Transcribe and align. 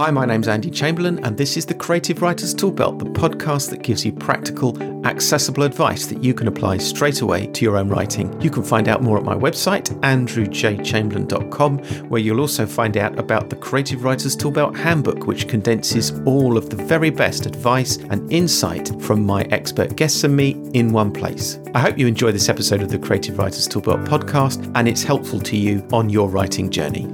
Hi, 0.00 0.10
my 0.10 0.24
name's 0.24 0.48
Andy 0.48 0.70
Chamberlain, 0.70 1.22
and 1.26 1.36
this 1.36 1.58
is 1.58 1.66
the 1.66 1.74
Creative 1.74 2.22
Writers 2.22 2.54
Toolbelt, 2.54 3.00
the 3.00 3.04
podcast 3.04 3.68
that 3.68 3.82
gives 3.82 4.02
you 4.02 4.14
practical, 4.14 4.82
accessible 5.06 5.62
advice 5.62 6.06
that 6.06 6.24
you 6.24 6.32
can 6.32 6.48
apply 6.48 6.78
straight 6.78 7.20
away 7.20 7.48
to 7.48 7.66
your 7.66 7.76
own 7.76 7.90
writing. 7.90 8.40
You 8.40 8.48
can 8.48 8.62
find 8.62 8.88
out 8.88 9.02
more 9.02 9.18
at 9.18 9.24
my 9.24 9.34
website, 9.34 9.88
andrewjchamberlain.com, 10.00 11.78
where 12.08 12.20
you'll 12.22 12.40
also 12.40 12.64
find 12.64 12.96
out 12.96 13.18
about 13.18 13.50
the 13.50 13.56
Creative 13.56 14.02
Writers 14.02 14.34
Toolbelt 14.34 14.74
Handbook, 14.74 15.26
which 15.26 15.48
condenses 15.48 16.18
all 16.24 16.56
of 16.56 16.70
the 16.70 16.82
very 16.82 17.10
best 17.10 17.44
advice 17.44 17.98
and 17.98 18.32
insight 18.32 18.98
from 19.02 19.26
my 19.26 19.42
expert 19.50 19.96
guests 19.96 20.24
and 20.24 20.34
me 20.34 20.52
in 20.72 20.94
one 20.94 21.12
place. 21.12 21.60
I 21.74 21.80
hope 21.80 21.98
you 21.98 22.06
enjoy 22.06 22.32
this 22.32 22.48
episode 22.48 22.80
of 22.80 22.88
the 22.88 22.98
Creative 22.98 23.36
Writers 23.36 23.68
Toolbelt 23.68 24.06
podcast 24.08 24.72
and 24.76 24.88
it's 24.88 25.02
helpful 25.02 25.40
to 25.40 25.58
you 25.58 25.86
on 25.92 26.08
your 26.08 26.30
writing 26.30 26.70
journey 26.70 27.06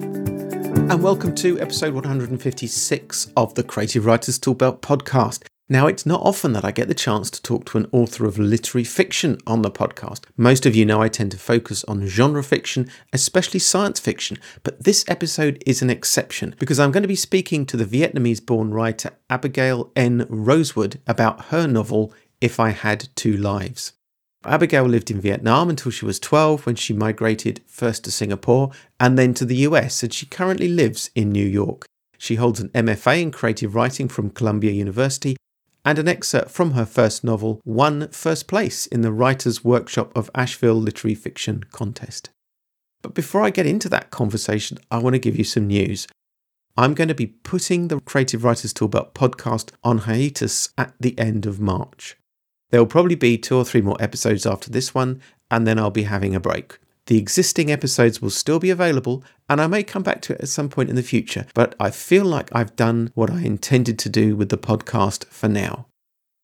and 0.76 1.02
welcome 1.02 1.34
to 1.34 1.58
episode 1.58 1.94
156 1.94 3.32
of 3.36 3.54
the 3.54 3.64
Creative 3.64 4.04
Writers 4.04 4.38
Toolbelt 4.38 4.80
podcast. 4.80 5.42
Now, 5.68 5.86
it's 5.86 6.06
not 6.06 6.20
often 6.20 6.52
that 6.52 6.64
I 6.64 6.70
get 6.70 6.86
the 6.86 6.94
chance 6.94 7.28
to 7.30 7.42
talk 7.42 7.64
to 7.66 7.78
an 7.78 7.88
author 7.90 8.24
of 8.24 8.38
literary 8.38 8.84
fiction 8.84 9.38
on 9.46 9.62
the 9.62 9.70
podcast. 9.70 10.24
Most 10.36 10.64
of 10.64 10.76
you 10.76 10.84
know 10.84 11.02
I 11.02 11.08
tend 11.08 11.32
to 11.32 11.38
focus 11.38 11.82
on 11.84 12.06
genre 12.06 12.44
fiction, 12.44 12.88
especially 13.12 13.58
science 13.58 13.98
fiction, 13.98 14.38
but 14.62 14.84
this 14.84 15.04
episode 15.08 15.60
is 15.66 15.82
an 15.82 15.90
exception 15.90 16.54
because 16.58 16.78
I'm 16.78 16.92
going 16.92 17.02
to 17.02 17.08
be 17.08 17.16
speaking 17.16 17.66
to 17.66 17.76
the 17.76 17.84
Vietnamese 17.84 18.44
born 18.44 18.70
writer 18.72 19.10
Abbigail 19.28 19.90
N. 19.96 20.26
Rosewood 20.28 21.00
about 21.06 21.46
her 21.46 21.66
novel, 21.66 22.12
If 22.40 22.60
I 22.60 22.70
Had 22.70 23.08
Two 23.16 23.36
Lives. 23.36 23.92
Abbigail 24.44 24.84
lived 24.84 25.10
in 25.10 25.20
Vietnam 25.20 25.68
until 25.68 25.90
she 25.90 26.04
was 26.04 26.20
12 26.20 26.66
when 26.66 26.76
she 26.76 26.92
migrated 26.92 27.62
first 27.66 28.04
to 28.04 28.10
Singapore 28.10 28.70
and 29.00 29.18
then 29.18 29.34
to 29.34 29.44
the 29.44 29.56
US, 29.68 30.02
and 30.02 30.12
she 30.12 30.26
currently 30.26 30.68
lives 30.68 31.10
in 31.14 31.32
New 31.32 31.46
York. 31.46 31.84
She 32.18 32.36
holds 32.36 32.60
an 32.60 32.70
MFA 32.70 33.22
in 33.22 33.30
creative 33.30 33.74
writing 33.74 34.08
from 34.08 34.30
Columbia 34.30 34.72
University, 34.72 35.36
and 35.84 35.98
an 35.98 36.08
excerpt 36.08 36.50
from 36.50 36.72
her 36.72 36.84
first 36.86 37.22
novel 37.22 37.60
won 37.64 38.08
first 38.08 38.48
place 38.48 38.86
in 38.86 39.02
the 39.02 39.12
Writers' 39.12 39.64
Workshop 39.64 40.16
of 40.16 40.30
Asheville 40.34 40.74
Literary 40.74 41.14
Fiction 41.14 41.64
contest. 41.70 42.30
But 43.02 43.14
before 43.14 43.42
I 43.42 43.50
get 43.50 43.66
into 43.66 43.88
that 43.90 44.10
conversation, 44.10 44.78
I 44.90 44.98
want 44.98 45.14
to 45.14 45.20
give 45.20 45.36
you 45.36 45.44
some 45.44 45.68
news. 45.68 46.08
I'm 46.76 46.94
going 46.94 47.08
to 47.08 47.14
be 47.14 47.28
putting 47.28 47.88
the 47.88 48.00
Creative 48.00 48.42
Writers 48.42 48.74
Toolbelt 48.74 49.12
podcast 49.12 49.70
on 49.84 49.98
hiatus 49.98 50.70
at 50.76 50.94
the 50.98 51.18
end 51.18 51.46
of 51.46 51.60
March. 51.60 52.16
There 52.70 52.80
will 52.80 52.86
probably 52.86 53.14
be 53.14 53.38
two 53.38 53.56
or 53.56 53.64
three 53.64 53.80
more 53.80 53.96
episodes 54.00 54.46
after 54.46 54.70
this 54.70 54.94
one, 54.94 55.20
and 55.50 55.66
then 55.66 55.78
I'll 55.78 55.90
be 55.90 56.04
having 56.04 56.34
a 56.34 56.40
break. 56.40 56.78
The 57.06 57.18
existing 57.18 57.70
episodes 57.70 58.20
will 58.20 58.30
still 58.30 58.58
be 58.58 58.70
available, 58.70 59.22
and 59.48 59.60
I 59.60 59.68
may 59.68 59.84
come 59.84 60.02
back 60.02 60.20
to 60.22 60.34
it 60.34 60.40
at 60.40 60.48
some 60.48 60.68
point 60.68 60.90
in 60.90 60.96
the 60.96 61.02
future, 61.04 61.46
but 61.54 61.76
I 61.78 61.90
feel 61.90 62.24
like 62.24 62.54
I've 62.54 62.74
done 62.74 63.12
what 63.14 63.30
I 63.30 63.42
intended 63.42 63.96
to 64.00 64.08
do 64.08 64.34
with 64.34 64.48
the 64.48 64.58
podcast 64.58 65.24
for 65.26 65.48
now. 65.48 65.86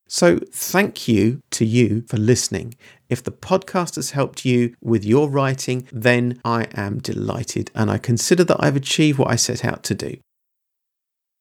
So, 0.06 0.38
thank 0.52 1.08
you 1.08 1.40
to 1.52 1.64
you 1.64 2.04
for 2.06 2.18
listening. 2.18 2.74
If 3.08 3.24
the 3.24 3.32
podcast 3.32 3.96
has 3.96 4.10
helped 4.10 4.44
you 4.44 4.76
with 4.80 5.04
your 5.04 5.28
writing, 5.28 5.88
then 5.90 6.38
I 6.44 6.68
am 6.74 6.98
delighted 6.98 7.70
and 7.74 7.90
I 7.90 7.96
consider 7.98 8.44
that 8.44 8.62
I've 8.62 8.76
achieved 8.76 9.18
what 9.18 9.30
I 9.30 9.36
set 9.36 9.64
out 9.64 9.82
to 9.84 9.94
do. 9.94 10.18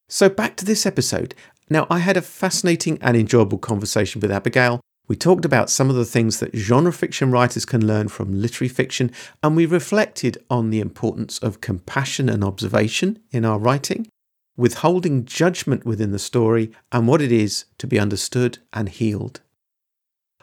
So, 0.08 0.30
back 0.30 0.56
to 0.58 0.66
this 0.66 0.86
episode. 0.86 1.36
Now, 1.72 1.88
I 1.89 2.00
had 2.00 2.17
a 2.17 2.22
fascinating 2.22 2.97
and 3.00 3.16
enjoyable 3.16 3.58
conversation 3.58 4.19
with 4.19 4.30
Abbigail. 4.30 4.81
We 5.08 5.16
talked 5.16 5.45
about 5.45 5.69
some 5.69 5.89
of 5.89 5.95
the 5.95 6.03
things 6.03 6.41
that 6.41 6.53
genre 6.53 6.91
fiction 6.91 7.31
writers 7.31 7.63
can 7.63 7.88
learn 7.88 8.09
from 8.09 8.41
literary 8.41 8.67
fiction, 8.67 9.09
and 9.41 9.55
we 9.55 9.66
reflected 9.66 10.38
on 10.50 10.69
the 10.69 10.81
importance 10.81 11.39
of 11.39 11.61
compassion 11.61 12.28
and 12.28 12.44
observation 12.44 13.19
in 13.31 13.45
our 13.45 13.58
writing, 13.58 14.09
withholding 14.58 15.23
judgment 15.23 15.86
within 15.86 16.11
the 16.11 16.19
story, 16.19 16.73
and 16.91 17.08
what 17.08 17.22
it 17.22 17.31
is 17.31 17.63
to 17.78 17.88
be 17.88 17.97
understood 17.97 18.58
and 18.73 18.89
healed. 18.89 19.39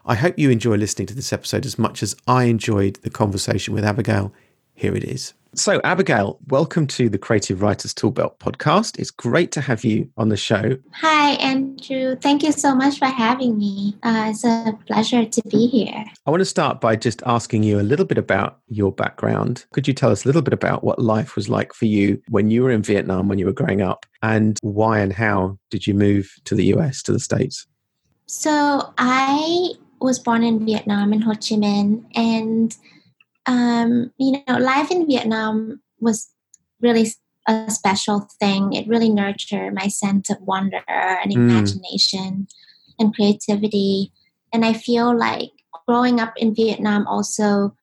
I 0.06 0.14
hope 0.14 0.38
you 0.38 0.48
enjoy 0.48 0.76
listening 0.76 1.08
to 1.08 1.14
this 1.14 1.34
episode 1.34 1.66
as 1.66 1.78
much 1.78 2.02
as 2.02 2.16
I 2.26 2.44
enjoyed 2.44 3.00
the 3.02 3.10
conversation 3.10 3.74
with 3.74 3.84
Abbigail. 3.84 4.32
Here 4.72 4.96
it 4.96 5.04
is. 5.04 5.34
So, 5.54 5.80
Abbigail, 5.82 6.38
welcome 6.48 6.86
to 6.88 7.08
the 7.08 7.16
Creative 7.16 7.62
Writers 7.62 7.94
Toolbelt 7.94 8.38
podcast. 8.38 8.98
It's 8.98 9.10
great 9.10 9.50
to 9.52 9.62
have 9.62 9.82
you 9.82 10.08
on 10.18 10.28
the 10.28 10.36
show. 10.36 10.76
Hi, 10.92 11.30
Andrew. 11.36 12.16
Thank 12.16 12.42
you 12.42 12.52
so 12.52 12.74
much 12.74 12.98
for 12.98 13.06
having 13.06 13.56
me. 13.56 13.96
Uh, 14.02 14.26
it's 14.30 14.44
a 14.44 14.78
pleasure 14.86 15.24
to 15.24 15.42
be 15.48 15.66
here. 15.66 16.04
I 16.26 16.30
want 16.30 16.42
to 16.42 16.44
start 16.44 16.82
by 16.82 16.96
just 16.96 17.22
asking 17.24 17.62
you 17.62 17.80
a 17.80 17.82
little 17.82 18.04
bit 18.04 18.18
about 18.18 18.60
your 18.68 18.92
background. 18.92 19.64
Could 19.72 19.88
you 19.88 19.94
tell 19.94 20.10
us 20.10 20.24
a 20.24 20.28
little 20.28 20.42
bit 20.42 20.52
about 20.52 20.84
what 20.84 20.98
life 20.98 21.34
was 21.34 21.48
like 21.48 21.72
for 21.72 21.86
you 21.86 22.22
when 22.28 22.50
you 22.50 22.62
were 22.62 22.70
in 22.70 22.82
Vietnam, 22.82 23.26
when 23.26 23.38
you 23.38 23.46
were 23.46 23.52
growing 23.52 23.80
up, 23.80 24.04
and 24.22 24.58
why 24.62 25.00
and 25.00 25.14
how 25.14 25.58
did 25.70 25.86
you 25.86 25.94
move 25.94 26.30
to 26.44 26.54
the 26.54 26.66
US, 26.74 27.02
to 27.04 27.12
the 27.12 27.20
States? 27.20 27.66
So, 28.26 28.92
I 28.98 29.70
was 30.00 30.18
born 30.18 30.44
in 30.44 30.64
Vietnam, 30.66 31.12
in 31.14 31.22
Ho 31.22 31.32
Chi 31.32 31.56
Minh, 31.56 32.04
and 32.14 32.76
um, 33.48 34.12
you 34.18 34.42
know, 34.46 34.58
life 34.58 34.90
in 34.90 35.06
Vietnam 35.06 35.80
was 36.00 36.30
really 36.80 37.08
a 37.48 37.70
special 37.70 38.28
thing. 38.38 38.74
It 38.74 38.86
really 38.86 39.08
nurtured 39.08 39.74
my 39.74 39.88
sense 39.88 40.28
of 40.28 40.36
wonder 40.42 40.82
and 40.86 41.32
mm. 41.32 41.36
imagination 41.36 42.46
and 42.98 43.14
creativity. 43.14 44.12
And 44.52 44.66
I 44.66 44.74
feel 44.74 45.16
like 45.16 45.50
growing 45.86 46.20
up 46.20 46.34
in 46.36 46.54
Vietnam 46.54 47.06
also 47.06 47.74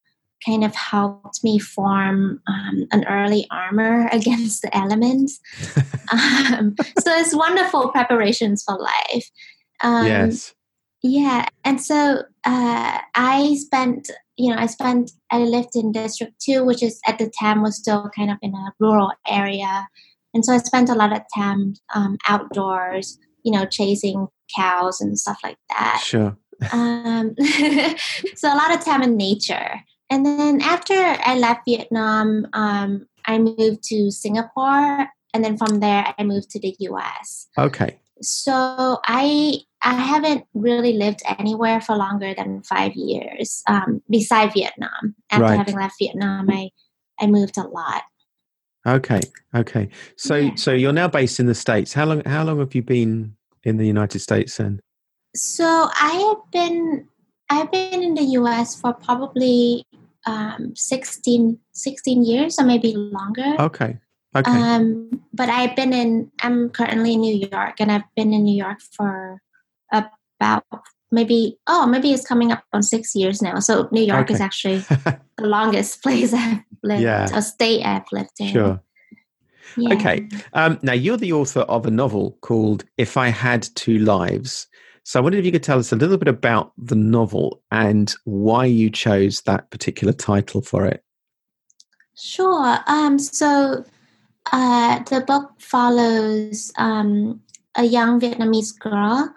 kind 0.45 0.63
of 0.63 0.75
helped 0.75 1.43
me 1.43 1.57
form 1.57 2.39
um, 2.47 2.87
an 2.91 3.03
early 3.07 3.47
armor 3.49 4.07
against 4.11 4.61
the 4.61 4.77
elements. 4.77 5.39
um, 6.11 6.75
so 6.99 7.11
it's 7.17 7.35
wonderful 7.35 7.89
preparations 7.89 8.63
for 8.63 8.77
life. 8.77 9.31
Um, 9.81 10.05
yes. 10.05 10.53
Yeah. 11.01 11.47
And 11.63 11.81
so 11.81 12.23
uh, 12.45 12.99
I 13.15 13.55
spent 13.59 14.11
you 14.37 14.53
know, 14.53 14.59
I 14.59 14.65
spent, 14.65 15.11
I 15.31 15.39
lived 15.39 15.75
in 15.75 15.91
District 15.91 16.33
2, 16.41 16.65
which 16.65 16.83
is 16.83 16.99
at 17.07 17.17
the 17.17 17.31
time 17.39 17.61
was 17.61 17.77
still 17.77 18.09
kind 18.15 18.31
of 18.31 18.37
in 18.41 18.53
a 18.53 18.73
rural 18.79 19.11
area. 19.27 19.87
And 20.33 20.43
so 20.43 20.53
I 20.53 20.57
spent 20.57 20.89
a 20.89 20.95
lot 20.95 21.13
of 21.13 21.21
time 21.33 21.75
um, 21.93 22.17
outdoors, 22.27 23.17
you 23.43 23.51
know, 23.51 23.65
chasing 23.65 24.27
cows 24.55 24.99
and 24.99 25.17
stuff 25.17 25.39
like 25.43 25.57
that. 25.69 26.01
Sure. 26.03 26.37
um, 26.71 27.35
so 28.35 28.53
a 28.53 28.55
lot 28.55 28.73
of 28.73 28.83
time 28.83 29.01
in 29.01 29.15
nature. 29.15 29.81
And 30.09 30.25
then 30.25 30.61
after 30.61 30.93
I 30.93 31.37
left 31.37 31.61
Vietnam, 31.65 32.47
um, 32.53 33.07
I 33.25 33.39
moved 33.39 33.83
to 33.85 34.11
Singapore. 34.11 35.07
And 35.33 35.43
then 35.43 35.57
from 35.57 35.79
there, 35.79 36.13
I 36.17 36.23
moved 36.23 36.49
to 36.51 36.59
the 36.59 36.75
US. 36.79 37.47
Okay. 37.57 37.97
So 38.21 38.99
I 39.05 39.59
I 39.85 39.93
haven't 39.93 40.45
really 40.55 40.93
lived 40.93 41.21
anywhere 41.37 41.79
for 41.79 41.95
longer 41.95 42.33
than 42.33 42.63
five 42.63 42.93
years, 42.95 43.61
um, 43.67 44.01
beside 44.09 44.51
Vietnam. 44.51 45.15
After 45.29 45.43
right. 45.43 45.57
having 45.57 45.75
left 45.75 45.95
Vietnam, 45.99 46.49
I, 46.49 46.71
I 47.19 47.27
moved 47.27 47.55
a 47.57 47.67
lot. 47.67 48.01
Okay, 48.87 49.21
okay. 49.53 49.89
So 50.17 50.35
yeah. 50.37 50.55
so 50.55 50.71
you're 50.71 50.93
now 50.93 51.07
based 51.07 51.39
in 51.39 51.45
the 51.45 51.55
states. 51.55 51.93
How 51.93 52.05
long 52.05 52.23
how 52.25 52.43
long 52.43 52.59
have 52.59 52.73
you 52.73 52.81
been 52.81 53.35
in 53.63 53.77
the 53.77 53.85
United 53.85 54.19
States 54.19 54.57
then? 54.57 54.79
So 55.35 55.65
I 55.65 56.11
have 56.29 56.51
been 56.51 57.07
I've 57.49 57.71
been 57.71 58.01
in 58.01 58.15
the 58.15 58.23
US 58.39 58.79
for 58.79 58.93
probably 58.93 59.85
um, 60.25 60.75
16, 60.75 61.59
16 61.73 62.25
years 62.25 62.57
or 62.57 62.65
maybe 62.65 62.95
longer. 62.95 63.55
Okay. 63.59 63.99
Okay. 64.35 64.51
Um, 64.51 65.21
but 65.33 65.49
I've 65.49 65.75
been 65.75 65.93
in 65.93 66.31
I'm 66.41 66.69
currently 66.69 67.13
in 67.13 67.21
New 67.21 67.47
York 67.51 67.79
and 67.79 67.91
I've 67.91 68.09
been 68.15 68.33
in 68.33 68.43
New 68.43 68.57
York 68.57 68.81
for 68.81 69.41
about 69.91 70.63
maybe 71.11 71.57
oh 71.67 71.87
maybe 71.87 72.11
it's 72.11 72.25
coming 72.25 72.51
up 72.51 72.63
on 72.73 72.83
six 72.83 73.15
years 73.15 73.41
now. 73.41 73.59
So 73.59 73.87
New 73.91 74.03
York 74.03 74.25
okay. 74.25 74.33
is 74.33 74.41
actually 74.41 74.77
the 74.79 75.19
longest 75.39 76.03
place 76.03 76.33
I've 76.33 76.63
lived, 76.83 77.01
yeah. 77.01 77.27
a 77.33 77.41
state 77.41 77.85
I've 77.85 78.05
lived 78.11 78.31
in. 78.39 78.49
Sure. 78.49 78.81
Yeah. 79.77 79.93
Okay. 79.95 80.27
Um, 80.53 80.79
now 80.83 80.93
you're 80.93 81.17
the 81.17 81.33
author 81.33 81.61
of 81.61 81.85
a 81.85 81.91
novel 81.91 82.37
called 82.41 82.85
"If 82.97 83.17
I 83.17 83.29
Had 83.29 83.67
Two 83.75 83.99
Lives." 83.99 84.67
So 85.03 85.19
I 85.19 85.23
wondered 85.23 85.39
if 85.39 85.45
you 85.45 85.51
could 85.51 85.63
tell 85.63 85.77
us 85.77 85.91
a 85.91 85.95
little 85.95 86.17
bit 86.17 86.27
about 86.27 86.71
the 86.79 86.95
novel 86.95 87.61
and 87.71 88.13
why 88.23 88.65
you 88.65 88.89
chose 88.89 89.41
that 89.41 89.69
particular 89.69 90.13
title 90.13 90.63
for 90.63 90.83
it. 90.85 91.03
Sure. 92.17 92.79
Um, 92.87 93.19
so 93.19 93.85
uh, 94.51 95.03
the 95.03 95.21
book 95.21 95.51
follows 95.59 96.71
um, 96.77 97.39
a 97.75 97.83
young 97.83 98.19
Vietnamese 98.19 98.77
girl 98.79 99.31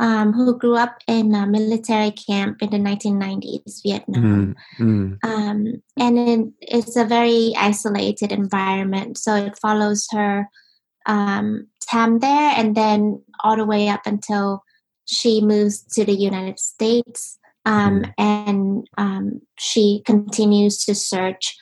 um, 0.00 0.32
who 0.32 0.58
grew 0.58 0.76
up 0.76 0.96
in 1.06 1.34
a 1.34 1.46
military 1.46 2.10
camp 2.10 2.62
in 2.62 2.70
the 2.70 2.78
1990s, 2.78 3.82
Vietnam. 3.82 4.56
Mm, 4.78 5.18
mm. 5.20 5.24
Um, 5.24 5.82
and 5.98 6.18
it, 6.18 6.48
it's 6.62 6.96
a 6.96 7.04
very 7.04 7.52
isolated 7.56 8.32
environment. 8.32 9.18
So 9.18 9.34
it 9.34 9.58
follows 9.58 10.08
her 10.12 10.48
um, 11.04 11.68
time 11.86 12.20
there 12.20 12.52
and 12.56 12.74
then 12.74 13.22
all 13.44 13.56
the 13.56 13.66
way 13.66 13.88
up 13.88 14.06
until 14.06 14.64
she 15.04 15.42
moves 15.42 15.82
to 15.94 16.04
the 16.06 16.14
United 16.14 16.58
States. 16.58 17.38
Um, 17.66 18.00
mm. 18.00 18.14
And 18.16 18.86
um, 18.96 19.42
she 19.58 20.02
continues 20.06 20.82
to 20.86 20.94
search 20.94 21.58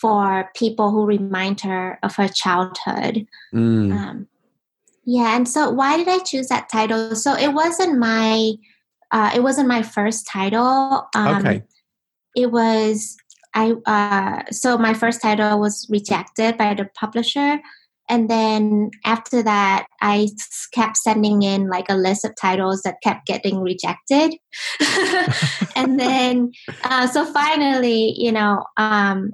for 0.00 0.50
people 0.56 0.90
who 0.90 1.04
remind 1.04 1.60
her 1.60 1.98
of 2.02 2.16
her 2.16 2.28
childhood. 2.28 3.26
Mm. 3.54 3.92
Um, 3.92 4.28
Yeah, 5.06 5.36
and 5.36 5.48
so 5.48 5.70
why 5.70 5.96
did 5.96 6.08
I 6.08 6.18
choose 6.18 6.48
that 6.48 6.68
title? 6.70 7.14
So 7.14 7.34
it 7.34 7.52
wasn't 7.52 7.98
my 7.98 8.54
uh, 9.10 9.30
it 9.34 9.42
wasn't 9.42 9.68
my 9.68 9.82
first 9.82 10.26
title. 10.26 11.06
Um, 11.14 11.36
okay. 11.36 11.62
It 12.34 12.50
was 12.50 13.16
I. 13.54 13.74
Uh, 13.86 14.50
so 14.50 14.76
my 14.78 14.94
first 14.94 15.22
title 15.22 15.60
was 15.60 15.86
rejected 15.90 16.56
by 16.56 16.74
the 16.74 16.88
publisher, 16.98 17.60
and 18.08 18.28
then 18.28 18.90
after 19.04 19.42
that, 19.42 19.86
I 20.00 20.28
kept 20.72 20.96
sending 20.96 21.42
in 21.42 21.68
like 21.68 21.88
a 21.88 21.94
list 21.94 22.24
of 22.24 22.34
titles 22.40 22.82
that 22.82 23.02
kept 23.02 23.26
getting 23.26 23.60
rejected, 23.60 24.34
and 25.76 26.00
then 26.00 26.52
uh, 26.82 27.06
so 27.06 27.24
finally, 27.24 28.14
you 28.16 28.32
know, 28.32 28.64
um, 28.78 29.30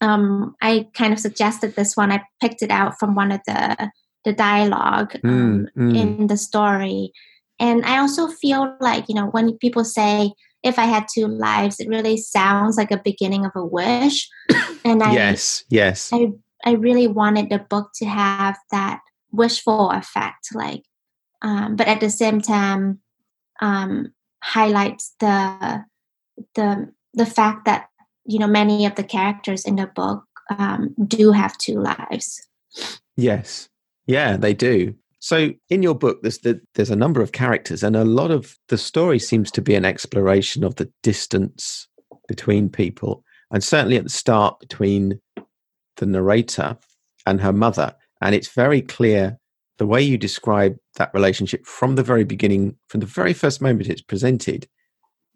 um, 0.00 0.56
I 0.60 0.88
kind 0.94 1.12
of 1.12 1.20
suggested 1.20 1.76
this 1.76 1.96
one. 1.96 2.10
I 2.10 2.22
picked 2.40 2.62
it 2.62 2.70
out 2.70 2.98
from 2.98 3.14
one 3.14 3.30
of 3.30 3.40
the 3.46 3.92
the 4.24 4.32
dialogue 4.32 5.16
um, 5.24 5.68
mm, 5.76 5.92
mm. 5.92 5.96
in 5.96 6.26
the 6.26 6.36
story. 6.36 7.12
And 7.58 7.84
I 7.84 7.98
also 7.98 8.28
feel 8.28 8.76
like, 8.80 9.08
you 9.08 9.14
know, 9.14 9.26
when 9.26 9.56
people 9.58 9.84
say, 9.84 10.32
if 10.62 10.78
I 10.78 10.84
had 10.84 11.06
two 11.12 11.26
lives, 11.26 11.80
it 11.80 11.88
really 11.88 12.16
sounds 12.16 12.76
like 12.76 12.90
a 12.90 12.96
beginning 13.02 13.44
of 13.44 13.52
a 13.54 13.64
wish. 13.64 14.28
And 14.84 15.00
I, 15.00 15.12
yes, 15.12 15.64
yes. 15.68 16.10
I, 16.12 16.32
I 16.64 16.72
really 16.72 17.06
wanted 17.06 17.50
the 17.50 17.60
book 17.60 17.90
to 17.96 18.04
have 18.04 18.58
that 18.72 18.98
wishful 19.30 19.90
effect, 19.90 20.48
like, 20.54 20.82
um, 21.40 21.76
but 21.76 21.86
at 21.86 22.00
the 22.00 22.10
same 22.10 22.40
time, 22.40 22.98
um, 23.60 24.12
highlights 24.42 25.14
the, 25.20 25.84
the, 26.56 26.92
the 27.14 27.26
fact 27.26 27.64
that, 27.66 27.90
you 28.24 28.40
know, 28.40 28.48
many 28.48 28.86
of 28.86 28.96
the 28.96 29.04
characters 29.04 29.64
in 29.64 29.76
the 29.76 29.86
book 29.86 30.24
um, 30.50 30.96
do 31.06 31.30
have 31.30 31.56
two 31.58 31.80
lives. 31.80 32.46
Yes, 33.16 33.68
yeah, 34.06 34.36
they 34.36 34.54
do. 34.54 34.94
So 35.20 35.50
in 35.70 35.82
your 35.82 35.94
book, 35.94 36.22
there's 36.22 36.38
the, 36.38 36.60
there's 36.74 36.90
a 36.90 36.96
number 36.96 37.22
of 37.22 37.32
characters, 37.32 37.82
and 37.82 37.94
a 37.94 38.04
lot 38.04 38.30
of 38.30 38.56
the 38.68 38.78
story 38.78 39.18
seems 39.18 39.50
to 39.52 39.62
be 39.62 39.74
an 39.74 39.84
exploration 39.84 40.64
of 40.64 40.76
the 40.76 40.90
distance 41.02 41.86
between 42.26 42.68
people, 42.68 43.22
and 43.52 43.62
certainly 43.62 43.96
at 43.96 44.04
the 44.04 44.10
start 44.10 44.58
between 44.58 45.20
the 45.96 46.06
narrator 46.06 46.76
and 47.26 47.40
her 47.40 47.52
mother. 47.52 47.94
And 48.20 48.34
it's 48.34 48.48
very 48.48 48.82
clear 48.82 49.38
the 49.78 49.86
way 49.86 50.02
you 50.02 50.18
describe 50.18 50.76
that 50.96 51.12
relationship 51.14 51.66
from 51.66 51.94
the 51.94 52.02
very 52.02 52.24
beginning, 52.24 52.76
from 52.88 53.00
the 53.00 53.06
very 53.06 53.32
first 53.32 53.60
moment 53.60 53.88
it's 53.88 54.02
presented. 54.02 54.66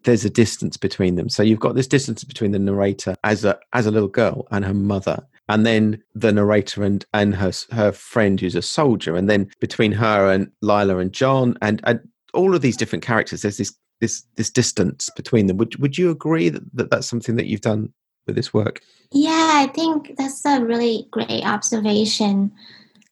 There's 0.03 0.25
a 0.25 0.29
distance 0.29 0.77
between 0.77 1.15
them. 1.15 1.29
So 1.29 1.43
you've 1.43 1.59
got 1.59 1.75
this 1.75 1.87
distance 1.87 2.23
between 2.23 2.51
the 2.51 2.59
narrator 2.59 3.15
as 3.23 3.43
a 3.45 3.57
as 3.73 3.85
a 3.85 3.91
little 3.91 4.09
girl 4.09 4.47
and 4.51 4.63
her 4.63 4.73
mother, 4.73 5.25
and 5.49 5.65
then 5.65 6.01
the 6.13 6.31
narrator 6.31 6.83
and 6.83 7.05
and 7.13 7.35
her 7.35 7.51
her 7.71 7.91
friend 7.91 8.39
who's 8.39 8.55
a 8.55 8.61
soldier, 8.61 9.15
and 9.15 9.29
then 9.29 9.49
between 9.59 9.91
her 9.91 10.31
and 10.31 10.51
Lila 10.61 10.97
and 10.97 11.13
John, 11.13 11.57
and, 11.61 11.81
and 11.85 11.99
all 12.33 12.55
of 12.55 12.61
these 12.61 12.77
different 12.77 13.05
characters, 13.05 13.41
there's 13.41 13.57
this 13.57 13.73
this 14.01 14.23
this 14.35 14.49
distance 14.49 15.09
between 15.15 15.47
them. 15.47 15.57
Would 15.57 15.75
would 15.77 15.97
you 15.97 16.09
agree 16.11 16.49
that, 16.49 16.63
that 16.75 16.91
that's 16.91 17.07
something 17.07 17.35
that 17.35 17.47
you've 17.47 17.61
done 17.61 17.93
with 18.25 18.35
this 18.35 18.53
work? 18.53 18.81
Yeah, 19.11 19.51
I 19.53 19.67
think 19.67 20.15
that's 20.17 20.45
a 20.45 20.63
really 20.63 21.07
great 21.11 21.45
observation. 21.45 22.51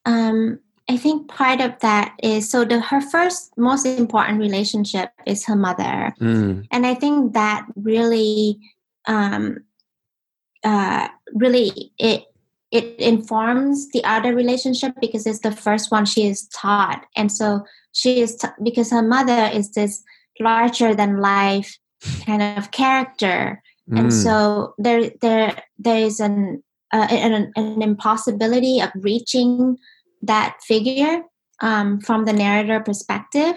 Um, 0.05 0.59
I 0.87 0.97
think 0.97 1.27
part 1.29 1.61
of 1.61 1.79
that 1.79 2.13
is 2.21 2.49
so 2.49 2.63
the 2.63 2.79
her 2.79 3.01
first 3.01 3.57
most 3.57 3.85
important 3.85 4.39
relationship 4.39 5.09
is 5.25 5.45
her 5.45 5.55
mother, 5.55 6.13
mm. 6.19 6.67
and 6.69 6.85
I 6.85 6.93
think 6.93 7.33
that 7.33 7.65
really 7.75 8.59
um, 9.07 9.63
uh, 10.65 11.07
really 11.33 11.93
it 11.97 12.25
it 12.71 12.99
informs 12.99 13.89
the 13.91 14.03
other 14.03 14.35
relationship 14.35 14.93
because 14.99 15.25
it's 15.25 15.39
the 15.39 15.51
first 15.51 15.91
one 15.91 16.05
she 16.05 16.27
is 16.27 16.47
taught. 16.47 17.05
And 17.15 17.31
so 17.31 17.63
she 17.93 18.19
is 18.19 18.35
t- 18.35 18.49
because 18.61 18.91
her 18.91 19.01
mother 19.01 19.49
is 19.53 19.71
this 19.71 20.03
larger 20.41 20.93
than 20.93 21.21
life 21.21 21.77
kind 22.25 22.41
of 22.41 22.71
character. 22.71 23.61
Mm. 23.89 23.99
and 23.99 24.13
so 24.13 24.73
there 24.79 25.11
there 25.21 25.55
there 25.77 25.99
is 25.99 26.19
an, 26.19 26.63
uh, 26.91 27.07
an 27.11 27.53
an 27.55 27.83
impossibility 27.83 28.81
of 28.81 28.89
reaching 28.95 29.77
that 30.23 30.57
figure 30.63 31.21
um, 31.61 32.01
from 32.01 32.25
the 32.25 32.33
narrator 32.33 32.79
perspective. 32.79 33.53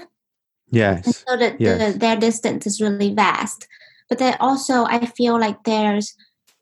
Yes. 0.70 1.06
And 1.06 1.14
so 1.14 1.36
that 1.38 1.58
yes. 1.58 1.94
The, 1.94 1.98
their 1.98 2.16
distance 2.16 2.66
is 2.66 2.78
really 2.78 3.14
vast. 3.14 3.66
But 4.08 4.18
then 4.18 4.36
also 4.40 4.84
i 4.84 5.04
feel 5.04 5.38
like 5.38 5.64
there's 5.64 6.14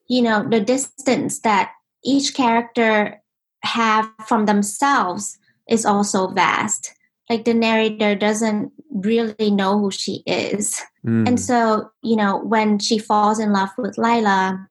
you 0.08 0.22
know 0.22 0.46
the 0.48 0.60
distance 0.60 1.40
that 1.40 1.72
each 2.04 2.34
character 2.34 3.20
have 3.62 4.08
from 4.26 4.46
themselves 4.46 5.38
is 5.68 5.84
also 5.84 6.28
vast. 6.28 6.92
Like 7.28 7.44
the 7.44 7.54
narrator 7.54 8.14
doesn't 8.14 8.70
really 8.90 9.50
know 9.50 9.78
who 9.78 9.90
she 9.90 10.22
is. 10.26 10.80
Mm. 11.06 11.28
and 11.28 11.40
so 11.40 11.88
you 12.02 12.16
know 12.16 12.38
when 12.38 12.80
she 12.80 12.98
falls 12.98 13.38
in 13.38 13.52
love 13.52 13.70
with 13.78 13.96
lila 13.96 14.66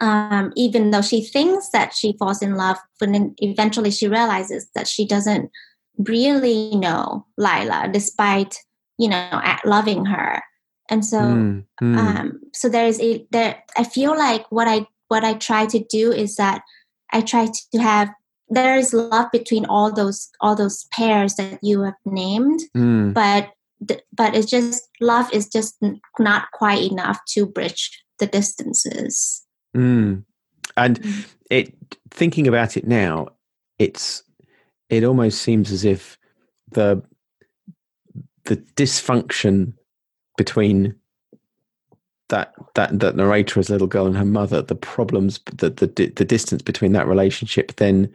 um, 0.00 0.52
even 0.56 0.90
though 0.90 1.02
she 1.02 1.22
thinks 1.22 1.68
that 1.68 1.94
she 1.94 2.16
falls 2.18 2.42
in 2.42 2.56
love 2.56 2.76
but 2.98 3.12
then 3.12 3.34
eventually 3.38 3.92
she 3.92 4.08
realizes 4.08 4.68
that 4.74 4.88
she 4.88 5.06
doesn't 5.06 5.50
really 5.98 6.74
know 6.74 7.24
lila 7.38 7.88
despite 7.92 8.58
you 8.98 9.08
know 9.08 9.40
loving 9.64 10.04
her 10.06 10.42
and 10.90 11.04
so 11.04 11.18
mm, 11.18 11.64
mm. 11.82 11.96
um 11.96 12.40
so 12.52 12.68
there 12.68 12.86
is 12.86 13.00
a 13.00 13.26
there 13.30 13.62
i 13.76 13.84
feel 13.84 14.16
like 14.16 14.44
what 14.50 14.68
i 14.68 14.86
what 15.08 15.24
i 15.24 15.34
try 15.34 15.66
to 15.66 15.82
do 15.90 16.12
is 16.12 16.36
that 16.36 16.62
i 17.12 17.20
try 17.20 17.46
to 17.72 17.78
have 17.78 18.10
there 18.48 18.76
is 18.76 18.92
love 18.92 19.30
between 19.32 19.64
all 19.64 19.92
those 19.92 20.30
all 20.40 20.54
those 20.54 20.84
pairs 20.92 21.34
that 21.36 21.58
you 21.62 21.82
have 21.82 21.94
named 22.04 22.60
mm. 22.76 23.12
but 23.14 23.50
but 24.12 24.34
it's 24.34 24.50
just 24.50 24.88
love 25.00 25.32
is 25.32 25.48
just 25.48 25.76
not 26.18 26.50
quite 26.52 26.90
enough 26.90 27.18
to 27.26 27.46
bridge 27.46 28.02
the 28.18 28.26
distances 28.26 29.44
mm. 29.76 30.22
and 30.76 31.00
mm. 31.00 31.26
it 31.50 31.74
thinking 32.10 32.46
about 32.46 32.76
it 32.76 32.86
now 32.86 33.26
it's 33.78 34.22
it 34.90 35.04
almost 35.04 35.42
seems 35.42 35.72
as 35.72 35.84
if 35.84 36.18
the 36.70 37.02
the 38.44 38.56
dysfunction 38.76 39.72
between 40.36 40.94
that 42.28 42.54
that 42.74 42.98
that 43.00 43.16
narrator 43.16 43.60
as 43.60 43.68
a 43.68 43.72
little 43.72 43.86
girl 43.86 44.06
and 44.06 44.16
her 44.16 44.24
mother, 44.24 44.62
the 44.62 44.74
problems, 44.74 45.40
the 45.56 45.70
the 45.70 45.86
the 46.16 46.24
distance 46.24 46.62
between 46.62 46.92
that 46.92 47.06
relationship, 47.06 47.76
then 47.76 48.12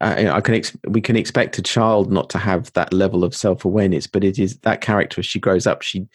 uh, 0.00 0.30
I 0.30 0.40
can 0.40 0.54
ex- 0.54 0.76
we 0.88 1.00
can 1.00 1.16
expect 1.16 1.58
a 1.58 1.62
child 1.62 2.12
not 2.12 2.30
to 2.30 2.38
have 2.38 2.72
that 2.74 2.92
level 2.92 3.24
of 3.24 3.34
self 3.34 3.64
awareness, 3.64 4.06
but 4.06 4.24
it 4.24 4.38
is 4.38 4.58
that 4.58 4.80
character 4.80 5.20
as 5.20 5.26
she 5.26 5.40
grows 5.40 5.66
up, 5.66 5.82
she 5.82 6.06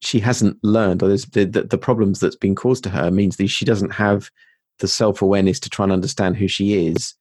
she 0.00 0.20
hasn't 0.20 0.58
learned, 0.62 1.02
or 1.02 1.08
the, 1.08 1.44
the 1.44 1.62
the 1.62 1.78
problems 1.78 2.20
that's 2.20 2.36
been 2.36 2.54
caused 2.54 2.84
to 2.84 2.90
her 2.90 3.10
means 3.10 3.36
that 3.36 3.48
she 3.48 3.64
doesn't 3.64 3.92
have 3.92 4.30
the 4.78 4.88
self 4.88 5.22
awareness 5.22 5.58
to 5.60 5.70
try 5.70 5.84
and 5.84 5.92
understand 5.92 6.36
who 6.36 6.46
she 6.46 6.86
is, 6.86 7.14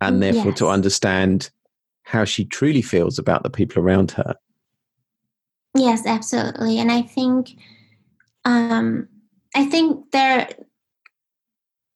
and 0.00 0.22
therefore 0.22 0.46
yes. 0.46 0.58
to 0.58 0.68
understand 0.68 1.50
how 2.04 2.24
she 2.24 2.44
truly 2.44 2.82
feels 2.82 3.18
about 3.18 3.42
the 3.42 3.50
people 3.50 3.82
around 3.82 4.10
her. 4.12 4.34
Yes, 5.76 6.06
absolutely. 6.06 6.78
And 6.78 6.90
I 6.92 7.02
think 7.02 7.56
um 8.44 9.08
I 9.54 9.64
think 9.66 10.10
there 10.10 10.48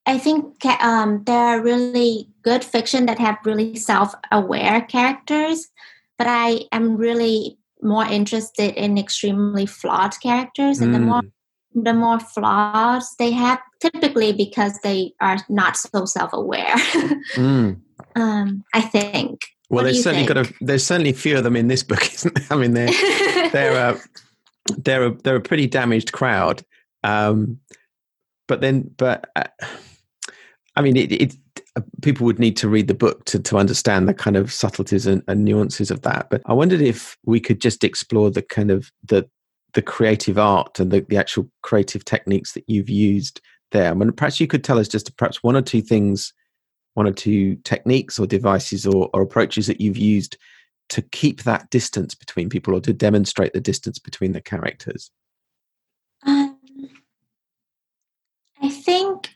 I 0.06 0.18
think 0.18 0.64
um 0.64 1.24
there 1.24 1.38
are 1.38 1.62
really 1.62 2.28
good 2.42 2.64
fiction 2.64 3.06
that 3.06 3.18
have 3.18 3.38
really 3.44 3.76
self-aware 3.76 4.82
characters, 4.82 5.68
but 6.16 6.26
I 6.28 6.66
am 6.72 6.96
really 6.96 7.58
more 7.82 8.06
interested 8.06 8.74
in 8.74 8.98
extremely 8.98 9.66
flawed 9.66 10.18
characters 10.20 10.80
and 10.80 10.90
mm. 10.90 10.94
the 10.94 11.00
more 11.00 11.22
mm. 11.22 11.84
the 11.84 11.92
more 11.92 12.18
flaws 12.18 13.14
they 13.18 13.30
have 13.30 13.60
typically 13.80 14.32
because 14.32 14.78
they 14.82 15.12
are 15.20 15.38
not 15.48 15.76
so 15.76 16.04
self-aware 16.04 16.74
mm. 17.34 17.78
um, 18.16 18.64
i 18.72 18.80
think 18.80 19.42
well, 19.68 19.84
there's 19.84 20.02
certainly 20.02 20.26
think? 20.26 20.36
got 20.36 20.46
a 20.46 20.64
there's 20.64 20.84
certainly 20.84 21.12
few 21.12 21.36
of 21.36 21.44
them 21.44 21.56
in 21.56 21.68
this 21.68 21.82
book, 21.82 22.02
isn't 22.14 22.34
there? 22.34 22.46
I 22.50 22.56
mean, 22.56 22.74
they're 22.74 23.50
they're 23.50 23.90
a 23.90 24.00
they're 24.78 25.06
a 25.06 25.10
they're 25.22 25.36
a 25.36 25.40
pretty 25.40 25.66
damaged 25.66 26.12
crowd. 26.12 26.62
Um, 27.02 27.60
but 28.48 28.60
then, 28.60 28.90
but 28.96 29.28
uh, 29.34 29.44
I 30.76 30.82
mean, 30.82 30.96
it, 30.96 31.12
it 31.12 31.36
uh, 31.76 31.82
people 32.02 32.26
would 32.26 32.38
need 32.38 32.56
to 32.58 32.68
read 32.68 32.88
the 32.88 32.94
book 32.94 33.24
to 33.26 33.38
to 33.40 33.58
understand 33.58 34.08
the 34.08 34.14
kind 34.14 34.36
of 34.36 34.52
subtleties 34.52 35.06
and, 35.06 35.22
and 35.26 35.44
nuances 35.44 35.90
of 35.90 36.02
that. 36.02 36.28
But 36.30 36.42
I 36.46 36.52
wondered 36.52 36.80
if 36.80 37.16
we 37.24 37.40
could 37.40 37.60
just 37.60 37.82
explore 37.82 38.30
the 38.30 38.42
kind 38.42 38.70
of 38.70 38.90
the 39.04 39.28
the 39.74 39.82
creative 39.82 40.38
art 40.38 40.80
and 40.80 40.90
the, 40.90 41.00
the 41.00 41.18
actual 41.18 41.50
creative 41.62 42.04
techniques 42.04 42.52
that 42.52 42.64
you've 42.66 42.88
used 42.88 43.40
there. 43.72 43.90
I 43.90 43.94
mean, 43.94 44.10
perhaps 44.12 44.40
you 44.40 44.46
could 44.46 44.64
tell 44.64 44.78
us 44.78 44.88
just 44.88 45.14
perhaps 45.16 45.42
one 45.42 45.56
or 45.56 45.60
two 45.60 45.82
things 45.82 46.32
one 46.96 47.06
or 47.06 47.12
two 47.12 47.56
techniques 47.56 48.18
or 48.18 48.26
devices 48.26 48.86
or, 48.86 49.10
or 49.12 49.20
approaches 49.20 49.66
that 49.66 49.80
you've 49.80 49.98
used 49.98 50.38
to 50.88 51.02
keep 51.02 51.42
that 51.42 51.68
distance 51.68 52.14
between 52.14 52.48
people 52.48 52.74
or 52.74 52.80
to 52.80 52.92
demonstrate 52.92 53.52
the 53.52 53.60
distance 53.60 53.98
between 53.98 54.32
the 54.32 54.40
characters? 54.40 55.10
Um, 56.24 56.58
I 58.62 58.70
think 58.70 59.30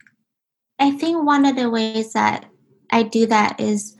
I 0.79 0.93
think 0.93 1.25
one 1.25 1.45
of 1.45 1.57
the 1.57 1.69
ways 1.69 2.15
that 2.15 2.47
I 2.91 3.03
do 3.03 3.27
that 3.27 3.61
is 3.61 3.95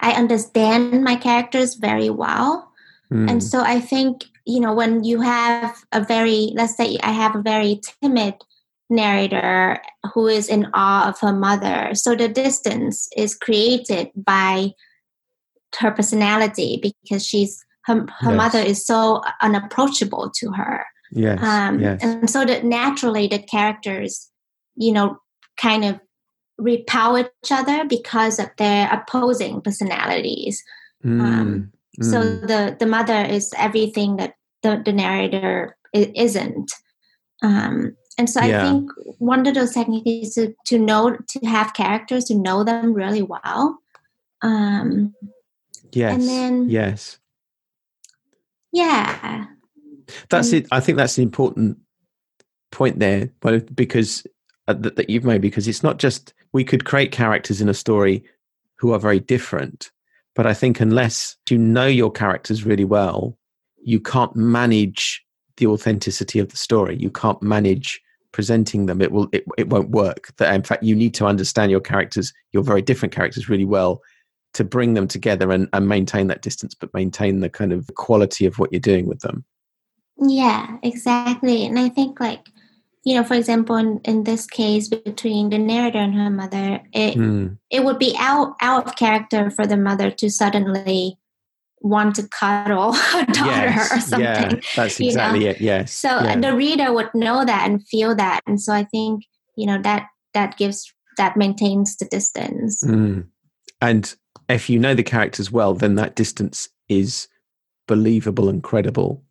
I 0.00 0.12
understand 0.12 1.02
my 1.02 1.16
characters 1.16 1.76
very 1.76 2.10
well. 2.10 2.70
Mm. 3.10 3.30
And 3.30 3.42
so 3.42 3.62
I 3.62 3.80
think, 3.80 4.24
you 4.44 4.60
know, 4.60 4.74
when 4.74 5.04
you 5.04 5.22
have 5.22 5.74
a 5.92 6.04
very, 6.04 6.52
let's 6.54 6.76
say 6.76 6.98
I 7.02 7.12
have 7.12 7.34
a 7.34 7.42
very 7.42 7.80
timid 8.02 8.34
narrator 8.88 9.80
who 10.14 10.26
is 10.26 10.48
in 10.48 10.68
awe 10.74 11.08
of 11.08 11.18
her 11.20 11.32
mother, 11.32 11.94
so 11.94 12.14
the 12.14 12.28
distance 12.28 13.08
is 13.16 13.34
created 13.34 14.10
by 14.14 14.72
her 15.78 15.90
personality 15.90 16.80
because 16.82 17.24
she's 17.26 17.62
her, 17.84 18.06
her 18.20 18.30
Yes. 18.32 18.36
mother 18.36 18.58
is 18.60 18.84
so 18.84 19.22
unapproachable 19.42 20.30
to 20.36 20.50
her. 20.52 20.84
yes, 21.12 21.40
Um, 21.42 21.80
yes. 21.80 22.02
And 22.02 22.28
so 22.28 22.44
that 22.44 22.64
naturally 22.64 23.28
the 23.28 23.38
characters, 23.38 24.30
you 24.74 24.92
know, 24.92 25.18
kind 25.56 25.84
of 25.84 26.00
repel 26.58 27.18
each 27.18 27.52
other 27.52 27.84
because 27.84 28.38
of 28.38 28.48
their 28.58 28.88
opposing 28.92 29.60
personalities. 29.60 30.62
um, 31.04 31.70
Mm, 32.00 32.04
So 32.04 32.20
mm. 32.20 32.46
the 32.46 32.76
the 32.78 32.86
mother 32.86 33.22
is 33.24 33.52
everything 33.56 34.16
that 34.16 34.34
the, 34.62 34.82
the 34.84 34.92
narrator 34.92 35.76
isn't. 35.92 36.72
Um, 37.42 37.96
and 38.18 38.28
so 38.30 38.40
Yeah. 38.42 38.62
I 38.66 38.70
think 38.70 38.90
one 39.18 39.46
of 39.46 39.54
those 39.54 39.72
techniques 39.72 40.28
is 40.28 40.34
to, 40.34 40.54
to 40.66 40.78
know 40.78 41.16
to 41.16 41.46
have 41.46 41.74
characters 41.74 42.24
to 42.26 42.34
know 42.34 42.64
them 42.64 42.92
really 42.92 43.22
well. 43.22 43.78
Um, 44.42 45.14
yes, 45.92 46.26
then- 46.26 46.68
yes. 46.68 47.18
yeah, 48.72 49.46
That's 50.30 50.52
and- 50.52 50.62
it. 50.64 50.68
I 50.70 50.80
think 50.80 50.98
that's 50.98 51.18
an 51.18 51.22
important 51.22 51.78
point 52.70 52.98
there, 52.98 53.30
but 53.40 53.74
because 53.74 54.26
uh, 54.68 54.74
that, 54.74 54.96
that 54.96 55.08
you've 55.10 55.24
made, 55.24 55.40
because 55.40 55.68
it's 55.68 55.82
not 55.82 55.98
just 55.98 56.34
we 56.52 56.64
could 56.64 56.84
create 56.84 57.12
characters 57.12 57.60
in 57.60 57.68
a 57.68 57.74
story 57.74 58.24
who 58.76 58.92
are 58.92 58.98
very 58.98 59.20
different, 59.20 59.90
but 60.34 60.46
I 60.46 60.54
think 60.54 60.80
unless 60.80 61.36
you 61.48 61.58
know 61.58 61.86
your 61.86 62.10
characters 62.10 62.64
really 62.64 62.84
well, 62.84 63.38
you 63.82 64.00
can't 64.00 64.34
manage 64.36 65.24
the 65.56 65.66
authenticity 65.66 66.38
of 66.38 66.48
the 66.50 66.56
story. 66.56 66.96
You 66.96 67.10
can't 67.10 67.40
manage 67.42 68.00
presenting 68.36 68.84
them. 68.84 69.00
It 69.00 69.12
will. 69.12 69.28
It, 69.32 69.44
it 69.56 69.70
won't 69.70 69.88
work. 69.88 70.28
That 70.36 70.54
in 70.54 70.62
fact, 70.62 70.82
you 70.82 70.94
need 70.94 71.14
to 71.14 71.24
understand 71.26 71.70
your 71.70 71.80
characters, 71.80 72.34
your 72.52 72.62
very 72.62 72.82
different 72.82 73.14
characters, 73.14 73.48
really 73.48 73.64
well 73.64 74.02
to 74.52 74.62
bring 74.62 74.92
them 74.92 75.08
together 75.08 75.50
and, 75.50 75.68
and 75.72 75.88
maintain 75.88 76.26
that 76.28 76.42
distance, 76.42 76.74
but 76.74 76.92
maintain 76.92 77.40
the 77.40 77.48
kind 77.48 77.72
of 77.72 77.90
quality 77.94 78.44
of 78.46 78.58
what 78.58 78.70
you're 78.72 78.90
doing 78.92 79.06
with 79.06 79.20
them. 79.20 79.42
Yeah, 80.18 80.76
exactly. 80.82 81.64
And 81.64 81.78
I 81.78 81.88
think 81.88 82.20
like, 82.20 82.46
you 83.04 83.14
know, 83.14 83.24
for 83.24 83.34
example, 83.34 83.76
in, 83.76 84.00
in 84.04 84.24
this 84.24 84.46
case 84.46 84.88
between 84.88 85.48
the 85.48 85.58
narrator 85.58 85.98
and 85.98 86.14
her 86.14 86.30
mother, 86.30 86.80
it 86.92 87.16
Mm. 87.16 87.56
it 87.70 87.84
would 87.84 87.98
be 87.98 88.14
out 88.18 88.54
out 88.60 88.86
of 88.86 88.96
character 88.96 89.50
for 89.50 89.66
the 89.66 89.78
mother 89.78 90.10
to 90.10 90.28
suddenly 90.30 91.18
want 91.86 92.16
to 92.16 92.28
cuddle 92.28 92.92
her 93.12 93.24
daughter 93.26 93.80
or 93.94 94.00
something. 94.00 94.20
Yeah, 94.20 94.60
that's 94.74 95.00
exactly 95.00 95.44
know? 95.44 95.50
it. 95.50 95.60
Yes. 95.60 95.92
So 95.92 96.08
yeah. 96.08 96.38
the 96.38 96.54
reader 96.54 96.92
would 96.92 97.14
know 97.14 97.44
that 97.44 97.68
and 97.68 97.86
feel 97.86 98.14
that. 98.16 98.40
And 98.46 98.60
so 98.60 98.72
I 98.72 98.84
think, 98.84 99.24
you 99.56 99.66
know, 99.66 99.80
that 99.82 100.06
that 100.34 100.56
gives 100.56 100.92
that 101.16 101.36
maintains 101.36 101.96
the 101.96 102.04
distance. 102.06 102.84
Mm. 102.84 103.26
And 103.80 104.14
if 104.48 104.70
you 104.70 104.78
know 104.78 104.94
the 104.94 105.02
characters 105.02 105.50
well, 105.50 105.74
then 105.74 105.94
that 105.96 106.14
distance 106.14 106.68
is 106.88 107.28
believable 107.86 108.48
and 108.48 108.62
credible, 108.62 109.22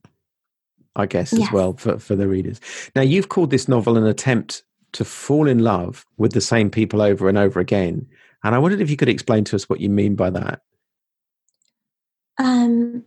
I 0.96 1.06
guess, 1.06 1.34
as 1.34 1.40
Yes. 1.40 1.52
well 1.52 1.74
for, 1.74 2.00
for 2.00 2.16
the 2.16 2.28
readers. 2.28 2.60
Now, 2.96 3.02
you've 3.02 3.30
called 3.30 3.52
this 3.52 3.68
novel 3.68 3.98
an 3.98 4.06
attempt 4.06 4.64
to 4.94 5.06
fall 5.06 5.48
in 5.48 5.60
love 5.60 6.06
with 6.18 6.34
the 6.34 6.42
same 6.42 6.70
people 6.70 7.02
over 7.02 7.28
and 7.28 7.38
over 7.38 7.60
again. 7.60 8.08
And 8.44 8.56
I 8.56 8.60
wondered 8.60 8.82
if 8.82 8.90
you 8.90 8.98
could 8.98 9.10
explain 9.10 9.44
to 9.46 9.56
us 9.56 9.68
what 9.68 9.82
you 9.82 9.90
mean 9.90 10.16
by 10.16 10.30
that. 10.30 10.62
Um, 12.38 13.04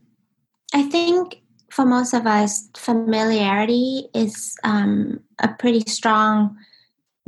I 0.74 0.82
think 0.84 1.42
for 1.70 1.84
most 1.84 2.14
of 2.14 2.26
us, 2.26 2.68
familiarity 2.76 4.08
is 4.14 4.54
um, 4.64 5.20
a 5.38 5.48
pretty 5.48 5.80
strong 5.90 6.56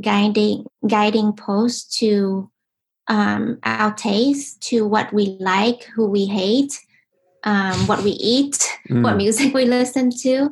guiding 0.01 0.65
guiding 0.87 1.33
post 1.33 1.93
to 1.99 2.49
um, 3.07 3.59
our 3.63 3.93
taste, 3.93 4.61
to 4.61 4.87
what 4.87 5.13
we 5.13 5.37
like, 5.39 5.83
who 5.95 6.07
we 6.07 6.25
hate, 6.25 6.79
um, 7.43 7.87
what 7.87 8.03
we 8.03 8.11
eat, 8.11 8.67
what 8.89 9.15
Mm. 9.15 9.17
music 9.17 9.53
we 9.53 9.65
listen 9.65 10.11
to. 10.21 10.49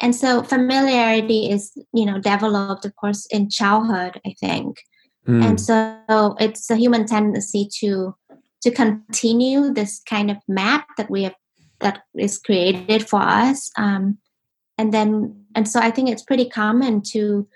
And 0.00 0.14
so 0.16 0.42
familiarity 0.42 1.50
is, 1.50 1.72
you 1.92 2.06
know, 2.06 2.18
developed, 2.18 2.84
of 2.84 2.96
course, 2.96 3.26
in 3.26 3.50
childhood, 3.50 4.20
I 4.26 4.34
think 4.40 4.78
Mm. 5.28 5.44
and 5.44 5.60
so 5.60 6.34
it's 6.40 6.70
a 6.70 6.76
human 6.76 7.06
tendency 7.06 7.68
to 7.80 8.16
to 8.62 8.70
continue 8.70 9.72
this 9.72 10.00
kind 10.08 10.30
of 10.30 10.36
map 10.48 10.86
that 10.96 11.10
we 11.10 11.24
have 11.24 11.34
that 11.80 12.02
is 12.14 12.38
created 12.38 13.08
for 13.08 13.20
us 13.20 13.70
um, 13.78 14.18
and 14.76 14.92
then 14.92 15.34
and 15.54 15.68
so 15.68 15.80
i 15.80 15.90
think 15.90 16.08
it's 16.08 16.22
pretty 16.22 16.48
common 16.48 17.00
to 17.02 17.46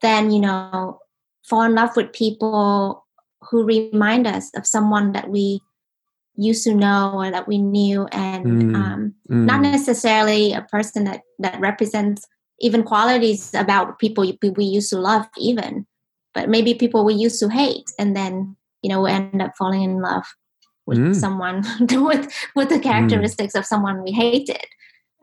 then 0.00 0.30
you 0.30 0.40
know 0.40 0.98
fall 1.44 1.62
in 1.62 1.74
love 1.74 1.94
with 1.96 2.12
people 2.12 3.04
who 3.42 3.64
remind 3.64 4.26
us 4.26 4.50
of 4.56 4.66
someone 4.66 5.12
that 5.12 5.28
we 5.28 5.60
used 6.36 6.64
to 6.64 6.74
know 6.74 7.12
or 7.14 7.30
that 7.30 7.46
we 7.46 7.58
knew 7.58 8.06
and 8.10 8.44
Mm. 8.46 8.74
um, 8.74 9.14
Mm. 9.30 9.44
not 9.46 9.60
necessarily 9.60 10.52
a 10.52 10.62
person 10.62 11.04
that 11.04 11.22
that 11.38 11.60
represents 11.60 12.26
even 12.60 12.82
qualities 12.82 13.52
about 13.54 13.98
people 13.98 14.24
we, 14.24 14.50
we 14.50 14.64
used 14.64 14.90
to 14.90 14.98
love 14.98 15.26
even 15.38 15.86
but 16.32 16.48
maybe 16.48 16.74
people 16.74 17.04
we 17.04 17.14
used 17.14 17.38
to 17.40 17.48
hate 17.48 17.84
and 17.98 18.16
then 18.16 18.56
you 18.82 18.88
know 18.88 19.02
we 19.02 19.10
end 19.10 19.42
up 19.42 19.52
falling 19.58 19.82
in 19.82 20.00
love 20.00 20.24
with 20.86 20.98
Mm. 20.98 21.14
someone 21.14 21.64
with 22.04 22.32
with 22.54 22.68
the 22.68 22.78
characteristics 22.80 23.54
of 23.54 23.64
someone 23.66 24.02
we 24.02 24.12
hated 24.12 24.66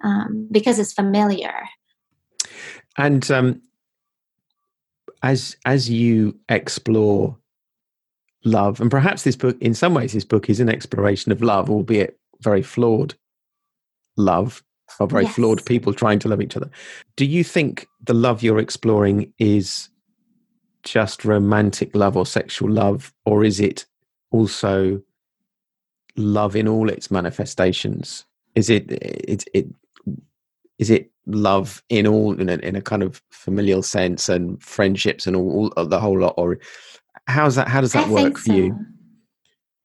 um, 0.03 0.47
because 0.51 0.79
it's 0.79 0.93
familiar 0.93 1.53
And 2.97 3.29
um, 3.31 3.61
as 5.23 5.55
as 5.65 5.89
you 5.89 6.37
explore 6.49 7.37
love, 8.43 8.81
and 8.81 8.89
perhaps 8.89 9.23
this 9.23 9.35
book, 9.35 9.57
in 9.61 9.73
some 9.73 9.93
ways, 9.93 10.13
this 10.13 10.25
book 10.25 10.49
is 10.49 10.59
an 10.59 10.69
exploration 10.69 11.31
of 11.31 11.41
love, 11.41 11.69
albeit 11.69 12.17
very 12.41 12.63
flawed 12.63 13.13
love, 14.17 14.63
or 14.99 15.07
very 15.07 15.23
Yes. 15.25 15.35
flawed 15.35 15.65
people 15.65 15.93
trying 15.93 16.19
to 16.19 16.27
love 16.27 16.41
each 16.41 16.57
other. 16.57 16.69
Do 17.15 17.25
you 17.25 17.43
think 17.43 17.87
the 18.03 18.13
love 18.15 18.41
you're 18.43 18.59
exploring 18.59 19.31
is 19.37 19.89
just 20.83 21.23
romantic 21.23 21.95
love 21.95 22.17
or 22.17 22.25
sexual 22.25 22.71
love, 22.71 23.13
or 23.25 23.43
is 23.43 23.59
it 23.59 23.85
also 24.31 25.01
love 26.15 26.55
in 26.55 26.67
all 26.67 26.89
its 26.89 27.11
manifestations? 27.11 28.25
Is 28.55 28.69
it 28.69 28.91
it 28.91 29.45
it 29.53 29.67
is 30.77 30.89
it 30.89 31.11
love 31.25 31.83
in 31.89 32.07
all 32.07 32.39
in 32.39 32.49
a, 32.49 32.55
in 32.55 32.75
a 32.75 32.81
kind 32.81 33.03
of 33.03 33.21
familial 33.29 33.83
sense 33.83 34.27
and 34.27 34.61
friendships 34.61 35.27
and 35.27 35.35
all, 35.35 35.51
all 35.51 35.73
uh, 35.77 35.85
the 35.85 35.99
whole 35.99 36.19
lot 36.19 36.33
or 36.37 36.57
how's 37.27 37.55
that 37.55 37.67
how 37.67 37.81
does 37.81 37.93
that 37.93 38.07
I 38.07 38.11
work 38.11 38.37
for 38.37 38.53
you. 38.53 38.77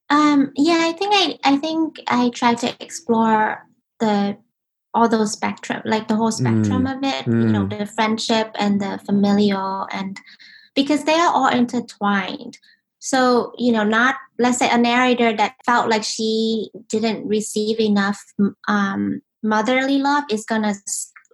Um, 0.09 0.53
yeah, 0.57 0.79
I 0.83 0.93
think 0.93 1.13
I, 1.15 1.39
I 1.45 1.57
think 1.57 2.01
I 2.09 2.31
try 2.31 2.55
to 2.55 2.75
explore 2.81 3.67
the 3.99 4.37
all 4.95 5.09
those 5.09 5.33
spectrum, 5.33 5.83
like 5.85 6.09
the 6.09 6.17
whole 6.17 6.33
spectrum 6.33 6.85
mm, 6.85 6.97
of 6.97 7.03
it. 7.03 7.27
You 7.27 7.53
know, 7.53 7.67
mm. 7.67 7.79
the 7.79 7.87
friendship 7.87 8.51
and 8.59 8.81
the 8.81 8.99
familial, 9.05 9.87
and 9.93 10.19
because 10.75 11.05
they 11.05 11.15
are 11.15 11.33
all 11.33 11.49
intertwined. 11.49 12.59
So 12.99 13.53
you 13.59 13.73
know, 13.73 13.85
not 13.85 14.17
let's 14.39 14.59
say 14.59 14.69
a 14.71 14.79
narrator 14.79 15.37
that 15.37 15.57
felt 15.65 15.89
like 15.89 16.05
she 16.05 16.71
didn't 16.89 17.27
receive 17.27 17.81
enough 17.81 18.23
um, 18.69 19.21
motherly 19.43 19.99
love 19.99 20.25
is 20.31 20.45
gonna 20.45 20.75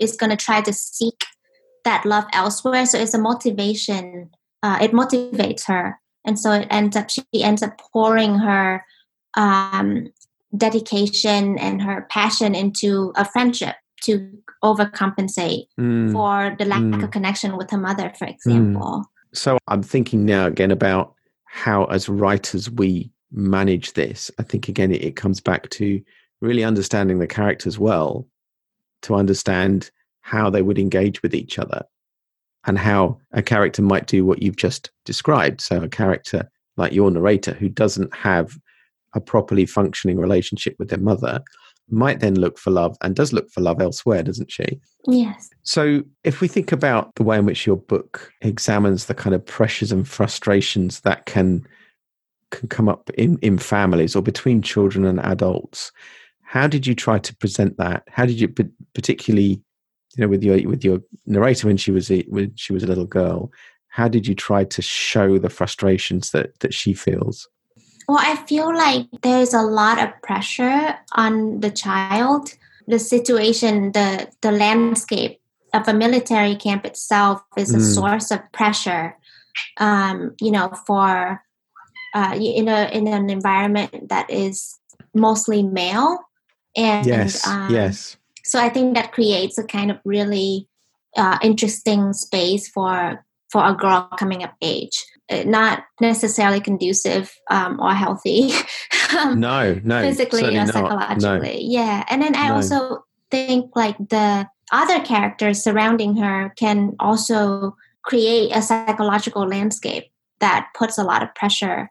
is 0.00 0.16
gonna 0.16 0.36
try 0.36 0.60
to 0.60 0.72
seek 0.72 1.24
that 1.84 2.04
love 2.04 2.24
elsewhere. 2.32 2.86
So 2.86 2.98
it's 2.98 3.14
a 3.14 3.18
motivation. 3.18 4.30
Uh, 4.62 4.78
it 4.80 4.92
motivates 4.92 5.64
her 5.66 5.98
and 6.24 6.38
so 6.38 6.52
it 6.52 6.68
ends 6.70 6.96
up 6.96 7.10
she 7.10 7.22
ends 7.42 7.62
up 7.62 7.78
pouring 7.92 8.36
her 8.38 8.84
um, 9.36 10.08
dedication 10.56 11.58
and 11.58 11.82
her 11.82 12.06
passion 12.10 12.54
into 12.54 13.12
a 13.16 13.24
friendship 13.24 13.74
to 14.02 14.38
overcompensate 14.64 15.66
Mm. 15.80 16.12
for 16.12 16.54
the 16.58 16.64
lack 16.64 16.80
Mm. 16.82 17.02
of 17.02 17.10
connection 17.10 17.56
with 17.56 17.70
her 17.70 17.78
mother 17.78 18.12
for 18.18 18.26
example 18.26 19.04
so 19.32 19.58
i'm 19.68 19.82
thinking 19.82 20.24
now 20.24 20.46
again 20.46 20.70
about 20.70 21.14
how 21.54 21.84
as 21.84 22.08
writers 22.08 22.70
we 22.70 23.10
manage 23.30 23.92
this 23.92 24.30
i 24.38 24.42
think 24.42 24.68
again 24.68 24.90
it, 24.90 25.04
it 25.04 25.16
comes 25.16 25.40
back 25.40 25.68
to 25.70 26.02
really 26.40 26.64
understanding 26.64 27.18
the 27.18 27.26
characters 27.26 27.78
well 27.78 28.26
to 29.02 29.14
understand 29.14 29.90
how 30.22 30.48
they 30.48 30.62
would 30.62 30.78
engage 30.78 31.22
with 31.22 31.34
each 31.34 31.58
other 31.58 31.82
and 32.66 32.78
how 32.78 33.18
a 33.32 33.42
character 33.42 33.82
might 33.82 34.06
do 34.06 34.24
what 34.24 34.42
you've 34.42 34.56
just 34.56 34.90
described. 35.04 35.60
So, 35.60 35.82
a 35.82 35.88
character 35.88 36.48
like 36.76 36.92
your 36.92 37.10
narrator 37.10 37.52
who 37.52 37.68
doesn't 37.68 38.14
have 38.14 38.56
a 39.14 39.20
properly 39.20 39.66
functioning 39.66 40.18
relationship 40.18 40.74
with 40.78 40.88
their 40.88 40.98
mother 40.98 41.42
might 41.88 42.20
then 42.20 42.34
look 42.34 42.58
for 42.58 42.70
love 42.70 42.96
and 43.02 43.14
does 43.14 43.32
look 43.32 43.50
for 43.50 43.60
love 43.60 43.80
elsewhere, 43.80 44.22
doesn't 44.22 44.50
she? 44.50 44.80
yes 45.06 45.50
So, 45.62 46.02
if 46.24 46.40
we 46.40 46.48
think 46.48 46.72
about 46.72 47.14
the 47.16 47.22
way 47.22 47.38
in 47.38 47.46
which 47.46 47.66
your 47.66 47.76
book 47.76 48.32
examines 48.40 49.06
the 49.06 49.14
kind 49.14 49.34
of 49.34 49.44
pressures 49.44 49.92
and 49.92 50.08
frustrations 50.08 51.00
that 51.00 51.26
can 51.26 51.66
can 52.52 52.68
come 52.68 52.88
up 52.88 53.10
in, 53.18 53.38
in 53.38 53.58
families 53.58 54.14
or 54.14 54.22
between 54.22 54.62
children 54.62 55.04
and 55.04 55.18
adults. 55.20 55.90
How 56.42 56.68
did 56.68 56.86
you 56.86 56.94
try 56.94 57.18
to 57.18 57.36
present 57.36 57.78
that? 57.78 58.04
How 58.08 58.26
did 58.26 58.38
you, 58.38 58.54
particularly, 58.94 59.60
you 60.14 60.20
know, 60.20 60.28
with 60.28 60.44
your 60.44 60.68
with 60.68 60.84
your 60.84 61.00
narrator 61.26 61.66
when 61.66 61.78
she 61.78 61.90
was 61.90 62.10
a, 62.10 62.22
when 62.28 62.54
she 62.54 62.72
was 62.72 62.84
a 62.84 62.86
little 62.86 63.06
girl, 63.06 63.50
how 63.88 64.06
did 64.06 64.26
you 64.26 64.34
try 64.34 64.64
to 64.64 64.82
show 64.82 65.38
the 65.38 65.50
frustrations 65.50 66.30
that 66.30 66.60
that 66.60 66.72
she 66.72 66.92
feels? 66.92 67.48
Well, 68.08 68.18
I 68.20 68.36
feel 68.46 68.74
like 68.74 69.06
there's 69.22 69.54
a 69.54 69.62
lot 69.62 70.02
of 70.02 70.10
pressure 70.22 70.96
on 71.14 71.60
the 71.60 71.70
child. 71.70 72.54
The 72.86 72.98
situation, 72.98 73.92
the 73.92 74.28
the 74.40 74.52
landscape 74.52 75.40
of 75.72 75.88
a 75.88 75.94
military 75.94 76.56
camp 76.56 76.84
itself 76.84 77.42
is 77.56 77.72
a 77.72 77.78
mm. 77.78 77.94
source 77.94 78.30
of 78.30 78.40
pressure. 78.52 79.16
Um, 79.78 80.34
you 80.40 80.50
know, 80.50 80.72
for 80.86 81.42
uh, 82.14 82.38
in 82.38 82.68
a 82.68 82.90
in 82.92 83.06
an 83.06 83.30
environment 83.30 84.08
that 84.08 84.30
is 84.30 84.78
mostly 85.14 85.62
male, 85.62 86.18
and 86.76 87.06
yes, 87.06 87.46
um, 87.46 87.72
yes. 87.72 88.16
So 88.44 88.58
I 88.58 88.68
think 88.68 88.94
that 88.94 89.12
creates 89.12 89.58
a 89.58 89.64
kind 89.64 89.90
of 89.90 89.98
really 90.04 90.68
uh, 91.16 91.38
interesting 91.42 92.12
space 92.12 92.68
for 92.68 93.24
for 93.50 93.64
a 93.64 93.74
girl 93.74 94.08
coming 94.18 94.42
of 94.42 94.50
age. 94.60 95.04
Uh, 95.32 95.44
not 95.44 95.84
necessarily 96.00 96.60
conducive 96.60 97.34
um, 97.50 97.80
or 97.80 97.94
healthy. 97.94 98.52
um, 99.18 99.40
no, 99.40 99.80
no, 99.82 100.02
physically 100.02 100.56
or 100.56 100.66
psychologically. 100.66 101.66
No. 101.66 101.80
Yeah, 101.80 102.04
and 102.08 102.20
then 102.20 102.34
I 102.36 102.48
no. 102.48 102.54
also 102.56 103.04
think 103.30 103.74
like 103.74 103.96
the 103.98 104.46
other 104.72 105.00
characters 105.00 105.62
surrounding 105.62 106.16
her 106.16 106.52
can 106.56 106.94
also 107.00 107.76
create 108.02 108.50
a 108.54 108.60
psychological 108.60 109.46
landscape 109.46 110.10
that 110.40 110.68
puts 110.76 110.98
a 110.98 111.04
lot 111.04 111.22
of 111.22 111.34
pressure 111.34 111.90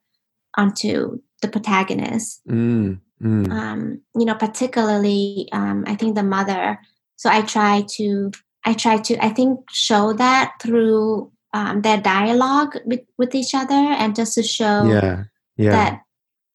onto 0.58 1.20
the 1.42 1.48
protagonist. 1.48 2.42
Mm, 2.48 3.00
mm. 3.22 3.52
Um, 3.52 4.02
you 4.16 4.26
know, 4.26 4.36
particularly, 4.36 5.48
um, 5.52 5.86
I 5.88 5.96
think 5.96 6.16
the 6.16 6.24
mother. 6.24 6.80
So 7.16 7.30
I 7.30 7.42
try 7.42 7.86
to, 7.96 8.32
I 8.66 8.74
try 8.74 8.98
to, 8.98 9.26
I 9.26 9.30
think, 9.30 9.62
show 9.72 10.14
that 10.14 10.54
through 10.62 11.32
um, 11.54 11.82
their 11.82 12.00
dialogue 12.00 12.78
with, 12.86 13.02
with 13.18 13.36
each 13.36 13.54
other, 13.54 13.74
and 13.74 14.16
just 14.16 14.36
to 14.36 14.44
show 14.44 14.84
yeah, 14.86 15.24
yeah. 15.58 15.72
that 15.72 16.02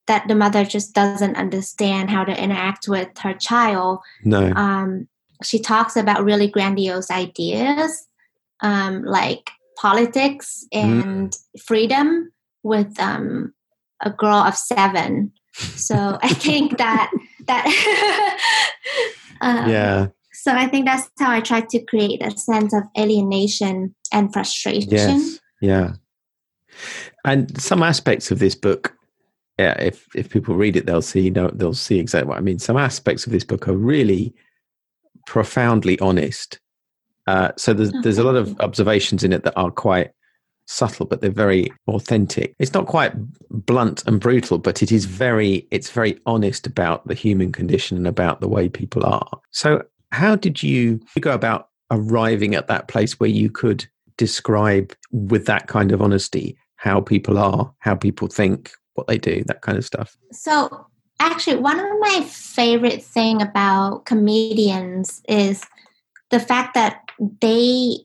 that 0.06 0.28
the 0.28 0.34
mother 0.34 0.64
just 0.64 0.94
doesn't 0.94 1.36
understand 1.36 2.10
how 2.10 2.24
to 2.24 2.42
interact 2.42 2.86
with 2.88 3.08
her 3.18 3.34
child. 3.34 3.98
No. 4.24 4.52
Um, 4.52 5.08
she 5.42 5.58
talks 5.58 5.96
about 5.96 6.24
really 6.24 6.46
grandiose 6.46 7.10
ideas, 7.10 8.06
um, 8.60 9.02
like 9.04 9.50
politics 9.76 10.64
and 10.72 11.30
mm. 11.30 11.60
freedom, 11.60 12.32
with 12.62 12.98
um, 13.00 13.52
a 14.02 14.10
girl 14.10 14.36
of 14.36 14.56
seven. 14.56 15.32
So 15.54 16.18
I 16.22 16.28
think 16.28 16.78
that 16.78 17.10
that 17.46 17.66
um, 19.40 19.70
yeah. 19.70 20.06
So 20.46 20.52
I 20.52 20.68
think 20.68 20.86
that's 20.86 21.10
how 21.18 21.32
I 21.32 21.40
try 21.40 21.62
to 21.62 21.84
create 21.86 22.22
a 22.24 22.30
sense 22.30 22.72
of 22.72 22.84
alienation 22.96 23.92
and 24.12 24.32
frustration. 24.32 24.92
Yes. 24.92 25.40
Yeah. 25.60 25.94
And 27.24 27.60
some 27.60 27.82
aspects 27.82 28.30
of 28.30 28.38
this 28.38 28.54
book, 28.54 28.94
yeah, 29.58 29.72
if 29.80 30.06
if 30.14 30.30
people 30.30 30.54
read 30.54 30.76
it, 30.76 30.86
they'll 30.86 31.02
see 31.02 31.22
you 31.22 31.32
know 31.32 31.50
they'll 31.52 31.74
see 31.74 31.98
exactly 31.98 32.28
what 32.28 32.38
I 32.38 32.42
mean. 32.42 32.60
Some 32.60 32.76
aspects 32.76 33.26
of 33.26 33.32
this 33.32 33.42
book 33.42 33.66
are 33.66 33.76
really 33.76 34.32
profoundly 35.26 35.98
honest. 35.98 36.60
Uh, 37.26 37.50
so 37.56 37.74
there's 37.74 37.92
oh, 37.92 38.00
there's 38.02 38.18
a 38.18 38.22
lot 38.22 38.36
of 38.36 38.56
observations 38.60 39.24
in 39.24 39.32
it 39.32 39.42
that 39.42 39.56
are 39.56 39.72
quite 39.72 40.12
subtle, 40.68 41.06
but 41.06 41.22
they're 41.22 41.30
very 41.30 41.72
authentic. 41.88 42.54
It's 42.60 42.72
not 42.72 42.86
quite 42.86 43.14
blunt 43.50 44.06
and 44.06 44.20
brutal, 44.20 44.58
but 44.58 44.80
it 44.80 44.92
is 44.92 45.06
very 45.06 45.66
it's 45.72 45.90
very 45.90 46.20
honest 46.24 46.68
about 46.68 47.04
the 47.08 47.14
human 47.14 47.50
condition 47.50 47.96
and 47.96 48.06
about 48.06 48.40
the 48.40 48.48
way 48.48 48.68
people 48.68 49.04
are. 49.04 49.40
So 49.50 49.82
how 50.16 50.34
did 50.34 50.62
you 50.62 50.98
go 51.20 51.32
about 51.32 51.68
arriving 51.90 52.54
at 52.54 52.68
that 52.68 52.88
place 52.88 53.20
where 53.20 53.28
you 53.28 53.50
could 53.50 53.86
describe 54.16 54.94
with 55.12 55.44
that 55.44 55.66
kind 55.66 55.92
of 55.92 56.00
honesty 56.00 56.56
how 56.76 57.02
people 57.02 57.36
are, 57.36 57.70
how 57.80 57.94
people 57.94 58.26
think, 58.26 58.72
what 58.94 59.06
they 59.06 59.18
do, 59.18 59.44
that 59.46 59.60
kind 59.60 59.76
of 59.76 59.84
stuff? 59.84 60.16
So 60.32 60.86
actually 61.20 61.56
one 61.56 61.78
of 61.78 61.86
my 62.00 62.26
favorite 62.30 63.02
thing 63.02 63.42
about 63.42 64.06
comedians 64.06 65.20
is 65.28 65.62
the 66.30 66.40
fact 66.40 66.74
that 66.74 67.02
they 67.40 67.96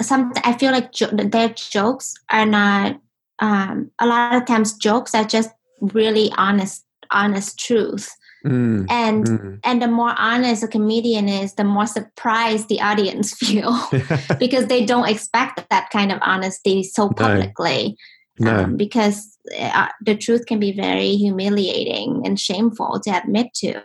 some 0.00 0.32
i 0.44 0.52
feel 0.52 0.72
like 0.72 0.92
jo- 0.92 1.10
their 1.12 1.50
jokes 1.50 2.14
are 2.30 2.46
not 2.46 2.98
um, 3.38 3.90
a 3.98 4.06
lot 4.06 4.34
of 4.34 4.46
times 4.46 4.72
jokes 4.72 5.14
are 5.14 5.24
just 5.24 5.50
really 5.80 6.32
honest 6.38 6.84
honest 7.10 7.58
truth 7.58 8.08
mm, 8.46 8.86
and 8.90 9.26
mm. 9.26 9.60
and 9.64 9.82
the 9.82 9.88
more 9.88 10.14
honest 10.16 10.62
a 10.62 10.68
comedian 10.68 11.28
is 11.28 11.54
the 11.54 11.64
more 11.64 11.86
surprised 11.86 12.68
the 12.68 12.80
audience 12.80 13.34
feel 13.38 13.78
because 14.38 14.66
they 14.66 14.84
don't 14.84 15.08
expect 15.08 15.68
that 15.70 15.90
kind 15.90 16.12
of 16.12 16.18
honesty 16.22 16.82
so 16.82 17.08
publicly 17.10 17.88
no. 17.88 17.96
No. 18.38 18.64
Um, 18.64 18.76
because 18.76 19.34
uh, 19.58 19.88
the 20.04 20.14
truth 20.14 20.44
can 20.44 20.60
be 20.60 20.70
very 20.70 21.16
humiliating 21.16 22.20
and 22.26 22.38
shameful 22.38 23.00
to 23.00 23.10
admit 23.10 23.54
to 23.54 23.80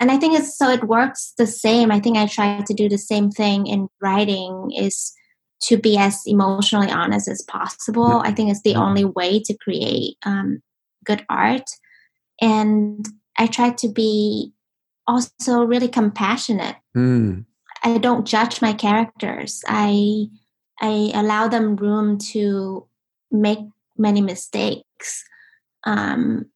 and 0.00 0.10
i 0.10 0.16
think 0.16 0.36
it's 0.36 0.58
so 0.58 0.68
it 0.68 0.82
works 0.82 1.34
the 1.38 1.46
same 1.46 1.92
i 1.92 2.00
think 2.00 2.16
i 2.16 2.26
try 2.26 2.60
to 2.66 2.74
do 2.74 2.88
the 2.88 2.98
same 2.98 3.30
thing 3.30 3.68
in 3.68 3.88
writing 4.00 4.72
is 4.76 5.12
to 5.62 5.76
be 5.76 5.96
as 5.96 6.22
emotionally 6.26 6.90
honest 6.90 7.28
as 7.28 7.42
possible. 7.42 8.04
Mm-hmm. 8.04 8.26
I 8.26 8.32
think 8.32 8.50
it's 8.50 8.62
the 8.62 8.72
mm-hmm. 8.72 8.82
only 8.82 9.04
way 9.04 9.40
to 9.40 9.56
create 9.58 10.16
um, 10.24 10.62
good 11.04 11.24
art. 11.28 11.70
And 12.40 13.06
I 13.38 13.46
try 13.46 13.70
to 13.70 13.88
be 13.88 14.52
also 15.06 15.62
really 15.64 15.88
compassionate. 15.88 16.76
Mm. 16.96 17.44
I 17.82 17.98
don't 17.98 18.26
judge 18.26 18.62
my 18.62 18.72
characters. 18.72 19.62
I 19.66 20.26
I 20.80 21.10
allow 21.14 21.48
them 21.48 21.76
room 21.76 22.18
to 22.32 22.86
make 23.30 23.60
many 23.96 24.20
mistakes. 24.20 25.24
Um, 25.84 26.46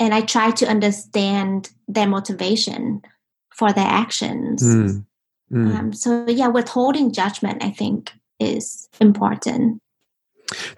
and 0.00 0.12
I 0.14 0.22
try 0.22 0.50
to 0.52 0.66
understand 0.66 1.70
their 1.86 2.08
motivation 2.08 3.02
for 3.54 3.72
their 3.72 3.86
actions. 3.86 4.62
Mm. 4.62 5.04
Mm. 5.52 5.74
Um, 5.76 5.92
so 5.92 6.26
yeah, 6.28 6.48
withholding 6.48 7.12
judgment, 7.12 7.62
I 7.62 7.70
think, 7.70 8.12
is 8.40 8.88
important. 9.00 9.80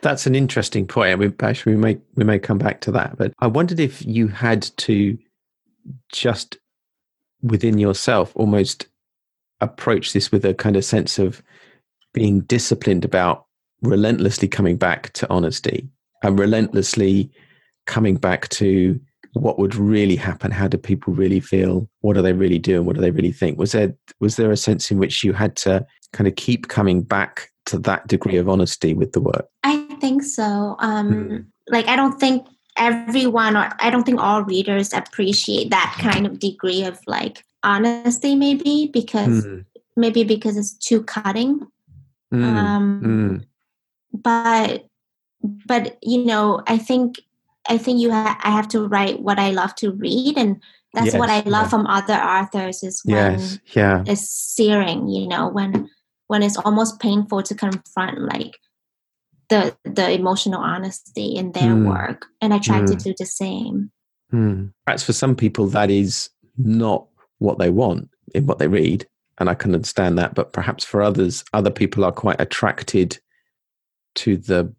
That's 0.01 0.27
an 0.27 0.35
interesting 0.35 0.87
point. 0.87 1.19
We 1.19 1.33
actually 1.41 1.75
we 1.75 1.81
may 1.81 1.99
we 2.15 2.25
may 2.25 2.39
come 2.39 2.59
back 2.59 2.81
to 2.83 2.93
that, 2.93 3.17
but 3.17 3.33
I 3.39 3.47
wondered 3.47 3.81
if 3.81 4.05
you 4.05 4.29
had 4.29 4.63
to 4.79 5.19
just 6.13 6.59
within 7.43 7.79
yourself 7.79 8.33
almost 8.35 8.87
approach 9.61 10.13
this 10.13 10.31
with 10.33 10.45
a 10.45 10.55
kind 10.55 10.77
of 10.77 10.85
sense 10.85 11.19
of 11.19 11.43
being 12.13 12.41
disciplined 12.41 13.05
about 13.05 13.47
relentlessly 13.83 14.49
coming 14.49 14.77
back 14.77 15.13
to 15.13 15.29
honesty 15.31 15.89
and 16.23 16.39
relentlessly 16.39 17.31
coming 17.87 18.17
back 18.17 18.49
to 18.49 18.99
what 19.35 19.59
would 19.59 19.75
really 19.75 20.17
happen 20.17 20.51
how 20.51 20.67
do 20.67 20.79
people 20.79 21.13
really 21.13 21.41
feel 21.41 21.89
what 22.01 22.15
do 22.15 22.23
they 22.23 22.33
really 22.33 22.59
do 22.59 22.77
and 22.77 22.87
what 22.87 22.97
do 22.97 23.03
they 23.03 23.11
really 23.11 23.33
think 23.33 23.59
was 23.59 23.73
there 23.73 23.95
was 24.19 24.37
there 24.37 24.51
a 24.51 24.57
sense 24.57 24.91
in 24.91 24.99
which 24.99 25.23
you 25.23 25.35
had 25.35 25.55
to 25.57 25.85
kind 26.13 26.27
of 26.27 26.35
keep 26.37 26.69
coming 26.69 27.03
back 27.03 27.51
to 27.67 27.79
that 27.81 28.07
degree 28.07 28.37
of 28.37 28.49
honesty 28.49 28.95
with 28.95 29.13
the 29.13 29.21
work? 29.21 29.47
I 29.63 29.87
think 30.01 30.23
so. 30.23 30.77
Um, 30.79 31.13
mm. 31.13 31.47
Like, 31.69 31.87
I 31.89 31.97
don't 31.97 32.19
think 32.19 32.47
everyone, 32.77 33.57
or 33.57 33.71
I 33.79 33.91
don't 33.91 34.05
think 34.05 34.21
all 34.21 34.43
readers 34.43 34.93
appreciate 34.93 35.71
that 35.71 35.97
kind 35.99 36.27
of 36.27 36.39
degree 36.39 36.85
of 36.85 36.99
like 37.07 37.45
honesty, 37.63 38.35
maybe 38.35 38.91
because 38.93 39.47
mm. 39.47 39.65
maybe 39.97 40.25
because 40.25 40.57
it's 40.57 40.75
too 40.75 41.03
cutting. 41.03 41.67
Mm. 42.33 42.45
Um, 42.45 43.01
hmm. 43.01 43.37
but 44.19 44.89
but 45.67 45.99
you 46.03 46.25
know, 46.25 46.63
I 46.67 46.79
think 46.79 47.21
I 47.69 47.79
think 47.79 48.01
you 48.01 48.11
ha- 48.11 48.41
I 48.43 48.51
have 48.51 48.69
to 48.69 48.87
write 48.87 49.21
what 49.21 49.39
I 49.39 49.51
love 49.51 49.75
to 49.77 49.93
read 49.93 50.37
and 50.37 50.61
that's 50.93 51.13
yes, 51.13 51.19
what 51.19 51.29
I 51.29 51.41
love 51.41 51.67
yeah. 51.67 51.69
from 51.69 51.87
other 51.87 52.15
authors 52.15 52.83
is 52.83 53.03
when 53.05 53.33
yes, 53.35 53.59
yeah. 53.75 54.03
it's 54.07 54.29
searing, 54.29 55.09
you 55.09 55.29
know, 55.29 55.49
when 55.49 55.91
when 56.29 56.43
it's 56.43 56.57
almost 56.57 57.01
painful 57.01 57.43
to 57.43 57.55
confront 57.55 58.19
like 58.19 58.57
the 59.49 59.77
the 59.85 60.11
emotional 60.11 60.61
honesty 60.61 61.37
in 61.37 61.53
their 61.53 61.75
mm. 61.75 61.87
work 61.87 62.27
and 62.41 62.53
i 62.53 62.59
try 62.59 62.81
mm. 62.81 62.87
to 62.87 62.93
hmm. 62.95 62.99
do 62.99 63.15
the 63.19 63.27
same 63.27 63.91
mm. 64.33 64.73
perhaps 64.85 65.03
for 65.03 65.13
some 65.13 65.37
people 65.37 65.67
that 65.67 65.91
is 65.91 66.31
not 66.59 67.07
what 67.39 67.59
they 67.59 67.71
want 67.71 68.09
in 68.35 68.47
what 68.47 68.59
they 68.59 68.69
read 68.69 69.07
and 69.39 69.49
i 69.49 69.55
can 69.55 69.75
understand 69.75 70.19
that 70.19 70.35
but 70.35 70.53
perhaps 70.53 70.85
for 70.85 71.03
others 71.03 71.45
other 71.53 71.71
people 71.71 72.05
are 72.05 72.13
quite 72.13 72.41
attracted 72.41 73.19
to 74.15 74.37
the 74.37 74.73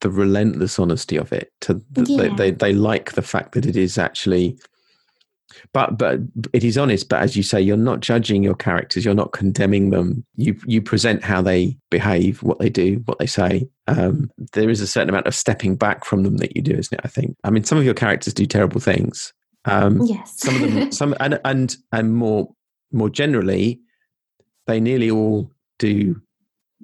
the 0.00 0.10
relentless 0.10 0.78
honesty 0.78 1.16
of 1.16 1.32
it 1.32 1.52
to 1.60 1.74
the, 1.92 2.04
yeah. 2.04 2.22
they, 2.22 2.28
they 2.28 2.50
they 2.50 2.72
like 2.72 3.12
the 3.12 3.22
fact 3.22 3.52
that 3.52 3.64
it 3.64 3.76
is 3.76 3.96
actually 3.96 4.58
but 5.72 5.98
but 5.98 6.20
it 6.52 6.64
is 6.64 6.78
honest 6.78 7.08
but 7.08 7.20
as 7.20 7.36
you 7.36 7.42
say 7.42 7.60
you're 7.60 7.76
not 7.76 8.00
judging 8.00 8.42
your 8.42 8.54
characters. 8.54 9.04
You're 9.04 9.14
not 9.14 9.32
condemning 9.32 9.90
them. 9.90 10.24
You 10.36 10.56
you 10.66 10.82
present 10.82 11.22
how 11.22 11.42
they 11.42 11.76
behave 11.90 12.42
what 12.42 12.58
they 12.58 12.70
do 12.70 13.02
what 13.06 13.18
they 13.18 13.26
say. 13.26 13.68
Um, 13.86 14.30
there 14.52 14.70
is 14.70 14.80
a 14.80 14.86
certain 14.86 15.08
amount 15.08 15.26
of 15.26 15.34
stepping 15.34 15.76
back 15.76 16.04
from 16.04 16.22
them 16.22 16.36
that 16.38 16.54
you 16.54 16.62
do 16.62 16.72
isn't 16.72 16.94
it 16.96 17.00
i 17.04 17.08
think? 17.08 17.36
I 17.44 17.50
mean 17.50 17.64
some 17.64 17.78
of 17.78 17.84
your 17.84 17.94
characters 17.94 18.34
do 18.34 18.46
terrible 18.46 18.80
things. 18.80 19.32
Um, 19.64 20.02
yes. 20.02 20.34
some 20.36 20.56
of 20.56 20.72
them 20.72 20.92
some 21.00 21.14
and 21.20 21.40
and 21.44 21.76
and 21.92 22.14
more 22.14 22.52
more 22.92 23.10
generally 23.10 23.80
they 24.66 24.80
nearly 24.80 25.10
all 25.10 25.50
do 25.78 26.20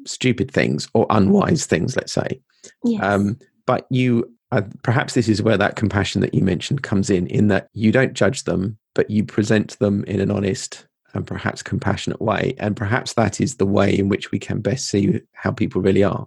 stupid 0.06 0.50
things 0.50 0.88
or 0.94 1.06
unwise 1.10 1.66
things 1.66 1.96
let's 1.96 2.12
say. 2.12 2.40
Yes. 2.84 3.02
um, 3.02 3.38
but 3.66 3.86
you 3.90 4.30
uh, 4.50 4.62
perhaps 4.82 5.14
this 5.14 5.28
is 5.28 5.42
where 5.42 5.58
that 5.58 5.76
compassion 5.76 6.20
that 6.20 6.34
you 6.34 6.42
mentioned 6.42 6.82
comes 6.82 7.10
in 7.10 7.26
in 7.26 7.48
that 7.48 7.68
you 7.74 7.92
don't 7.92 8.14
judge 8.14 8.44
them 8.44 8.78
but 8.94 9.10
you 9.10 9.24
present 9.24 9.78
them 9.78 10.04
in 10.04 10.20
an 10.20 10.30
honest 10.30 10.86
and 11.14 11.26
perhaps 11.26 11.62
compassionate 11.62 12.20
way. 12.20 12.54
And 12.58 12.76
perhaps 12.76 13.14
that 13.14 13.40
is 13.40 13.56
the 13.56 13.66
way 13.66 13.96
in 13.96 14.08
which 14.08 14.30
we 14.30 14.38
can 14.38 14.60
best 14.60 14.88
see 14.88 15.20
how 15.32 15.50
people 15.50 15.82
really 15.82 16.02
are. 16.02 16.26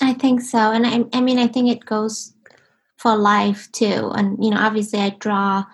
I 0.00 0.14
think 0.14 0.40
so. 0.40 0.58
And 0.58 0.86
i, 0.86 1.04
I 1.12 1.20
mean 1.20 1.38
i 1.38 1.46
think 1.46 1.68
it 1.68 1.84
goes 1.84 2.32
for 2.96 3.16
life 3.16 3.70
too. 3.72 4.12
And 4.14 4.42
you 4.42 4.50
know 4.50 4.58
obviously 4.58 5.00
i 5.00 5.10
draw 5.10 5.64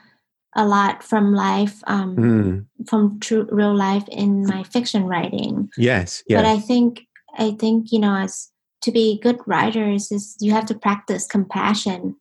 a 0.57 0.67
lot 0.67 1.03
from 1.03 1.35
life 1.35 1.83
um, 1.89 2.17
mm. 2.17 2.89
from 2.89 3.19
true 3.21 3.47
real 3.51 3.77
life 3.77 4.09
in 4.09 4.47
my 4.47 4.63
fiction 4.63 5.05
writing. 5.05 5.69
Yes, 5.77 6.23
yes 6.29 6.39
but 6.39 6.47
i 6.47 6.59
think 6.59 7.07
i 7.37 7.51
think 7.51 7.91
you 7.91 7.99
know 7.99 8.17
as 8.17 8.51
to 8.85 8.93
be 8.93 9.19
good 9.21 9.39
writers 9.47 10.13
is 10.13 10.37
you 10.41 10.53
have 10.53 10.67
to 10.67 10.75
practice 10.75 11.27
compassion 11.27 12.17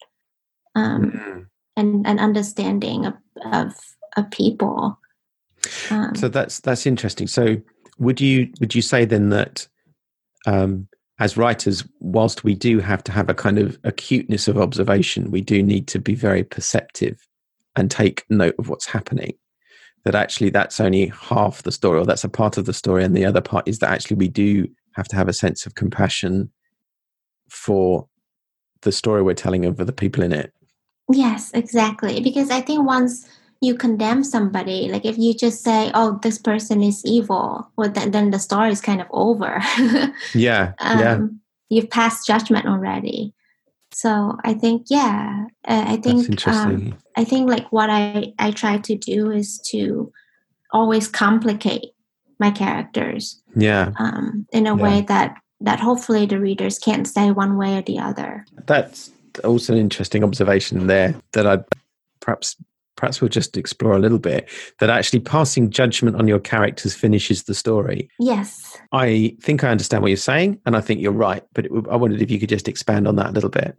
um, 0.75 1.11
mm. 1.11 1.45
and 1.75 2.07
and 2.07 2.19
understanding 2.19 3.05
of 3.05 3.13
of, 3.51 3.73
of 4.17 4.31
people. 4.31 4.97
Um, 5.89 6.15
so 6.15 6.27
that's 6.29 6.59
that's 6.61 6.85
interesting. 6.85 7.27
So 7.27 7.57
would 7.99 8.19
you 8.19 8.51
would 8.59 8.73
you 8.73 8.81
say 8.81 9.05
then 9.05 9.29
that 9.29 9.67
um, 10.45 10.87
as 11.19 11.37
writers, 11.37 11.83
whilst 11.99 12.43
we 12.43 12.55
do 12.55 12.79
have 12.79 13.03
to 13.03 13.11
have 13.11 13.29
a 13.29 13.33
kind 13.33 13.59
of 13.59 13.77
acuteness 13.83 14.47
of 14.47 14.57
observation, 14.57 15.31
we 15.31 15.41
do 15.41 15.61
need 15.61 15.87
to 15.87 15.99
be 15.99 16.15
very 16.15 16.43
perceptive 16.43 17.25
and 17.75 17.89
take 17.89 18.25
note 18.29 18.55
of 18.59 18.69
what's 18.69 18.85
happening. 18.85 19.33
That 20.05 20.15
actually 20.15 20.49
that's 20.49 20.79
only 20.79 21.07
half 21.07 21.63
the 21.63 21.71
story, 21.71 21.99
or 21.99 22.05
that's 22.05 22.25
a 22.25 22.29
part 22.29 22.57
of 22.57 22.65
the 22.65 22.73
story, 22.73 23.03
and 23.03 23.15
the 23.15 23.25
other 23.25 23.41
part 23.41 23.67
is 23.67 23.79
that 23.79 23.91
actually 23.91 24.17
we 24.17 24.27
do 24.27 24.67
have 24.95 25.07
to 25.09 25.15
have 25.15 25.27
a 25.27 25.33
sense 25.33 25.65
of 25.65 25.75
compassion 25.75 26.51
for 27.49 28.07
the 28.81 28.91
story 28.91 29.21
we're 29.21 29.33
telling 29.33 29.65
over 29.65 29.83
the 29.83 29.93
people 29.93 30.23
in 30.23 30.33
it. 30.33 30.53
Yes, 31.09 31.51
exactly. 31.53 32.21
Because 32.21 32.49
I 32.49 32.61
think 32.61 32.85
once 32.85 33.27
you 33.61 33.75
condemn 33.75 34.23
somebody, 34.23 34.89
like 34.89 35.05
if 35.05 35.17
you 35.17 35.33
just 35.33 35.63
say, 35.63 35.91
"Oh, 35.93 36.19
this 36.21 36.37
person 36.37 36.83
is 36.83 37.01
evil," 37.05 37.71
well, 37.77 37.89
then 37.89 38.11
then 38.11 38.31
the 38.31 38.39
story 38.39 38.71
is 38.71 38.81
kind 38.81 39.01
of 39.01 39.07
over. 39.11 39.61
yeah, 40.33 40.73
um, 40.79 40.99
yeah. 40.99 41.19
You've 41.69 41.89
passed 41.89 42.27
judgment 42.27 42.65
already. 42.67 43.33
So 43.93 44.37
I 44.43 44.53
think, 44.55 44.87
yeah, 44.89 45.45
uh, 45.67 45.85
I 45.87 45.97
think, 45.97 46.47
um, 46.47 46.97
I 47.15 47.23
think 47.23 47.49
like 47.49 47.71
what 47.71 47.89
I 47.89 48.33
I 48.39 48.51
try 48.51 48.77
to 48.79 48.97
do 48.97 49.31
is 49.31 49.59
to 49.71 50.11
always 50.71 51.07
complicate 51.07 51.92
my 52.39 52.51
characters. 52.51 53.41
Yeah. 53.55 53.91
Um, 53.97 54.47
in 54.51 54.67
a 54.67 54.75
yeah. 54.75 54.81
way 54.81 55.01
that 55.01 55.37
that 55.61 55.79
hopefully 55.79 56.25
the 56.25 56.39
readers 56.39 56.77
can't 56.77 57.07
say 57.07 57.31
one 57.31 57.57
way 57.57 57.77
or 57.77 57.81
the 57.81 57.99
other. 57.99 58.45
That's 58.65 59.11
also 59.43 59.73
an 59.73 59.79
interesting 59.79 60.23
observation 60.23 60.87
there 60.87 61.15
that 61.31 61.47
I 61.47 61.59
perhaps 62.19 62.57
perhaps 62.95 63.21
we'll 63.21 63.29
just 63.29 63.57
explore 63.57 63.93
a 63.93 63.99
little 63.99 64.19
bit 64.19 64.47
that 64.79 64.89
actually 64.89 65.19
passing 65.19 65.69
judgment 65.69 66.15
on 66.15 66.27
your 66.27 66.39
characters 66.39 66.93
finishes 66.93 67.43
the 67.43 67.53
story. 67.53 68.09
Yes. 68.19 68.77
I 68.91 69.35
think 69.41 69.63
I 69.63 69.69
understand 69.69 70.03
what 70.03 70.09
you're 70.09 70.17
saying 70.17 70.59
and 70.65 70.75
I 70.75 70.81
think 70.81 71.01
you're 71.01 71.11
right, 71.11 71.43
but 71.53 71.65
it, 71.65 71.71
I 71.89 71.95
wondered 71.95 72.21
if 72.21 72.29
you 72.29 72.39
could 72.39 72.49
just 72.49 72.67
expand 72.67 73.07
on 73.07 73.15
that 73.15 73.29
a 73.29 73.31
little 73.31 73.49
bit. 73.49 73.75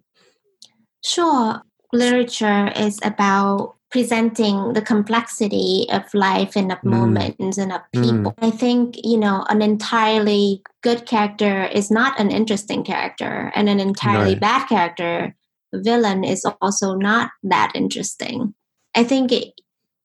Sure. 1.04 1.62
Literature 1.92 2.72
is 2.76 2.98
about 3.04 3.76
presenting 3.94 4.72
the 4.72 4.82
complexity 4.82 5.86
of 5.92 6.02
life 6.14 6.56
and 6.56 6.72
of 6.72 6.78
mm. 6.80 6.90
moments 6.90 7.58
and 7.58 7.70
of 7.70 7.80
mm. 7.94 8.02
people. 8.02 8.32
Mm. 8.32 8.34
I 8.42 8.50
think, 8.50 8.96
you 9.04 9.16
know, 9.16 9.46
an 9.48 9.62
entirely 9.62 10.64
good 10.82 11.06
character 11.06 11.66
is 11.66 11.92
not 11.92 12.18
an 12.18 12.32
interesting 12.32 12.82
character, 12.82 13.52
and 13.54 13.68
an 13.68 13.78
entirely 13.78 14.32
right. 14.32 14.40
bad 14.40 14.66
character, 14.66 15.36
villain, 15.72 16.24
is 16.24 16.44
also 16.60 16.96
not 16.96 17.30
that 17.44 17.70
interesting. 17.76 18.52
I 18.96 19.04
think 19.04 19.30
it, 19.30 19.60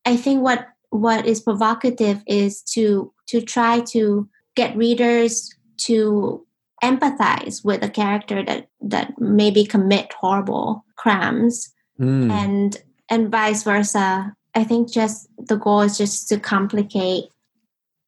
I 0.06 0.16
think 0.16 0.40
what 0.44 0.68
what 0.90 1.26
is 1.26 1.40
provocative 1.40 2.22
is 2.28 2.62
to 2.74 3.12
to 3.26 3.40
try 3.40 3.80
to 3.90 4.28
get 4.54 4.76
readers 4.76 5.52
to 5.78 6.46
empathize 6.80 7.64
with 7.64 7.82
a 7.82 7.90
character 7.90 8.44
that 8.44 8.68
that 8.80 9.18
maybe 9.18 9.64
commit 9.64 10.12
horrible 10.12 10.84
crimes 10.94 11.74
mm. 11.98 12.30
and 12.30 12.78
and 13.10 13.30
vice 13.30 13.62
versa. 13.62 14.32
I 14.54 14.64
think 14.64 14.90
just 14.90 15.28
the 15.38 15.56
goal 15.56 15.82
is 15.82 15.98
just 15.98 16.28
to 16.28 16.40
complicate. 16.40 17.24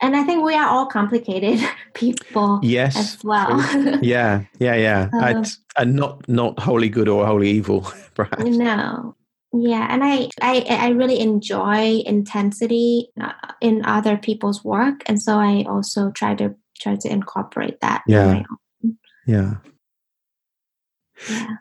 And 0.01 0.17
I 0.17 0.25
think 0.25 0.45
we 0.45 0.55
are 0.55 0.69
all 0.69 0.87
complicated 0.87 1.61
people 1.95 2.59
yes, 2.63 2.97
as 2.97 3.23
well. 3.23 3.61
yeah, 4.03 4.45
yeah, 4.59 4.75
yeah. 4.75 5.11
Uh, 5.15 5.45
and 5.77 5.95
not 5.95 6.29
not 6.29 6.59
wholly 6.59 6.89
good 6.89 7.09
or 7.09 7.27
wholly 7.27 7.51
evil, 7.51 7.83
perhaps. 8.15 8.45
No. 8.45 9.17
Yeah, 9.55 9.87
and 9.91 10.03
I, 10.03 10.31
I 10.41 10.65
I 10.69 10.89
really 10.89 11.21
enjoy 11.21 12.03
intensity 12.07 13.11
uh, 13.21 13.33
in 13.61 13.85
other 13.85 14.17
people's 14.17 14.65
work, 14.65 15.03
and 15.05 15.21
so 15.21 15.37
I 15.37 15.67
also 15.69 16.11
try 16.11 16.35
to 16.37 16.55
try 16.81 16.97
to 16.97 17.13
incorporate 17.13 17.81
that. 17.81 18.03
Yeah, 18.07 18.43
yeah. 18.87 18.93
Yeah. 19.27 19.55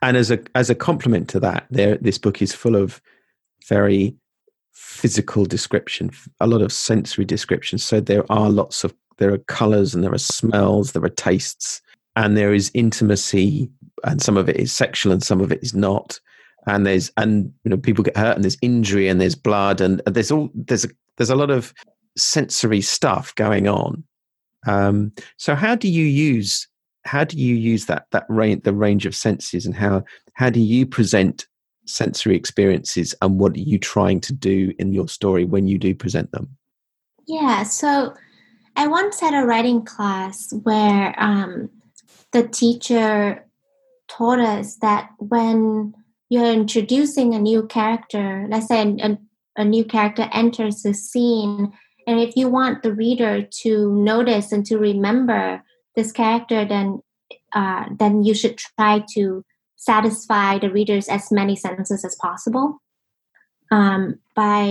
And 0.02 0.18
as 0.18 0.32
a 0.32 0.40
as 0.56 0.70
a 0.70 0.76
complement 0.76 1.30
to 1.30 1.40
that, 1.42 1.68
there 1.70 1.98
this 1.98 2.18
book 2.18 2.42
is 2.42 2.54
full 2.54 2.76
of 2.76 3.02
very 3.68 4.16
physical 4.72 5.46
description, 5.46 6.12
a 6.40 6.48
lot 6.48 6.62
of 6.62 6.72
sensory 6.72 7.26
description. 7.26 7.78
So 7.78 8.00
there 8.00 8.30
are 8.32 8.50
lots 8.50 8.84
of 8.84 8.94
there 9.18 9.34
are 9.34 9.38
colors 9.40 9.94
and 9.94 10.04
there 10.04 10.14
are 10.14 10.18
smells, 10.18 10.94
there 10.94 11.04
are 11.04 11.10
tastes, 11.10 11.82
and 12.16 12.36
there 12.36 12.54
is 12.54 12.72
intimacy, 12.74 13.70
and 14.04 14.22
some 14.22 14.38
of 14.38 14.50
it 14.50 14.58
is 14.58 14.72
sexual 14.72 15.14
and 15.14 15.24
some 15.24 15.42
of 15.42 15.52
it 15.52 15.62
is 15.62 15.74
not. 15.74 16.20
And 16.68 16.86
there's 16.86 17.12
and 17.18 17.52
you 17.64 17.70
know 17.70 17.78
people 17.78 18.04
get 18.04 18.18
hurt 18.18 18.36
and 18.36 18.44
there's 18.44 18.58
injury 18.62 19.08
and 19.08 19.20
there's 19.20 19.36
blood 19.36 19.82
and 19.82 20.02
there's 20.06 20.32
all 20.32 20.50
there's 20.54 20.86
a 20.86 20.90
there's 21.18 21.30
a 21.30 21.36
lot 21.36 21.50
of 21.50 21.74
sensory 22.18 22.82
stuff 22.82 23.34
going 23.36 23.68
on. 23.68 24.04
Um, 24.68 25.12
so 25.38 25.56
how 25.56 25.76
do 25.76 25.88
you 25.88 26.06
use 26.06 26.68
how 27.04 27.24
do 27.24 27.38
you 27.38 27.56
use 27.56 27.88
that 27.88 28.06
that 28.12 28.26
range 28.30 28.64
the 28.64 28.74
range 28.74 29.06
of 29.06 29.16
senses 29.16 29.66
and 29.66 29.76
how 29.76 30.04
how 30.34 30.50
do 30.50 30.60
you 30.60 30.86
present 30.86 31.48
sensory 31.86 32.36
experiences 32.36 33.16
and 33.22 33.40
what 33.40 33.54
are 33.54 33.60
you 33.60 33.78
trying 33.78 34.20
to 34.22 34.34
do 34.34 34.74
in 34.80 34.94
your 34.94 35.08
story 35.08 35.46
when 35.46 35.68
you 35.68 35.78
do 35.78 35.96
present 35.96 36.32
them? 36.32 36.58
Yeah, 37.28 37.64
so 37.64 38.14
I 38.76 38.88
once 38.88 39.20
had 39.20 39.34
a 39.34 39.46
writing 39.46 39.84
class 39.84 40.54
where 40.64 41.16
um, 41.18 41.70
the 42.32 42.48
teacher 42.48 43.46
taught 44.08 44.40
us 44.40 44.76
that 44.78 45.10
when 45.18 45.94
you're 46.30 46.46
introducing 46.46 47.34
a 47.34 47.40
new 47.40 47.68
character, 47.68 48.46
let's 48.50 48.68
say 48.68 48.82
a, 49.02 49.18
a 49.58 49.66
new 49.66 49.84
character 49.86 50.30
enters 50.32 50.82
the 50.82 50.94
scene, 50.94 51.74
and 52.08 52.20
if 52.20 52.36
you 52.36 52.50
want 52.50 52.84
the 52.84 52.94
reader 52.94 53.44
to 53.62 53.94
notice 53.94 54.52
and 54.52 54.66
to 54.66 54.78
remember 54.78 55.62
this 55.96 56.12
character, 56.12 56.66
then 56.66 57.02
uh, 57.54 57.86
then 58.00 58.24
you 58.24 58.34
should 58.34 58.58
try 58.58 59.04
to 59.14 59.44
satisfy 59.82 60.60
the 60.60 60.70
readers 60.70 61.10
as 61.10 61.32
many 61.32 61.56
senses 61.56 62.06
as 62.06 62.16
possible 62.22 62.80
um, 63.72 64.20
by 64.36 64.68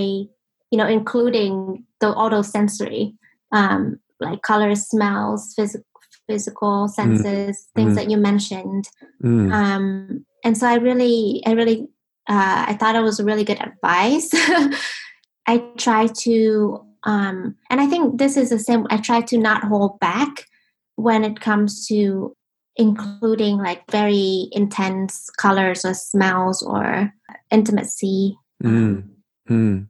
you 0.70 0.78
know 0.78 0.86
including 0.86 1.84
the 1.98 2.14
autosensory 2.14 3.16
um, 3.50 3.98
like 4.20 4.42
colors 4.42 4.86
smells 4.86 5.52
phys- 5.58 5.82
physical 6.28 6.86
senses 6.86 7.56
mm. 7.56 7.74
things 7.74 7.92
mm. 7.92 7.96
that 7.96 8.08
you 8.08 8.16
mentioned 8.16 8.88
mm. 9.20 9.52
um, 9.52 10.24
and 10.44 10.56
so 10.56 10.68
i 10.68 10.76
really 10.76 11.42
i 11.44 11.50
really 11.52 11.88
uh, 12.28 12.66
i 12.68 12.76
thought 12.78 12.94
it 12.94 13.02
was 13.02 13.20
really 13.20 13.42
good 13.42 13.60
advice 13.60 14.30
i 15.48 15.58
try 15.76 16.06
to 16.06 16.86
um, 17.02 17.56
and 17.68 17.80
i 17.80 17.86
think 17.88 18.16
this 18.16 18.36
is 18.36 18.50
the 18.50 18.60
same 18.60 18.86
i 18.90 18.96
try 18.96 19.20
to 19.20 19.36
not 19.36 19.64
hold 19.64 19.98
back 19.98 20.46
when 20.94 21.24
it 21.24 21.40
comes 21.40 21.84
to 21.88 22.36
including 22.80 23.58
like 23.58 23.88
very 23.90 24.48
intense 24.52 25.28
colors 25.30 25.84
or 25.84 25.94
smells 25.94 26.62
or 26.62 27.12
intimacy. 27.50 28.38
Mm. 28.64 29.08
Mm. 29.48 29.86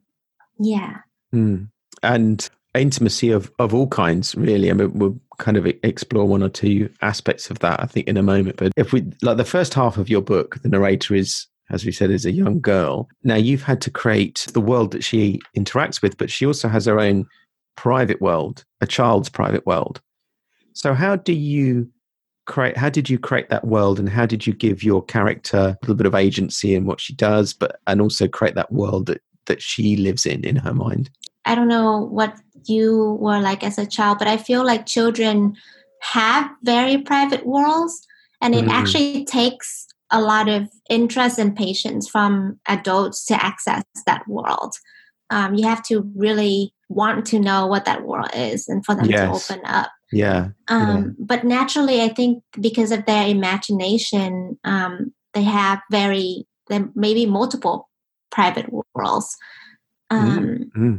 Yeah. 0.59 0.97
Mm. 1.33 1.69
And 2.03 2.49
intimacy 2.75 3.31
of, 3.31 3.51
of 3.59 3.73
all 3.73 3.87
kinds, 3.87 4.35
really. 4.35 4.69
I 4.69 4.73
mean, 4.73 4.91
we'll 4.93 5.19
kind 5.37 5.55
of 5.55 5.65
explore 5.65 6.27
one 6.27 6.43
or 6.43 6.49
two 6.49 6.89
aspects 7.01 7.49
of 7.49 7.59
that, 7.59 7.81
I 7.81 7.85
think, 7.85 8.07
in 8.07 8.17
a 8.17 8.23
moment. 8.23 8.57
But 8.57 8.73
if 8.75 8.91
we, 8.91 9.09
like 9.21 9.37
the 9.37 9.45
first 9.45 9.73
half 9.73 9.97
of 9.97 10.09
your 10.09 10.21
book, 10.21 10.61
the 10.61 10.69
narrator 10.69 11.15
is 11.15 11.47
as 11.69 11.85
we 11.85 11.91
said, 11.93 12.11
is 12.11 12.25
a 12.25 12.31
young 12.33 12.59
girl. 12.59 13.07
Now 13.23 13.35
you've 13.35 13.63
had 13.63 13.79
to 13.81 13.89
create 13.89 14.45
the 14.51 14.59
world 14.59 14.91
that 14.91 15.05
she 15.05 15.39
interacts 15.57 16.01
with, 16.01 16.17
but 16.17 16.29
she 16.29 16.45
also 16.45 16.67
has 16.67 16.85
her 16.85 16.99
own 16.99 17.25
private 17.77 18.19
world, 18.19 18.65
a 18.81 18.87
child's 18.87 19.29
private 19.29 19.65
world. 19.65 20.01
So 20.73 20.93
how 20.93 21.15
do 21.15 21.31
you 21.31 21.89
create 22.51 22.75
how 22.75 22.89
did 22.89 23.09
you 23.09 23.17
create 23.17 23.49
that 23.49 23.65
world 23.65 23.97
and 23.97 24.09
how 24.09 24.25
did 24.25 24.45
you 24.45 24.53
give 24.53 24.83
your 24.83 25.01
character 25.05 25.57
a 25.57 25.77
little 25.81 25.95
bit 25.95 26.05
of 26.05 26.13
agency 26.13 26.75
in 26.75 26.85
what 26.85 26.99
she 26.99 27.13
does, 27.13 27.53
but 27.53 27.79
and 27.87 28.01
also 28.01 28.27
create 28.27 28.55
that 28.55 28.71
world 28.73 29.05
that, 29.05 29.21
that 29.45 29.61
she 29.61 29.95
lives 29.95 30.25
in 30.25 30.43
in 30.43 30.57
her 30.57 30.73
mind? 30.73 31.09
I 31.45 31.55
don't 31.55 31.69
know 31.69 32.09
what 32.11 32.35
you 32.65 33.17
were 33.21 33.39
like 33.39 33.63
as 33.63 33.77
a 33.77 33.85
child, 33.85 34.19
but 34.19 34.27
I 34.27 34.35
feel 34.35 34.65
like 34.65 34.85
children 34.85 35.55
have 36.01 36.51
very 36.63 36.97
private 36.97 37.45
worlds 37.45 38.05
and 38.41 38.53
it 38.53 38.65
mm. 38.65 38.69
actually 38.69 39.23
takes 39.23 39.87
a 40.11 40.19
lot 40.19 40.49
of 40.49 40.67
interest 40.89 41.39
and 41.39 41.55
patience 41.55 42.09
from 42.09 42.59
adults 42.67 43.25
to 43.27 43.43
access 43.43 43.83
that 44.05 44.27
world. 44.27 44.73
Um, 45.29 45.55
you 45.55 45.65
have 45.65 45.83
to 45.83 46.01
really 46.17 46.73
want 46.89 47.25
to 47.27 47.39
know 47.39 47.65
what 47.65 47.85
that 47.85 48.03
world 48.03 48.29
is 48.35 48.67
and 48.67 48.85
for 48.85 48.93
them 48.93 49.05
yes. 49.05 49.47
to 49.47 49.53
open 49.53 49.65
up. 49.65 49.89
Yeah. 50.11 50.49
Um, 50.67 50.87
yeah. 50.87 51.25
But 51.25 51.43
naturally, 51.43 52.01
I 52.01 52.09
think 52.09 52.43
because 52.59 52.91
of 52.91 53.05
their 53.05 53.27
imagination, 53.27 54.57
um, 54.63 55.13
they 55.33 55.43
have 55.43 55.79
very, 55.89 56.45
maybe 56.95 57.25
multiple 57.25 57.89
private 58.31 58.67
worlds. 58.93 59.37
Um, 60.09 60.71
mm-hmm. 60.75 60.95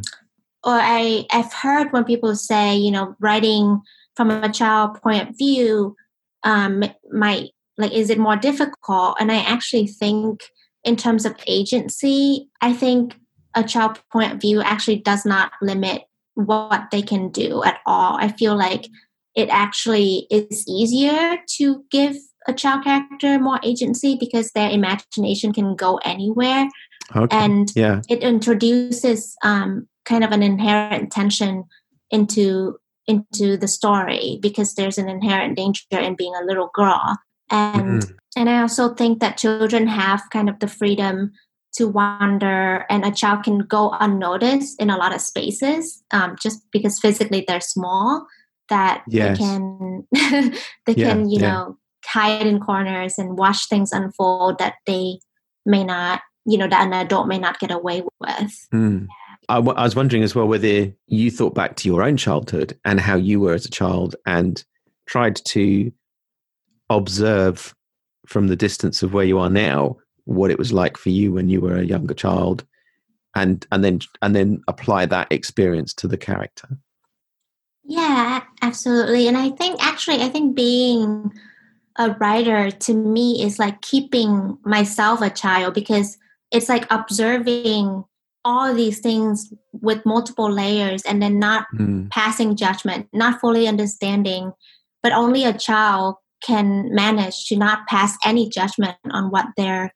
Or 0.64 0.74
I, 0.74 1.26
I've 1.30 1.52
heard 1.52 1.92
when 1.92 2.04
people 2.04 2.34
say, 2.36 2.76
you 2.76 2.90
know, 2.90 3.16
writing 3.20 3.82
from 4.16 4.30
a 4.30 4.52
child 4.52 5.00
point 5.02 5.28
of 5.28 5.36
view 5.36 5.96
um, 6.44 6.84
might 7.10 7.50
like 7.78 7.92
is 7.92 8.10
it 8.10 8.18
more 8.18 8.36
difficult 8.36 9.16
and 9.18 9.32
i 9.32 9.36
actually 9.36 9.86
think 9.86 10.42
in 10.84 10.96
terms 10.96 11.24
of 11.24 11.34
agency 11.46 12.48
i 12.60 12.72
think 12.72 13.16
a 13.54 13.62
child 13.62 14.00
point 14.10 14.32
of 14.32 14.40
view 14.40 14.60
actually 14.60 14.96
does 14.96 15.24
not 15.24 15.52
limit 15.60 16.02
what 16.34 16.90
they 16.90 17.02
can 17.02 17.28
do 17.30 17.62
at 17.64 17.78
all 17.86 18.16
i 18.18 18.28
feel 18.28 18.56
like 18.56 18.88
it 19.34 19.48
actually 19.48 20.26
is 20.30 20.66
easier 20.68 21.38
to 21.48 21.84
give 21.90 22.16
a 22.46 22.52
child 22.52 22.84
character 22.84 23.38
more 23.38 23.60
agency 23.62 24.16
because 24.18 24.50
their 24.52 24.70
imagination 24.70 25.52
can 25.52 25.76
go 25.76 25.98
anywhere 26.04 26.68
okay. 27.14 27.36
and 27.36 27.70
yeah. 27.76 28.00
it 28.08 28.22
introduces 28.22 29.36
um, 29.44 29.86
kind 30.04 30.24
of 30.24 30.32
an 30.32 30.42
inherent 30.42 31.12
tension 31.12 31.64
into 32.10 32.76
into 33.08 33.56
the 33.56 33.68
story 33.68 34.38
because 34.40 34.74
there's 34.74 34.98
an 34.98 35.08
inherent 35.08 35.56
danger 35.56 35.98
in 35.98 36.14
being 36.14 36.34
a 36.34 36.44
little 36.44 36.70
girl 36.72 37.16
and 37.50 38.02
mm-hmm. 38.02 38.12
and 38.36 38.48
i 38.48 38.60
also 38.60 38.94
think 38.94 39.18
that 39.18 39.36
children 39.36 39.88
have 39.88 40.22
kind 40.30 40.48
of 40.48 40.58
the 40.60 40.68
freedom 40.68 41.32
to 41.74 41.88
wander 41.88 42.84
and 42.90 43.04
a 43.04 43.10
child 43.10 43.44
can 43.44 43.60
go 43.60 43.94
unnoticed 44.00 44.80
in 44.80 44.90
a 44.90 44.96
lot 44.96 45.14
of 45.14 45.20
spaces 45.20 46.02
um, 46.10 46.36
just 46.40 46.62
because 46.70 46.98
physically 46.98 47.44
they're 47.46 47.60
small 47.60 48.26
that 48.68 49.02
yes. 49.08 49.38
they 49.38 49.44
can 49.44 50.06
they 50.86 50.94
yeah, 50.94 51.08
can 51.08 51.28
you 51.28 51.40
yeah. 51.40 51.52
know 51.52 51.78
hide 52.04 52.46
in 52.46 52.60
corners 52.60 53.18
and 53.18 53.38
watch 53.38 53.68
things 53.68 53.92
unfold 53.92 54.58
that 54.58 54.74
they 54.86 55.18
may 55.64 55.84
not 55.84 56.20
you 56.44 56.58
know 56.58 56.68
that 56.68 56.86
an 56.86 56.92
adult 56.92 57.26
may 57.26 57.38
not 57.38 57.58
get 57.58 57.70
away 57.70 58.02
with 58.20 58.68
mm. 58.72 59.06
I, 59.48 59.56
w- 59.56 59.76
I 59.76 59.82
was 59.82 59.96
wondering 59.96 60.22
as 60.22 60.34
well 60.34 60.46
whether 60.46 60.92
you 61.06 61.30
thought 61.30 61.54
back 61.54 61.76
to 61.76 61.88
your 61.88 62.02
own 62.02 62.16
childhood 62.16 62.78
and 62.84 63.00
how 63.00 63.16
you 63.16 63.40
were 63.40 63.54
as 63.54 63.64
a 63.64 63.70
child 63.70 64.14
and 64.26 64.62
tried 65.06 65.36
to 65.36 65.92
observe 66.90 67.74
from 68.26 68.48
the 68.48 68.56
distance 68.56 69.02
of 69.02 69.12
where 69.12 69.24
you 69.24 69.38
are 69.38 69.50
now 69.50 69.96
what 70.24 70.50
it 70.50 70.58
was 70.58 70.72
like 70.72 70.96
for 70.96 71.10
you 71.10 71.32
when 71.32 71.48
you 71.48 71.60
were 71.60 71.76
a 71.76 71.84
younger 71.84 72.14
child 72.14 72.64
and 73.34 73.66
and 73.72 73.84
then 73.84 74.00
and 74.20 74.34
then 74.34 74.62
apply 74.68 75.06
that 75.06 75.30
experience 75.30 75.94
to 75.94 76.08
the 76.08 76.18
character? 76.18 76.68
Yeah 77.84 78.42
absolutely. 78.60 79.28
And 79.28 79.36
i 79.36 79.50
think 79.50 79.82
actually 79.84 80.22
i 80.22 80.28
think 80.28 80.54
being 80.54 81.32
a 81.98 82.10
writer 82.12 82.70
to 82.70 82.94
me 82.94 83.42
is 83.42 83.58
like 83.58 83.80
keeping 83.82 84.56
myself 84.64 85.20
a 85.20 85.30
child 85.30 85.74
because 85.74 86.16
it's 86.50 86.68
like 86.68 86.86
observing 86.90 88.04
all 88.44 88.74
these 88.74 88.98
things 88.98 89.52
with 89.72 90.04
multiple 90.04 90.50
layers 90.50 91.02
and 91.02 91.22
then 91.22 91.38
not 91.38 91.66
mm. 91.74 92.10
passing 92.10 92.56
judgment 92.56 93.08
not 93.12 93.40
fully 93.40 93.68
understanding 93.68 94.52
but 95.02 95.12
only 95.12 95.44
a 95.44 95.52
child 95.52 96.16
can 96.42 96.92
manage 96.92 97.46
to 97.46 97.56
not 97.56 97.86
pass 97.86 98.16
any 98.24 98.48
judgment 98.48 98.96
on 99.10 99.30
what 99.30 99.46
they're 99.56 99.92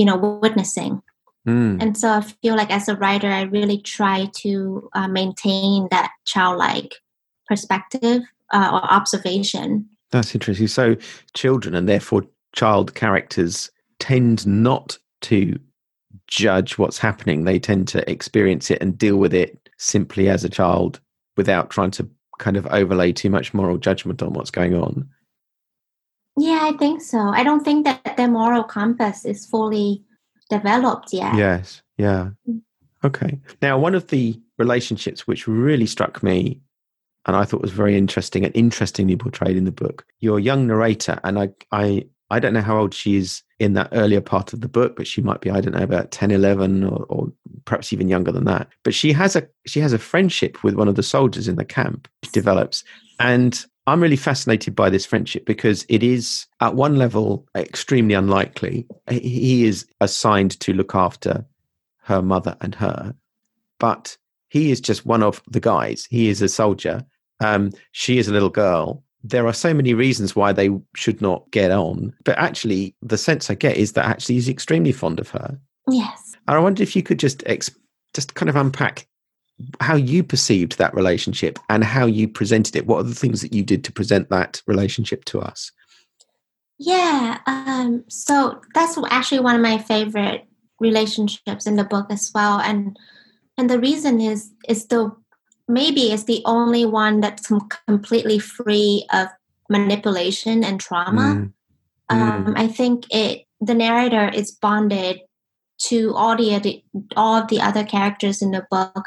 you 0.00 0.06
know 0.06 0.16
witnessing. 0.16 1.02
Mm. 1.48 1.80
and 1.82 1.96
so 1.96 2.06
i 2.10 2.20
feel 2.20 2.54
like 2.54 2.70
as 2.70 2.86
a 2.86 2.96
writer 2.96 3.26
i 3.26 3.42
really 3.56 3.78
try 3.80 4.28
to 4.42 4.90
uh, 4.92 5.08
maintain 5.08 5.88
that 5.90 6.10
childlike 6.26 6.92
perspective 7.50 8.22
uh, 8.52 8.70
or 8.72 8.92
observation. 8.92 9.88
That's 10.10 10.34
interesting. 10.34 10.68
So 10.68 10.96
children 11.34 11.74
and 11.74 11.88
therefore 11.88 12.24
child 12.54 12.94
characters 12.94 13.70
tend 13.98 14.46
not 14.46 14.98
to 15.22 15.58
judge 16.26 16.78
what's 16.78 16.98
happening. 16.98 17.44
They 17.44 17.58
tend 17.58 17.88
to 17.88 18.08
experience 18.10 18.70
it 18.70 18.80
and 18.80 18.96
deal 18.96 19.16
with 19.16 19.34
it 19.34 19.68
simply 19.78 20.28
as 20.28 20.44
a 20.44 20.48
child 20.48 21.00
without 21.36 21.70
trying 21.70 21.90
to 21.92 22.08
kind 22.38 22.56
of 22.56 22.66
overlay 22.68 23.12
too 23.12 23.30
much 23.30 23.52
moral 23.52 23.76
judgment 23.76 24.22
on 24.22 24.32
what's 24.32 24.50
going 24.50 24.74
on 24.74 25.08
yeah, 26.40 26.60
I 26.62 26.76
think 26.76 27.02
so. 27.02 27.18
I 27.18 27.42
don't 27.42 27.64
think 27.64 27.84
that 27.84 28.16
the 28.16 28.28
moral 28.28 28.64
compass 28.64 29.24
is 29.24 29.46
fully 29.46 30.02
developed 30.48 31.12
yet. 31.12 31.34
Yes. 31.36 31.82
Yeah. 31.96 32.30
Mm. 32.48 32.62
Okay. 33.04 33.38
Now, 33.62 33.78
one 33.78 33.94
of 33.94 34.08
the 34.08 34.38
relationships 34.58 35.26
which 35.26 35.46
really 35.46 35.86
struck 35.86 36.22
me 36.22 36.60
and 37.26 37.36
I 37.36 37.44
thought 37.44 37.62
was 37.62 37.72
very 37.72 37.96
interesting 37.96 38.44
and 38.44 38.56
interestingly 38.56 39.16
portrayed 39.16 39.56
in 39.56 39.64
the 39.64 39.72
book, 39.72 40.06
your 40.20 40.40
young 40.40 40.66
narrator, 40.66 41.20
and 41.22 41.38
I, 41.38 41.50
I, 41.70 42.06
I 42.30 42.38
don't 42.38 42.54
know 42.54 42.62
how 42.62 42.78
old 42.78 42.94
she 42.94 43.16
is 43.16 43.42
in 43.58 43.74
that 43.74 43.90
earlier 43.92 44.20
part 44.20 44.52
of 44.52 44.62
the 44.62 44.68
book, 44.68 44.96
but 44.96 45.06
she 45.06 45.20
might 45.20 45.40
be, 45.40 45.50
I 45.50 45.60
don't 45.60 45.74
know, 45.74 45.82
about 45.82 46.12
10, 46.12 46.30
11 46.30 46.84
or, 46.84 47.04
or 47.08 47.32
perhaps 47.66 47.92
even 47.92 48.08
younger 48.08 48.32
than 48.32 48.44
that. 48.44 48.68
But 48.84 48.94
she 48.94 49.12
has 49.12 49.36
a, 49.36 49.46
she 49.66 49.80
has 49.80 49.92
a 49.92 49.98
friendship 49.98 50.64
with 50.64 50.74
one 50.74 50.88
of 50.88 50.94
the 50.94 51.02
soldiers 51.02 51.46
in 51.46 51.56
the 51.56 51.64
camp, 51.64 52.08
develops. 52.32 52.84
And 53.18 53.64
I'm 53.90 54.00
really 54.00 54.14
fascinated 54.14 54.76
by 54.76 54.88
this 54.88 55.04
friendship 55.04 55.44
because 55.44 55.84
it 55.88 56.04
is, 56.04 56.46
at 56.60 56.76
one 56.76 56.94
level, 56.94 57.48
extremely 57.56 58.14
unlikely. 58.14 58.86
He 59.10 59.64
is 59.64 59.84
assigned 60.00 60.60
to 60.60 60.72
look 60.72 60.94
after 60.94 61.44
her 62.04 62.22
mother 62.22 62.56
and 62.60 62.72
her, 62.76 63.16
but 63.80 64.16
he 64.48 64.70
is 64.70 64.80
just 64.80 65.06
one 65.06 65.24
of 65.24 65.42
the 65.50 65.58
guys. 65.58 66.06
He 66.08 66.28
is 66.28 66.40
a 66.40 66.48
soldier. 66.48 67.04
Um, 67.40 67.72
she 67.90 68.18
is 68.18 68.28
a 68.28 68.32
little 68.32 68.48
girl. 68.48 69.02
There 69.24 69.48
are 69.48 69.52
so 69.52 69.74
many 69.74 69.92
reasons 69.92 70.36
why 70.36 70.52
they 70.52 70.70
should 70.94 71.20
not 71.20 71.50
get 71.50 71.72
on, 71.72 72.14
but 72.24 72.38
actually, 72.38 72.94
the 73.02 73.18
sense 73.18 73.50
I 73.50 73.54
get 73.54 73.76
is 73.76 73.94
that 73.94 74.06
actually 74.06 74.36
he's 74.36 74.48
extremely 74.48 74.92
fond 74.92 75.18
of 75.18 75.30
her. 75.30 75.58
Yes. 75.88 76.36
And 76.46 76.56
I 76.56 76.60
wonder 76.60 76.84
if 76.84 76.94
you 76.94 77.02
could 77.02 77.18
just 77.18 77.42
ex- 77.44 77.76
just 78.14 78.34
kind 78.34 78.48
of 78.48 78.54
unpack 78.54 79.08
how 79.80 79.94
you 79.94 80.22
perceived 80.22 80.78
that 80.78 80.94
relationship 80.94 81.58
and 81.68 81.84
how 81.84 82.06
you 82.06 82.28
presented 82.28 82.76
it. 82.76 82.86
What 82.86 82.98
are 82.98 83.08
the 83.08 83.14
things 83.14 83.42
that 83.42 83.54
you 83.54 83.62
did 83.62 83.84
to 83.84 83.92
present 83.92 84.28
that 84.30 84.62
relationship 84.66 85.24
to 85.26 85.40
us? 85.40 85.70
Yeah, 86.78 87.38
um, 87.46 88.04
so 88.08 88.60
that's 88.74 88.98
actually 89.10 89.40
one 89.40 89.54
of 89.54 89.60
my 89.60 89.78
favorite 89.78 90.46
relationships 90.80 91.66
in 91.66 91.76
the 91.76 91.84
book 91.84 92.06
as 92.10 92.30
well, 92.34 92.58
and 92.58 92.96
and 93.58 93.68
the 93.68 93.78
reason 93.78 94.20
is 94.20 94.50
is 94.66 94.86
the 94.86 95.14
maybe 95.68 96.10
it's 96.10 96.24
the 96.24 96.42
only 96.46 96.86
one 96.86 97.20
that's 97.20 97.52
completely 97.86 98.38
free 98.38 99.06
of 99.12 99.28
manipulation 99.68 100.64
and 100.64 100.80
trauma. 100.80 101.20
Mm. 101.36 101.52
Um, 102.08 102.44
mm. 102.46 102.52
I 102.56 102.66
think 102.66 103.04
it 103.10 103.44
the 103.60 103.74
narrator 103.74 104.28
is 104.28 104.50
bonded 104.50 105.20
to 105.82 106.14
all 106.14 106.36
the 106.36 106.82
all 107.16 107.36
of 107.36 107.48
the 107.48 107.60
other 107.60 107.84
characters 107.84 108.42
in 108.42 108.50
the 108.50 108.66
book 108.70 109.04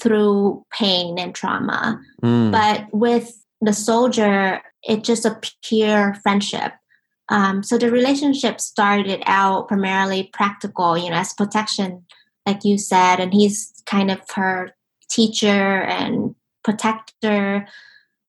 through 0.00 0.64
pain 0.72 1.18
and 1.18 1.34
trauma. 1.34 2.00
Mm. 2.22 2.52
But 2.52 2.86
with 2.92 3.32
the 3.60 3.72
soldier, 3.72 4.60
it's 4.82 5.06
just 5.06 5.24
a 5.24 5.40
pure 5.62 6.14
friendship. 6.22 6.72
Um, 7.30 7.62
so 7.62 7.78
the 7.78 7.90
relationship 7.90 8.60
started 8.60 9.22
out 9.26 9.68
primarily 9.68 10.30
practical, 10.32 10.98
you 10.98 11.10
know, 11.10 11.16
as 11.16 11.32
protection, 11.32 12.04
like 12.46 12.64
you 12.64 12.76
said, 12.76 13.18
and 13.20 13.32
he's 13.32 13.72
kind 13.86 14.10
of 14.10 14.20
her 14.34 14.72
teacher 15.10 15.82
and 15.82 16.34
protector. 16.62 17.66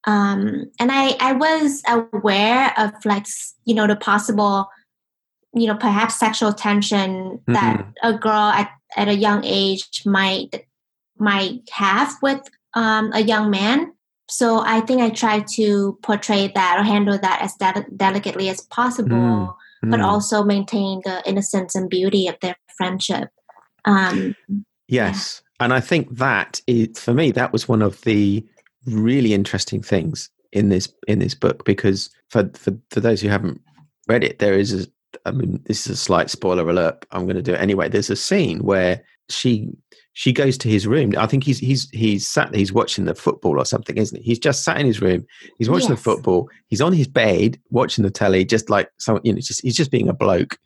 Um, 0.06 0.72
and 0.80 0.92
I, 0.92 1.18
I 1.20 1.34
was 1.34 1.82
aware 1.88 2.74
of 2.78 2.94
like, 3.04 3.26
you 3.66 3.76
know, 3.76 3.88
the 3.88 3.96
possible, 3.96 4.70
you 5.54 5.68
know, 5.68 5.76
perhaps 5.76 6.16
sexual 6.16 6.54
tension 6.54 7.10
mm-hmm. 7.10 7.54
that 7.54 7.86
a 8.04 8.14
girl 8.14 8.32
at, 8.32 8.72
at 8.96 9.10
a 9.10 9.16
young 9.16 9.44
age 9.44 10.04
might 10.06 10.66
might 11.18 11.62
have 11.72 12.14
with 12.22 12.42
um, 12.74 13.12
a 13.14 13.22
young 13.22 13.50
man. 13.50 13.94
So 14.30 14.60
I 14.60 14.82
think 14.82 15.02
I 15.02 15.10
try 15.10 15.46
to 15.56 15.98
portray 16.02 16.52
that 16.56 16.80
or 16.80 16.84
handle 16.84 17.18
that 17.18 17.42
as 17.42 17.54
de- 17.56 17.86
delicately 17.96 18.50
as 18.50 18.62
possible. 18.62 19.16
Mm. 19.16 19.54
but 19.92 20.00
Mm. 20.00 20.04
also 20.06 20.44
maintain 20.44 21.02
the 21.06 21.22
innocence 21.30 21.76
and 21.76 21.90
beauty 21.90 22.28
of 22.28 22.36
their 22.42 22.56
friendship. 22.78 23.30
Um, 23.86 24.36
Yes. 24.88 25.42
And 25.60 25.74
I 25.74 25.80
think 25.80 26.18
that 26.18 26.62
is, 26.68 27.00
for 27.00 27.14
me, 27.14 27.32
that 27.32 27.52
was 27.54 27.68
one 27.68 27.82
of 27.82 28.02
the 28.02 28.44
really 28.86 29.34
interesting 29.34 29.82
things 29.82 30.30
in 30.52 30.70
this 30.70 30.92
in 31.08 31.20
this 31.20 31.36
book 31.36 31.66
because 31.66 32.10
for 32.30 32.50
for, 32.56 32.72
for 32.92 33.00
those 33.00 33.22
who 33.22 33.30
haven't 33.30 33.62
read 34.08 34.24
it, 34.24 34.40
there 34.40 34.54
is 34.54 34.74
a 34.74 34.88
I 35.26 35.32
mean, 35.32 35.62
this 35.66 35.86
is 35.86 35.94
a 35.94 35.98
slight 35.98 36.30
spoiler 36.30 36.68
alert. 36.70 37.06
I'm 37.12 37.24
going 37.26 37.36
to 37.38 37.42
do 37.42 37.54
it 37.54 37.62
anyway. 37.62 37.90
There's 37.90 38.10
a 38.10 38.16
scene 38.16 38.60
where 38.64 39.02
she 39.30 39.70
she 40.18 40.32
goes 40.32 40.58
to 40.58 40.70
his 40.70 40.88
room. 40.88 41.14
I 41.18 41.28
think 41.28 41.44
he's 41.44 41.60
he's 41.60 41.90
he's 41.92 42.26
sat 42.26 42.56
he's 42.56 42.72
watching 42.72 43.04
the 43.04 43.14
football 43.14 43.60
or 43.60 43.66
something, 43.66 43.98
isn't 43.98 44.18
he? 44.18 44.24
He's 44.24 44.40
just 44.40 44.64
sat 44.64 44.80
in 44.80 44.86
his 44.86 45.02
room. 45.02 45.26
He's 45.58 45.70
watching 45.70 45.90
the 45.90 45.98
football. 45.98 46.50
He's 46.68 46.80
on 46.80 46.94
his 46.94 47.08
bed 47.08 47.60
watching 47.70 48.04
the 48.06 48.10
telly, 48.10 48.46
just 48.46 48.70
like 48.70 48.90
some 48.98 49.20
you 49.24 49.34
know, 49.34 49.40
just 49.42 49.62
he's 49.62 49.76
just 49.76 49.92
being 49.92 50.08
a 50.08 50.14
bloke. 50.14 50.58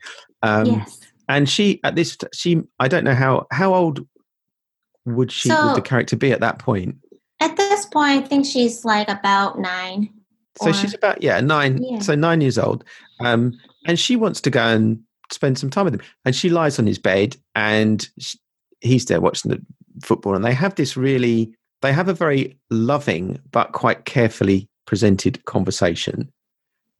Um, 0.43 0.65
yes. 0.67 0.99
and 1.27 1.49
she 1.49 1.79
at 1.83 1.95
this 1.95 2.15
she 2.31 2.61
I 2.79 2.87
don't 2.87 3.03
know 3.03 3.15
how 3.15 3.47
how 3.51 3.73
old 3.73 4.05
would 5.05 5.31
she 5.31 5.49
would 5.49 5.75
the 5.75 5.81
character 5.81 6.15
be 6.15 6.31
at 6.31 6.41
that 6.41 6.59
point? 6.59 6.97
At 7.39 7.57
this 7.57 7.87
point, 7.87 8.23
I 8.25 8.27
think 8.27 8.45
she's 8.45 8.85
like 8.85 9.09
about 9.09 9.59
nine. 9.59 10.09
So 10.61 10.69
Or- 10.69 10.73
she's 10.73 10.93
about 10.93 11.23
yeah 11.23 11.39
nine, 11.39 11.81
Yeah. 11.81 11.99
so 12.01 12.13
nine 12.13 12.41
years 12.41 12.59
old, 12.59 12.83
um, 13.19 13.53
and 13.87 13.99
she 13.99 14.15
wants 14.15 14.41
to 14.41 14.51
go 14.51 14.61
and 14.63 14.99
spend 15.31 15.57
some 15.57 15.71
time 15.71 15.85
with 15.85 15.95
him. 15.95 16.01
And 16.23 16.35
she 16.35 16.49
lies 16.49 16.77
on 16.77 16.85
his 16.85 16.99
bed, 16.99 17.35
and 17.55 18.07
sh 18.19 18.35
he's 18.81 19.05
there 19.05 19.21
watching 19.21 19.51
the 19.51 19.61
football, 20.03 20.35
and 20.35 20.43
they 20.45 20.53
have 20.53 20.75
this 20.75 20.97
really 20.97 21.53
they 21.81 21.93
have 21.93 22.09
a 22.09 22.13
very 22.13 22.57
loving 22.69 23.39
but 23.51 23.71
quite 23.71 24.05
carefully 24.05 24.67
presented 24.85 25.43
conversation. 25.45 26.31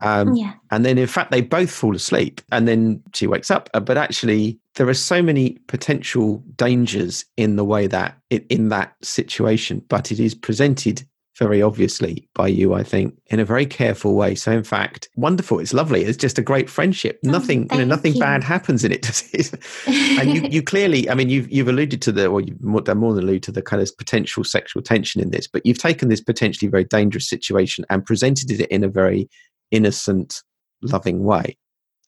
Um, 0.02 0.34
yeah. 0.34 0.54
and 0.72 0.86
then 0.86 0.98
in 0.98 1.08
fact 1.08 1.30
they 1.30 1.42
both 1.42 1.70
fall 1.70 1.94
asleep 1.94 2.39
and 2.54 2.70
then 2.70 3.04
she 3.13 3.28
wakes 3.28 3.52
up 3.52 3.70
but 3.74 3.98
actually 3.98 4.58
there 4.76 4.88
are 4.88 4.94
so 4.94 5.22
many 5.22 5.58
potential 5.68 6.42
dangers 6.56 7.26
in 7.36 7.58
the 7.58 7.65
way 7.65 7.86
that 7.88 8.18
in 8.30 8.70
that 8.70 8.96
situation 9.04 9.84
but 9.89 10.10
it 10.10 10.18
is 10.22 10.34
presented 10.34 11.06
very 11.39 11.62
obviously 11.62 12.30
by 12.36 12.47
you 12.47 12.73
i 12.73 12.84
think 12.84 13.17
in 13.28 13.39
a 13.39 13.45
very 13.45 13.65
careful 13.65 14.13
way 14.13 14.36
so 14.36 14.52
in 14.52 14.63
fact 14.63 15.10
wonderful 15.15 15.58
it's 15.60 15.73
lovely 15.73 16.04
it's 16.04 16.17
just 16.17 16.38
a 16.38 16.41
great 16.41 16.69
friendship 16.69 17.19
Oh, 17.25 17.32
nothing 17.32 17.67
you 17.71 17.78
know 17.80 17.86
nothing 17.86 18.13
you. 18.13 18.19
bad 18.19 18.43
happens 18.43 18.84
in 18.84 18.91
it 18.91 19.02
does 19.04 19.28
it? 19.34 19.54
and 20.19 20.34
you, 20.34 20.41
you 20.49 20.62
clearly 20.62 21.10
i 21.10 21.15
mean 21.15 21.30
you've, 21.30 21.49
you've 21.52 21.69
alluded 21.69 22.02
to 22.04 22.12
the 22.12 22.28
or 22.28 22.41
you've 22.41 22.62
more, 22.62 22.82
done 22.82 22.99
more 22.99 23.13
than 23.13 23.23
alluded 23.23 23.43
to 23.43 23.52
the 23.52 23.62
kind 23.62 23.82
of 23.82 23.97
potential 23.97 24.43
sexual 24.43 24.84
tension 24.84 25.21
in 25.21 25.32
this 25.32 25.47
but 25.47 25.65
you've 25.65 25.80
taken 25.80 26.10
this 26.10 26.21
potentially 26.21 26.69
very 26.69 26.84
dangerous 26.84 27.28
situation 27.28 27.86
and 27.89 28.06
presented 28.06 28.52
it 28.52 28.69
in 28.69 28.84
a 28.84 28.89
very 28.89 29.30
innocent 29.71 30.43
loving 30.82 31.23
way 31.23 31.58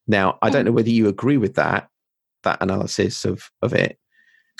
now 0.07 0.37
i 0.41 0.49
don't 0.49 0.65
know 0.65 0.71
whether 0.71 0.89
you 0.89 1.07
agree 1.07 1.37
with 1.37 1.55
that 1.55 1.87
that 2.43 2.61
analysis 2.61 3.25
of 3.25 3.49
of 3.61 3.73
it 3.73 3.97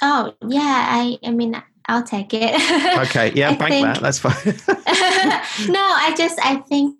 oh, 0.02 0.34
yeah. 0.48 0.86
I, 0.90 1.18
I 1.24 1.32
mean, 1.32 1.62
I'll 1.92 2.04
take 2.04 2.34
it. 2.34 2.56
okay 3.08 3.32
yeah 3.36 3.56
bank 3.56 3.72
think- 3.72 3.86
that 3.86 4.00
that's 4.02 4.20
fine 4.20 4.56
no, 5.78 5.84
I 6.06 6.14
just 6.18 6.40
I 6.44 6.56
think 6.70 6.96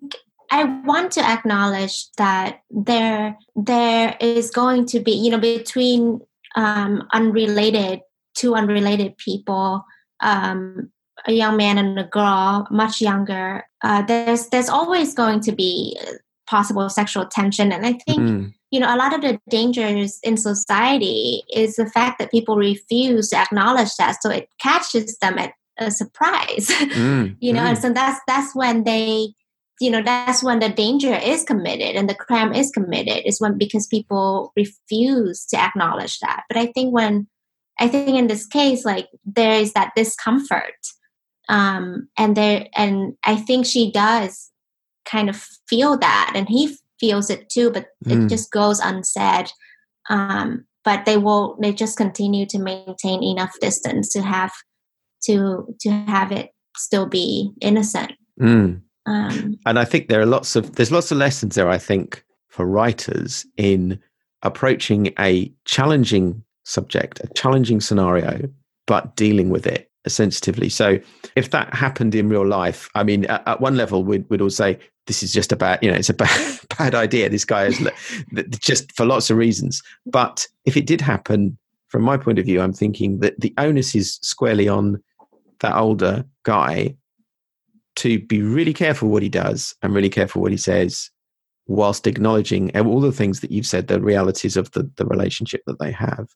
I 0.50 0.64
want 0.84 1.12
to 1.12 1.24
acknowledge 1.24 2.10
that 2.18 2.60
there 2.70 3.38
there 3.56 4.16
is 4.20 4.50
going 4.50 4.86
to 4.86 5.00
be 5.00 5.12
you 5.12 5.30
know 5.30 5.38
between 5.38 6.20
um, 6.54 7.08
unrelated 7.12 8.00
two 8.34 8.54
unrelated 8.54 9.16
people, 9.18 9.84
um, 10.20 10.90
a 11.26 11.32
young 11.32 11.56
man 11.56 11.78
and 11.78 11.98
a 11.98 12.04
girl, 12.04 12.66
much 12.70 13.00
younger. 13.00 13.64
Uh, 13.82 14.02
there's 14.02 14.48
there's 14.48 14.68
always 14.68 15.14
going 15.14 15.40
to 15.40 15.52
be 15.52 15.98
possible 16.46 16.88
sexual 16.88 17.26
tension, 17.26 17.72
and 17.72 17.86
I 17.86 17.94
think 17.94 18.20
Mm, 18.20 18.54
you 18.72 18.80
know 18.80 18.92
a 18.92 18.96
lot 18.96 19.14
of 19.14 19.20
the 19.20 19.38
dangers 19.48 20.18
in 20.24 20.36
society 20.36 21.42
is 21.54 21.76
the 21.76 21.86
fact 21.86 22.18
that 22.18 22.32
people 22.32 22.56
refuse 22.56 23.28
to 23.28 23.36
acknowledge 23.36 23.94
that, 23.96 24.20
so 24.20 24.30
it 24.30 24.48
catches 24.58 25.16
them 25.18 25.38
at 25.38 25.52
a 25.78 25.90
surprise. 25.90 26.66
mm, 26.70 27.36
you 27.38 27.52
know 27.52 27.60
mm. 27.62 27.68
and 27.68 27.78
so 27.78 27.92
that's 27.92 28.20
that's 28.26 28.54
when 28.56 28.84
they 28.84 29.28
you 29.82 29.90
know 29.90 30.02
that's 30.02 30.42
when 30.42 30.60
the 30.60 30.68
danger 30.68 31.14
is 31.14 31.44
committed 31.44 31.96
and 31.96 32.08
the 32.08 32.14
crime 32.14 32.52
is 32.54 32.70
committed 32.70 33.26
is 33.26 33.40
when 33.40 33.58
because 33.58 33.86
people 33.86 34.52
refuse 34.56 35.44
to 35.46 35.58
acknowledge 35.58 36.18
that 36.20 36.44
but 36.48 36.56
i 36.56 36.66
think 36.66 36.94
when 36.94 37.26
i 37.80 37.88
think 37.88 38.16
in 38.16 38.28
this 38.28 38.46
case 38.46 38.84
like 38.84 39.08
there 39.24 39.54
is 39.54 39.72
that 39.72 39.92
discomfort 39.96 40.78
um 41.48 42.08
and 42.16 42.36
there 42.36 42.66
and 42.76 43.14
i 43.24 43.34
think 43.34 43.66
she 43.66 43.90
does 43.90 44.52
kind 45.04 45.28
of 45.28 45.36
feel 45.68 45.98
that 45.98 46.32
and 46.36 46.48
he 46.48 46.76
feels 47.02 47.28
it 47.34 47.42
too 47.54 47.68
but 47.70 47.86
Mm. 48.06 48.12
it 48.12 48.28
just 48.34 48.50
goes 48.50 48.78
unsaid 48.80 49.46
um 50.08 50.64
but 50.84 51.04
they 51.04 51.16
will 51.18 51.56
they 51.62 51.72
just 51.72 51.96
continue 51.96 52.46
to 52.46 52.58
maintain 52.58 53.22
enough 53.22 53.52
distance 53.60 54.08
to 54.14 54.20
have 54.22 54.52
to 55.26 55.36
to 55.82 55.90
have 56.16 56.30
it 56.32 56.50
still 56.76 57.06
be 57.06 57.50
innocent 57.60 58.12
Mm. 58.40 58.80
um 59.06 59.58
and 59.66 59.78
I 59.78 59.84
think 59.84 60.08
there 60.08 60.20
are 60.24 60.32
lots 60.36 60.56
of 60.56 60.74
there's 60.76 60.92
lots 60.92 61.10
of 61.12 61.18
lessons 61.18 61.54
there. 61.56 61.68
I 61.68 61.78
think 61.78 62.24
for 62.48 62.64
writers 62.66 63.46
in 63.56 63.98
approaching 64.42 65.12
a 65.18 65.52
challenging 65.64 66.42
subject, 66.64 67.20
a 67.20 67.28
challenging 67.34 67.80
scenario, 67.80 68.48
but 68.86 69.14
dealing 69.16 69.50
with 69.50 69.66
it 69.66 69.90
sensitively. 70.06 70.68
So 70.68 70.98
if 71.36 71.50
that 71.50 71.72
happened 71.74 72.14
in 72.14 72.28
real 72.28 72.46
life, 72.46 72.88
I 72.94 73.04
mean, 73.04 73.24
at, 73.26 73.42
at 73.46 73.60
one 73.60 73.76
level, 73.76 74.02
we'd, 74.04 74.24
we'd 74.28 74.40
all 74.42 74.50
say 74.50 74.78
this 75.06 75.22
is 75.22 75.32
just 75.32 75.52
a 75.52 75.56
bad, 75.56 75.78
you 75.82 75.90
know, 75.90 75.96
it's 75.96 76.10
a 76.10 76.14
bad 76.24 76.60
bad 76.78 76.94
idea. 76.94 77.28
This 77.28 77.44
guy 77.44 77.66
is 77.66 77.90
just 78.58 78.92
for 78.92 79.04
lots 79.04 79.30
of 79.30 79.36
reasons. 79.36 79.82
But 80.06 80.46
if 80.64 80.76
it 80.76 80.86
did 80.86 81.00
happen, 81.00 81.58
from 81.88 82.02
my 82.02 82.16
point 82.16 82.38
of 82.38 82.46
view, 82.46 82.60
I'm 82.60 82.72
thinking 82.72 83.18
that 83.20 83.38
the 83.40 83.52
onus 83.58 83.94
is 83.94 84.18
squarely 84.22 84.68
on 84.68 85.02
that 85.60 85.76
older 85.76 86.24
guy 86.44 86.96
to 87.96 88.18
be 88.18 88.42
really 88.42 88.72
careful 88.72 89.08
what 89.08 89.22
he 89.22 89.28
does 89.28 89.74
and 89.82 89.94
really 89.94 90.08
careful 90.08 90.42
what 90.42 90.50
he 90.50 90.56
says 90.56 91.10
whilst 91.66 92.06
acknowledging 92.06 92.76
all 92.76 93.00
the 93.00 93.12
things 93.12 93.40
that 93.40 93.50
you've 93.50 93.66
said 93.66 93.86
the 93.86 94.00
realities 94.00 94.56
of 94.56 94.70
the, 94.72 94.90
the 94.96 95.06
relationship 95.06 95.62
that 95.66 95.78
they 95.78 95.92
have 95.92 96.28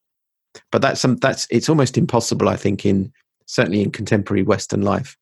but 0.70 0.80
that's 0.80 1.00
some 1.00 1.16
that's 1.16 1.46
it's 1.50 1.68
almost 1.68 1.98
impossible 1.98 2.48
i 2.48 2.56
think 2.56 2.86
in 2.86 3.12
certainly 3.46 3.82
in 3.82 3.90
contemporary 3.90 4.42
western 4.42 4.82
life 4.82 5.16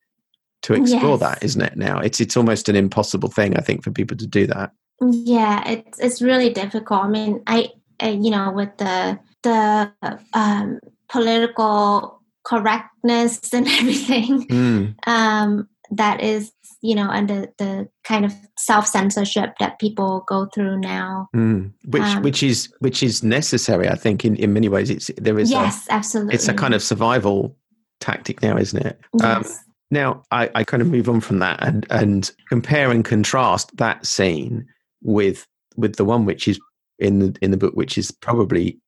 to 0.64 0.74
explore 0.74 1.18
Yes. 1.18 1.20
that 1.20 1.42
isn't 1.44 1.62
it 1.62 1.77
now? 1.77 1.98
It's 2.00 2.20
it's 2.20 2.37
almost 2.37 2.68
an 2.68 2.77
impossible 2.77 3.31
thing 3.31 3.57
i 3.57 3.61
think 3.61 3.85
for 3.85 3.90
people 3.92 4.16
to 4.16 4.27
do 4.27 4.46
that. 4.48 4.72
Yeah 5.00 5.62
it's 5.68 5.98
it's 6.00 6.20
really 6.22 6.50
difficult. 6.50 7.00
I 7.05 7.09
mean 7.09 7.42
i, 7.46 7.68
I 8.00 8.11
you 8.11 8.31
know 8.31 8.50
with 8.53 8.77
the 8.79 9.18
the 9.42 9.90
um 10.33 10.81
political 11.09 12.20
correctness 12.44 13.53
and 13.57 13.66
everything 13.68 14.46
Mm, 14.48 14.94
um 15.07 15.68
that 15.90 16.20
is 16.22 16.53
you 16.81 16.94
know 16.94 17.09
under 17.09 17.46
the 17.59 17.88
kind 18.05 18.24
of 18.24 18.33
self-censorship 18.59 19.55
that 19.61 19.79
people 19.79 20.24
go 20.27 20.46
through 20.55 20.81
now. 20.81 21.29
Mm. 21.37 21.72
which 21.87 22.03
Um, 22.03 22.22
which 22.22 22.42
is 22.42 22.68
which 22.81 23.03
is 23.03 23.22
necessary 23.22 23.88
i 23.88 23.94
think 23.94 24.24
in 24.24 24.37
in 24.37 24.53
many 24.53 24.68
ways. 24.68 24.90
It's 24.90 25.11
there 25.18 25.38
is 25.38 25.50
yes 25.50 25.87
a 25.88 25.92
absolutely. 25.94 26.35
it's 26.35 26.48
a 26.48 26.55
kind 26.55 26.74
of 26.74 26.83
survival 26.83 27.57
tactic 28.00 28.42
now 28.42 28.57
isn't 28.59 28.85
it? 28.87 28.98
Um, 29.22 29.42
yes. 29.42 29.63
Now, 29.95 30.23
I, 30.33 30.51
I 30.57 30.65
kind 30.65 30.83
of 30.83 30.89
move 30.89 31.09
on 31.09 31.21
from 31.21 31.39
that 31.39 31.63
and, 31.63 31.87
and 31.89 32.31
compare 32.49 32.91
and 32.91 33.05
contrast 33.05 33.77
that 33.77 34.05
scene 34.05 34.67
with 35.03 35.47
with 35.77 35.97
the 35.97 36.05
one 36.05 36.25
which 36.25 36.49
is 36.49 36.59
in 36.99 37.21
the 37.21 37.37
in 37.41 37.51
the 37.53 37.57
book, 37.57 37.75
which 37.75 37.97
is 37.97 38.11
probably, 38.11 38.79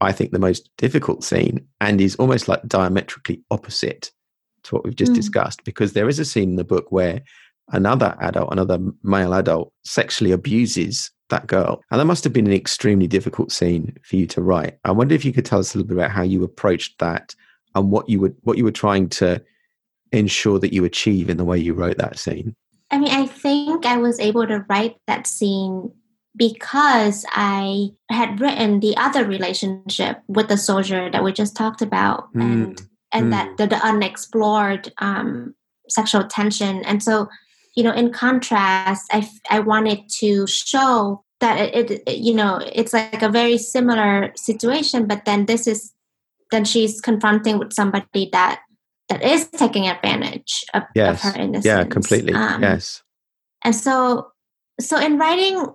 I 0.00 0.10
think, 0.12 0.32
the 0.32 0.38
most 0.48 0.68
difficult 0.76 1.22
scene 1.24 1.66
and 1.80 2.00
is 2.00 2.16
almost 2.16 2.48
like 2.48 2.62
diametrically 2.66 3.42
opposite 3.50 4.10
to 4.64 4.74
what 4.74 4.84
we've 4.84 4.96
just 4.96 5.12
Mm. 5.12 5.16
discussed. 5.22 5.62
Because 5.64 5.92
there 5.92 6.08
is 6.08 6.18
a 6.18 6.24
scene 6.24 6.50
in 6.50 6.56
the 6.56 6.64
book 6.64 6.90
where 6.90 7.22
another 7.72 8.16
adult, 8.20 8.52
another 8.52 8.78
male 9.04 9.34
adult, 9.34 9.72
sexually 9.84 10.32
abuses 10.32 11.10
that 11.30 11.46
girl, 11.46 11.80
and 11.90 12.00
that 12.00 12.04
must 12.06 12.24
have 12.24 12.32
been 12.32 12.46
an 12.46 12.52
extremely 12.52 13.06
difficult 13.06 13.52
scene 13.52 13.96
for 14.02 14.16
you 14.16 14.26
to 14.26 14.42
write. 14.42 14.78
I 14.84 14.90
wonder 14.90 15.14
if 15.14 15.24
you 15.24 15.32
could 15.32 15.46
tell 15.46 15.60
us 15.60 15.74
a 15.74 15.78
little 15.78 15.88
bit 15.88 15.96
about 15.96 16.10
how 16.10 16.22
you 16.22 16.42
approached 16.44 16.98
that 16.98 17.34
and 17.74 17.90
what 17.92 18.08
you 18.08 18.18
would 18.20 18.34
what 18.42 18.58
you 18.58 18.64
were 18.64 18.72
trying 18.84 19.08
to 19.20 19.40
ensure 20.14 20.58
that 20.58 20.72
you 20.72 20.84
achieve 20.84 21.28
in 21.28 21.36
the 21.36 21.44
way 21.44 21.58
you 21.58 21.74
wrote 21.74 21.98
that 21.98 22.18
scene. 22.18 22.54
I 22.90 22.98
mean, 22.98 23.10
I 23.10 23.26
think 23.26 23.86
I 23.86 23.96
was 23.96 24.20
able 24.20 24.46
to 24.46 24.64
write 24.68 24.96
that 25.06 25.26
scene 25.26 25.90
because 26.36 27.24
I 27.30 27.88
had 28.10 28.40
written 28.40 28.80
the 28.80 28.96
other 28.96 29.24
relationship 29.24 30.20
with 30.26 30.48
the 30.48 30.56
soldier 30.56 31.10
that 31.10 31.22
we 31.22 31.32
just 31.32 31.56
talked 31.56 31.82
about, 31.82 32.28
and 32.34 32.80
and 33.12 33.26
mm. 33.26 33.30
that 33.30 33.56
the, 33.56 33.66
the 33.66 33.86
unexplored 33.86 34.92
um, 34.98 35.54
sexual 35.88 36.24
tension. 36.24 36.84
And 36.84 37.02
so, 37.02 37.28
you 37.76 37.84
know, 37.84 37.92
in 37.92 38.12
contrast, 38.12 39.08
I 39.12 39.28
I 39.50 39.60
wanted 39.60 40.08
to 40.20 40.46
show 40.46 41.24
that 41.40 41.58
it, 41.58 41.90
it, 41.90 42.02
it 42.06 42.18
you 42.18 42.34
know 42.34 42.60
it's 42.72 42.92
like 42.92 43.22
a 43.22 43.28
very 43.28 43.58
similar 43.58 44.32
situation, 44.36 45.06
but 45.06 45.24
then 45.24 45.46
this 45.46 45.66
is 45.66 45.92
then 46.50 46.64
she's 46.64 47.00
confronting 47.00 47.58
with 47.58 47.72
somebody 47.72 48.28
that 48.32 48.60
that 49.08 49.22
is 49.22 49.48
taking 49.48 49.86
advantage 49.88 50.64
of, 50.74 50.82
Yes. 50.94 51.24
of 51.24 51.34
her 51.34 51.40
innocence. 51.40 51.64
Yeah, 51.66 51.84
completely. 51.84 52.32
Um, 52.32 52.62
yes. 52.62 53.02
and 53.64 53.74
so 53.74 54.28
so 54.80 54.98
in 54.98 55.18
writing 55.18 55.66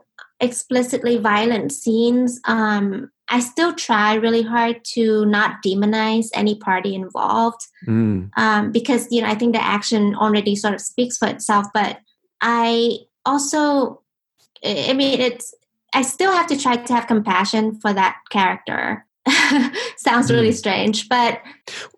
explicitly 0.42 1.18
violent 1.18 1.72
scenes, 1.72 2.40
um, 2.46 3.10
I 3.30 3.40
still 3.40 3.74
try 3.74 4.16
really 4.16 4.42
hard 4.42 4.84
to 4.96 5.26
not 5.26 5.58
demonize 5.66 6.28
any 6.34 6.56
party 6.56 6.96
involved 6.96 7.62
Mm. 7.88 8.32
um, 8.38 8.72
because 8.72 9.08
you 9.12 9.22
know 9.22 9.28
I 9.30 9.36
think 9.36 9.54
the 9.54 9.64
action 9.64 10.16
already 10.16 10.56
sort 10.56 10.74
of 10.74 10.82
speaks 10.82 11.18
for 11.18 11.28
itself. 11.28 11.68
But 11.74 12.00
I 12.42 13.00
also, 13.26 14.02
I 14.64 14.88
I 14.90 14.94
mean, 14.94 15.20
it's 15.22 15.54
I 15.94 16.02
still 16.04 16.32
have 16.32 16.48
to 16.48 16.58
try 16.58 16.76
to 16.78 16.94
have 16.94 17.08
compassion 17.08 17.80
for 17.80 17.94
that 17.94 18.18
character. 18.32 19.06
Sounds 19.98 20.32
really 20.32 20.50
Mm. 20.50 20.56
strange, 20.56 21.10
but 21.10 21.42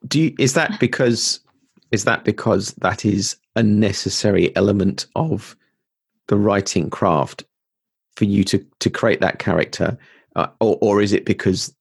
Do 0.08 0.20
you, 0.22 0.36
is 0.39 0.54
that 0.54 0.80
because 0.80 1.39
is 1.91 2.06
that 2.06 2.24
because 2.24 2.74
that 2.82 3.06
is 3.06 3.36
a 3.56 3.64
necessary 3.64 4.56
element 4.56 5.06
of 5.16 5.56
the 6.28 6.38
writing 6.38 6.89
craft 6.89 7.43
for 8.16 8.26
you 8.26 8.43
to 8.45 8.66
to 8.80 8.89
create 8.89 9.20
that 9.22 9.39
character, 9.39 9.97
uh, 10.36 10.47
or 10.60 10.78
or 10.82 11.02
is 11.02 11.14
it 11.14 11.26
because 11.26 11.74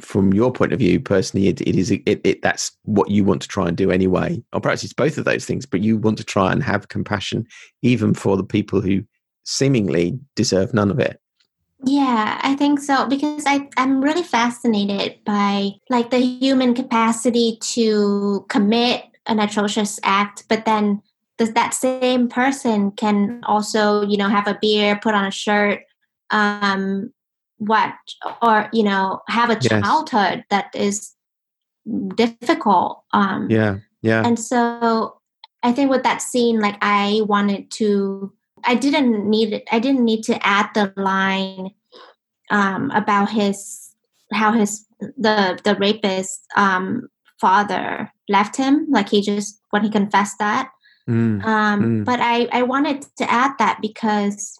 from 0.00 0.32
your 0.32 0.50
point 0.50 0.72
of 0.72 0.78
view 0.78 0.98
personally 0.98 1.48
it, 1.48 1.60
it 1.60 1.76
is 1.76 1.90
it, 1.90 2.02
it 2.06 2.40
that's 2.42 2.72
what 2.84 3.10
you 3.10 3.22
want 3.22 3.42
to 3.42 3.48
try 3.48 3.68
and 3.68 3.76
do 3.76 3.90
anyway? 3.90 4.42
Or 4.52 4.60
perhaps 4.60 4.82
it's 4.82 4.94
both 4.94 5.18
of 5.18 5.24
those 5.26 5.44
things 5.44 5.66
but 5.66 5.80
you 5.82 5.98
want 5.98 6.16
to 6.18 6.24
try 6.24 6.50
and 6.52 6.62
have 6.62 6.88
compassion 6.88 7.46
even 7.82 8.14
for 8.14 8.36
the 8.36 8.44
people 8.44 8.80
who 8.80 9.04
seemingly 9.44 10.18
deserve 10.36 10.72
none 10.72 10.90
of 10.90 10.98
it 10.98 11.20
Yeah, 11.84 12.38
I 12.42 12.54
think 12.56 12.80
so 12.80 13.06
because 13.06 13.44
I 13.46 13.68
I'm 13.76 14.02
really 14.02 14.22
fascinated 14.22 15.18
by 15.24 15.72
like 15.88 16.10
the 16.10 16.18
human 16.18 16.74
capacity 16.74 17.58
to 17.74 18.44
commit 18.48 19.04
an 19.26 19.38
atrocious 19.38 19.98
act, 20.02 20.44
but 20.48 20.64
then 20.64 21.02
does 21.38 21.52
that 21.54 21.72
same 21.72 22.28
person 22.28 22.90
can 22.90 23.40
also 23.44 24.06
you 24.06 24.16
know 24.16 24.28
have 24.28 24.46
a 24.46 24.58
beer, 24.60 24.98
put 25.02 25.14
on 25.14 25.24
a 25.24 25.30
shirt, 25.30 25.80
um, 26.30 27.12
what 27.56 27.94
or 28.42 28.68
you 28.72 28.82
know 28.82 29.22
have 29.28 29.48
a 29.50 29.54
Yes. 29.60 29.68
childhood 29.68 30.44
that 30.50 30.74
is 30.74 31.14
difficult. 32.14 33.04
Um, 33.12 33.48
yeah 33.50 33.78
yeah 34.02 34.26
and 34.26 34.38
so 34.38 35.16
I 35.62 35.72
think 35.72 35.90
with 35.90 36.02
that 36.04 36.22
scene, 36.22 36.60
like 36.60 36.76
I 36.80 37.22
wanted 37.26 37.70
to, 37.72 38.32
I 38.64 38.74
didn't 38.74 39.28
need 39.28 39.52
it. 39.52 39.64
I 39.70 39.78
didn't 39.78 40.04
need 40.04 40.22
to 40.24 40.46
add 40.46 40.70
the 40.74 40.92
line 40.96 41.70
um, 42.50 42.90
about 42.90 43.30
his 43.30 43.94
how 44.32 44.52
his 44.52 44.86
the 45.00 45.58
the 45.64 45.74
rapist 45.76 46.40
um, 46.56 47.08
father 47.40 48.10
left 48.28 48.56
him. 48.56 48.86
Like 48.90 49.08
he 49.08 49.20
just 49.22 49.60
when 49.70 49.82
he 49.82 49.90
confessed 49.90 50.38
that. 50.38 50.70
Mm, 51.08 51.44
Um, 51.44 51.82
Mm. 51.82 52.04
But 52.04 52.20
I 52.20 52.48
I 52.52 52.62
wanted 52.62 53.02
to 53.18 53.30
add 53.30 53.52
that 53.58 53.78
because 53.80 54.58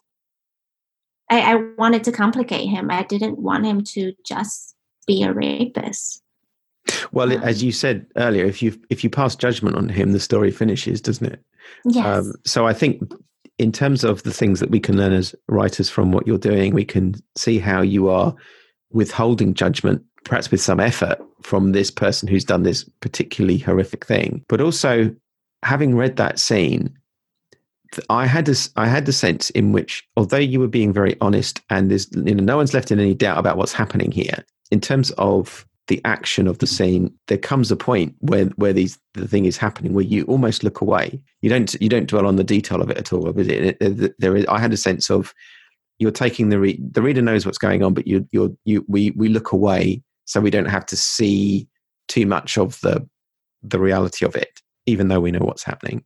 I, 1.29 1.53
I 1.53 1.55
wanted 1.77 2.03
to 2.05 2.11
complicate 2.11 2.67
him. 2.69 2.91
I 2.91 3.03
didn't 3.03 3.39
want 3.39 3.65
him 3.65 3.83
to 3.95 4.13
just 4.25 4.75
be 5.07 5.23
a 5.23 5.33
rapist. 5.33 6.21
well 7.11 7.31
um, 7.31 7.43
as 7.43 7.61
you 7.63 7.71
said 7.71 8.05
earlier 8.15 8.45
if 8.45 8.61
you 8.61 8.73
if 8.89 9.03
you 9.03 9.09
pass 9.09 9.35
judgment 9.35 9.75
on 9.75 9.87
him 9.87 10.13
the 10.13 10.19
story 10.19 10.51
finishes 10.51 10.99
doesn't 11.01 11.31
it 11.31 11.39
Yes. 11.85 12.05
Um, 12.05 12.33
so 12.45 12.65
I 12.67 12.73
think 12.73 13.01
in 13.61 13.71
terms 13.71 14.03
of 14.03 14.23
the 14.23 14.33
things 14.33 14.59
that 14.59 14.71
we 14.71 14.79
can 14.79 14.97
learn 14.97 15.13
as 15.13 15.35
writers 15.47 15.87
from 15.87 16.11
what 16.11 16.25
you're 16.25 16.39
doing, 16.39 16.73
we 16.73 16.83
can 16.83 17.13
see 17.37 17.59
how 17.59 17.81
you 17.81 18.09
are 18.09 18.35
withholding 18.91 19.53
judgment, 19.53 20.03
perhaps 20.23 20.49
with 20.49 20.59
some 20.59 20.79
effort 20.79 21.19
from 21.43 21.71
this 21.71 21.91
person 21.91 22.27
who's 22.27 22.43
done 22.43 22.63
this 22.63 22.83
particularly 23.01 23.59
horrific 23.59 24.03
thing. 24.03 24.43
But 24.49 24.61
also, 24.61 25.15
having 25.61 25.95
read 25.95 26.15
that 26.15 26.39
scene, 26.39 26.91
I 28.09 28.25
had 28.25 28.45
this, 28.45 28.71
I 28.77 28.87
had 28.87 29.05
the 29.05 29.13
sense 29.13 29.51
in 29.51 29.73
which, 29.73 30.03
although 30.17 30.37
you 30.37 30.59
were 30.59 30.67
being 30.67 30.91
very 30.91 31.15
honest, 31.21 31.61
and 31.69 31.91
there's 31.91 32.07
you 32.13 32.33
know 32.33 32.43
no 32.43 32.57
one's 32.57 32.73
left 32.73 32.89
in 32.89 32.99
any 32.99 33.13
doubt 33.13 33.37
about 33.37 33.57
what's 33.57 33.73
happening 33.73 34.11
here, 34.11 34.43
in 34.71 34.81
terms 34.81 35.11
of 35.19 35.67
the 35.87 36.01
action 36.05 36.47
of 36.47 36.59
the 36.59 36.67
scene, 36.67 37.13
there 37.27 37.37
comes 37.37 37.71
a 37.71 37.75
point 37.75 38.15
where 38.19 38.45
where 38.55 38.73
these 38.73 38.97
the 39.13 39.27
thing 39.27 39.45
is 39.45 39.57
happening 39.57 39.93
where 39.93 40.05
you 40.05 40.23
almost 40.25 40.63
look 40.63 40.81
away. 40.81 41.21
You 41.41 41.49
don't 41.49 41.75
you 41.81 41.89
don't 41.89 42.07
dwell 42.07 42.27
on 42.27 42.35
the 42.35 42.43
detail 42.43 42.81
of 42.81 42.89
it 42.89 42.97
at 42.97 43.11
all. 43.11 43.31
There 43.33 44.35
is. 44.37 44.45
I 44.45 44.59
had 44.59 44.73
a 44.73 44.77
sense 44.77 45.09
of 45.09 45.33
you're 45.99 46.11
taking 46.11 46.49
the 46.49 46.59
re- 46.59 46.79
the 46.91 47.01
reader 47.01 47.21
knows 47.21 47.45
what's 47.45 47.57
going 47.57 47.83
on, 47.83 47.93
but 47.93 48.07
you 48.07 48.27
you're 48.31 48.51
you 48.65 48.85
we 48.87 49.11
we 49.11 49.29
look 49.29 49.51
away 49.51 50.01
so 50.25 50.39
we 50.39 50.49
don't 50.49 50.65
have 50.65 50.85
to 50.87 50.95
see 50.95 51.67
too 52.07 52.25
much 52.25 52.57
of 52.57 52.79
the 52.81 53.07
the 53.63 53.79
reality 53.79 54.25
of 54.25 54.35
it, 54.35 54.61
even 54.85 55.07
though 55.07 55.19
we 55.19 55.31
know 55.31 55.45
what's 55.45 55.63
happening. 55.63 56.03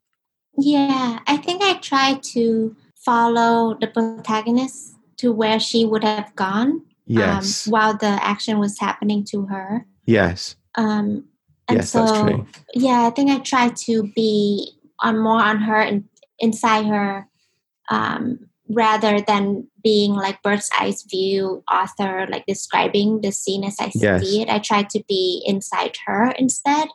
Yeah, 0.57 1.19
I 1.27 1.37
think 1.37 1.61
I 1.61 1.75
tried 1.75 2.23
to 2.23 2.75
follow 2.95 3.77
the 3.79 3.87
protagonist 3.87 4.95
to 5.17 5.31
where 5.31 5.59
she 5.59 5.85
would 5.85 6.03
have 6.03 6.35
gone 6.35 6.81
Yes, 7.07 7.67
um, 7.67 7.71
while 7.71 7.97
the 7.97 8.07
action 8.07 8.59
was 8.59 8.79
happening 8.79 9.23
to 9.25 9.45
her. 9.45 9.85
yes, 10.05 10.55
Um, 10.75 11.25
and 11.67 11.77
yes. 11.77 11.91
so, 11.91 11.99
that's 12.05 12.19
true. 12.19 12.47
yeah, 12.73 13.05
I 13.07 13.09
think 13.11 13.31
I 13.31 13.39
tried 13.39 13.75
to 13.87 14.03
be 14.15 14.71
on 14.99 15.19
more 15.19 15.39
on 15.39 15.59
her 15.61 15.79
and 15.79 16.05
inside 16.39 16.85
her 16.85 17.27
um, 17.89 18.39
rather 18.69 19.21
than 19.21 19.67
being 19.83 20.13
like 20.13 20.41
bird's 20.41 20.69
eye 20.77 20.93
view 21.09 21.63
author, 21.71 22.27
like 22.29 22.45
describing 22.45 23.21
the 23.21 23.31
scene 23.31 23.63
as 23.63 23.77
I 23.79 23.91
Yes. 23.93 24.21
see 24.21 24.41
it. 24.41 24.49
I 24.49 24.59
tried 24.59 24.89
to 24.91 25.03
be 25.07 25.43
inside 25.45 25.95
her 26.05 26.31
instead. 26.31 26.87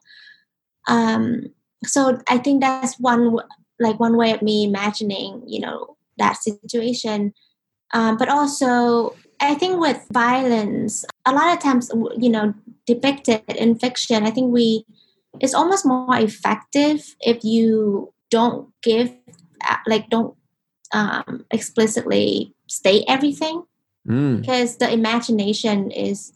Um, 0.88 1.54
so 1.84 2.18
I 2.28 2.38
think 2.38 2.60
that's 2.60 2.98
one 2.98 3.36
like 3.78 3.98
one 3.98 4.16
way 4.16 4.32
of 4.32 4.42
me 4.42 4.64
imagining, 4.64 5.42
you 5.46 5.60
know, 5.60 5.96
that 6.18 6.36
situation. 6.36 7.32
Um, 7.94 8.16
but 8.16 8.28
also, 8.28 9.16
I 9.40 9.54
think 9.54 9.80
with 9.80 10.06
violence, 10.12 11.04
a 11.24 11.32
lot 11.32 11.56
of 11.56 11.62
times, 11.62 11.90
you 12.18 12.28
know, 12.28 12.54
depicted 12.86 13.42
in 13.48 13.78
fiction, 13.78 14.26
I 14.26 14.30
think 14.30 14.52
we 14.52 14.84
it's 15.40 15.54
almost 15.54 15.86
more 15.86 16.16
effective 16.18 17.14
if 17.20 17.44
you 17.44 18.12
don't 18.30 18.68
give 18.82 19.14
uh, 19.64 19.76
like 19.86 20.10
don't 20.10 20.34
um, 20.92 21.46
explicitly 21.50 22.52
state 22.66 23.04
everything 23.08 23.62
Mm, 24.08 24.40
because 24.40 24.78
the 24.78 24.90
imagination 24.90 25.90
is 25.90 26.32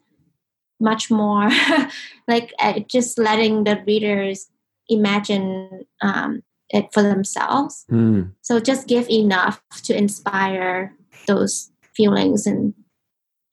much 0.79 1.11
more 1.11 1.49
like 2.29 2.53
uh, 2.59 2.81
just 2.81 3.19
letting 3.19 3.65
the 3.65 3.83
readers 3.87 4.51
imagine 4.91 5.87
um, 6.03 6.43
it 6.69 6.93
for 6.93 7.03
themselves 7.03 7.87
mm. 7.91 8.31
so 8.43 8.61
just 8.61 8.87
give 8.87 9.09
enough 9.09 9.63
to 9.83 9.97
inspire 9.97 10.95
those 11.27 11.71
feelings 11.97 12.47
and 12.47 12.75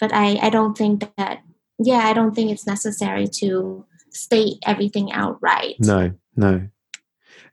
but 0.02 0.12
i 0.14 0.38
i 0.42 0.50
don't 0.50 0.78
think 0.78 1.00
that 1.18 1.42
yeah 1.80 2.00
i 2.10 2.14
don't 2.14 2.36
think 2.36 2.52
it's 2.52 2.68
necessary 2.68 3.28
to 3.28 3.86
state 4.10 4.58
everything 4.66 5.12
outright 5.14 5.76
No, 5.80 6.12
no. 6.36 6.68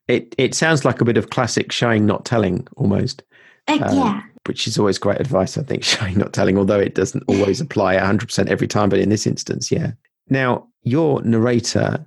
It 0.08 0.34
it 0.38 0.54
sounds 0.54 0.84
like 0.84 1.00
a 1.00 1.04
bit 1.04 1.18
of 1.18 1.30
classic 1.30 1.70
showing 1.70 2.06
not 2.06 2.24
telling 2.24 2.66
almost. 2.76 3.22
Uh, 3.68 3.78
um, 3.82 3.96
yeah 3.96 4.22
which 4.48 4.66
is 4.66 4.78
always 4.78 4.98
great 4.98 5.20
advice, 5.20 5.56
I 5.58 5.62
think, 5.62 5.84
showing 5.84 6.16
not 6.16 6.32
telling, 6.32 6.58
although 6.58 6.80
it 6.80 6.94
doesn't 6.94 7.24
always 7.28 7.60
apply 7.60 7.96
100% 7.96 8.48
every 8.48 8.66
time. 8.66 8.88
But 8.88 8.98
in 8.98 9.10
this 9.10 9.26
instance, 9.26 9.70
yeah. 9.70 9.92
Now, 10.28 10.66
your 10.82 11.22
narrator 11.22 12.04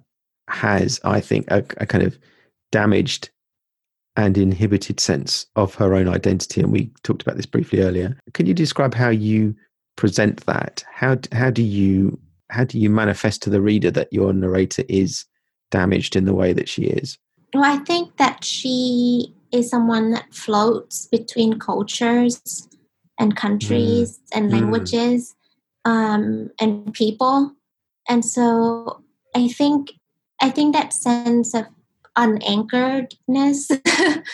has, 0.49 0.99
I 1.03 1.21
think, 1.21 1.45
a, 1.49 1.59
a 1.77 1.85
kind 1.85 2.03
of 2.03 2.17
damaged 2.71 3.29
and 4.17 4.37
inhibited 4.37 4.99
sense 4.99 5.45
of 5.55 5.75
her 5.75 5.93
own 5.93 6.09
identity. 6.09 6.61
And 6.61 6.71
we 6.71 6.91
talked 7.03 7.21
about 7.21 7.37
this 7.37 7.45
briefly 7.45 7.81
earlier. 7.81 8.17
Can 8.33 8.45
you 8.45 8.53
describe 8.53 8.93
how 8.93 9.09
you 9.09 9.55
present 9.95 10.45
that? 10.45 10.83
How, 10.91 11.17
how 11.31 11.49
do 11.51 11.63
you 11.63 12.19
how 12.49 12.65
do 12.65 12.77
you 12.77 12.89
manifest 12.89 13.41
to 13.43 13.49
the 13.49 13.61
reader 13.61 13.89
that 13.91 14.11
your 14.11 14.33
narrator 14.33 14.83
is 14.89 15.23
damaged 15.71 16.17
in 16.17 16.25
the 16.25 16.33
way 16.33 16.51
that 16.51 16.67
she 16.67 16.83
is? 16.83 17.17
Well, 17.53 17.63
I 17.63 17.77
think 17.77 18.17
that 18.17 18.43
she 18.43 19.33
is 19.51 19.69
someone 19.69 20.11
that 20.11 20.33
floats 20.33 21.07
between 21.07 21.59
cultures 21.59 22.67
and 23.19 23.35
countries 23.35 24.19
and 24.33 24.49
Mm. 24.49 24.51
languages 24.51 25.33
um, 25.85 26.49
and 26.59 26.93
people, 26.93 27.53
and 28.07 28.23
so 28.23 29.01
I 29.35 29.47
think 29.47 29.91
I 30.41 30.49
think 30.49 30.73
that 30.75 30.93
sense 30.93 31.53
of 31.53 31.65
unanchoredness 32.17 33.69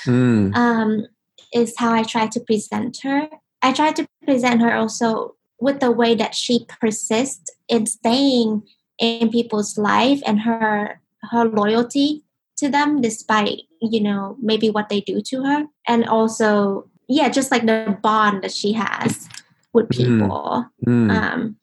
Mm, 0.05 0.55
um, 0.55 1.07
is 1.53 1.73
how 1.77 1.93
I 1.93 2.03
try 2.03 2.27
to 2.27 2.39
present 2.39 2.99
her. 3.03 3.29
I 3.61 3.73
try 3.73 3.91
to 3.91 4.07
present 4.25 4.61
her 4.61 4.75
also 4.75 5.36
with 5.59 5.79
the 5.79 5.91
way 5.91 6.15
that 6.15 6.35
she 6.35 6.65
persists 6.79 7.49
in 7.67 7.85
staying 7.85 8.63
in 8.99 9.29
people's 9.29 9.77
life 9.77 10.21
and 10.25 10.41
her 10.41 11.01
her 11.31 11.45
loyalty 11.45 12.23
to 12.57 12.69
them 12.69 13.01
despite 13.01 13.61
you 13.81 14.01
know 14.01 14.35
maybe 14.41 14.69
what 14.69 14.89
they 14.89 15.01
do 15.01 15.21
to 15.21 15.43
her 15.43 15.65
and 15.87 16.05
also 16.07 16.87
yeah 17.07 17.29
just 17.29 17.51
like 17.51 17.65
the 17.65 17.97
bond 18.01 18.43
that 18.43 18.51
she 18.51 18.73
has 18.73 19.27
with 19.73 19.89
Mm. 19.89 19.97
people 19.97 20.65
mm, 20.87 21.11
um, 21.11 21.55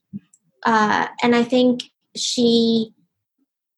uh, 0.64 1.08
and 1.22 1.34
I 1.34 1.42
think 1.44 1.82
she 2.16 2.92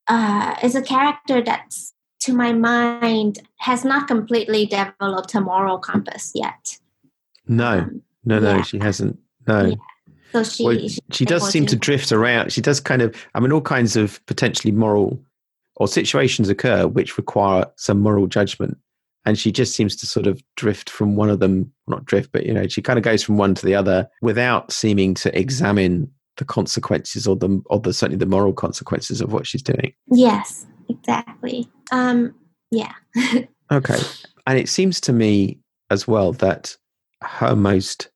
uh, 0.08 0.54
is 0.62 0.74
a 0.74 0.82
character 0.82 1.42
that's, 1.42 1.94
to 2.20 2.32
my 2.32 2.52
mind, 2.52 3.40
has 3.58 3.84
not 3.84 4.06
completely 4.06 4.66
developed 4.66 5.34
a 5.34 5.40
moral 5.40 5.78
compass 5.78 6.32
yet. 6.34 6.78
no, 7.48 7.78
Um, 7.80 8.02
no, 8.24 8.38
no, 8.38 8.56
Yeah. 8.56 8.62
she 8.62 8.78
hasn't. 8.78 9.18
No. 9.46 9.64
Yeah. 9.66 9.74
So 10.32 10.42
she 10.42 10.64
Well, 10.64 10.88
she, 10.88 10.98
she 11.10 11.24
does 11.24 11.48
seem 11.50 11.66
to 11.66 11.76
drift 11.76 12.12
around. 12.12 12.52
She 12.52 12.60
does 12.60 12.80
kind 12.80 13.02
of, 13.02 13.14
I 13.34 13.40
mean, 13.40 13.52
all 13.52 13.60
kinds 13.60 13.96
of 13.96 14.24
potentially 14.26 14.72
moral 14.72 15.22
or 15.76 15.88
situations 15.88 16.48
occur 16.48 16.86
which 16.86 17.16
require 17.16 17.66
some 17.76 18.00
moral 18.00 18.26
judgment. 18.26 18.76
And 19.24 19.38
she 19.38 19.50
just 19.50 19.74
seems 19.74 19.96
to 19.96 20.06
sort 20.06 20.26
of 20.26 20.42
drift 20.56 20.88
from 20.88 21.16
one 21.16 21.30
of 21.30 21.40
them, 21.40 21.72
not 21.88 22.04
drift, 22.04 22.30
but, 22.32 22.46
you 22.46 22.54
know, 22.54 22.68
she 22.68 22.80
kind 22.80 22.98
of 22.98 23.04
goes 23.04 23.22
from 23.22 23.38
one 23.38 23.54
to 23.56 23.66
the 23.66 23.74
other 23.74 24.08
without 24.22 24.70
seeming 24.70 25.14
to 25.14 25.36
examine 25.36 26.10
the 26.36 26.44
consequences 26.44 27.26
or 27.26 27.34
the, 27.34 27.60
or 27.66 27.80
the 27.80 27.92
certainly 27.92 28.18
the 28.18 28.26
moral 28.26 28.52
consequences 28.52 29.20
of 29.20 29.32
what 29.32 29.46
she's 29.46 29.62
doing. 29.62 29.92
Yes, 30.08 30.66
exactly. 30.88 31.68
Um, 31.92 32.34
yeah. 32.70 32.92
Okay. 33.72 33.98
And 34.46 34.58
it 34.58 34.68
seems 34.68 35.00
to 35.02 35.12
me 35.12 35.58
as 35.90 36.06
well 36.06 36.32
that 36.34 36.76
her 37.22 37.56
most 37.56 38.10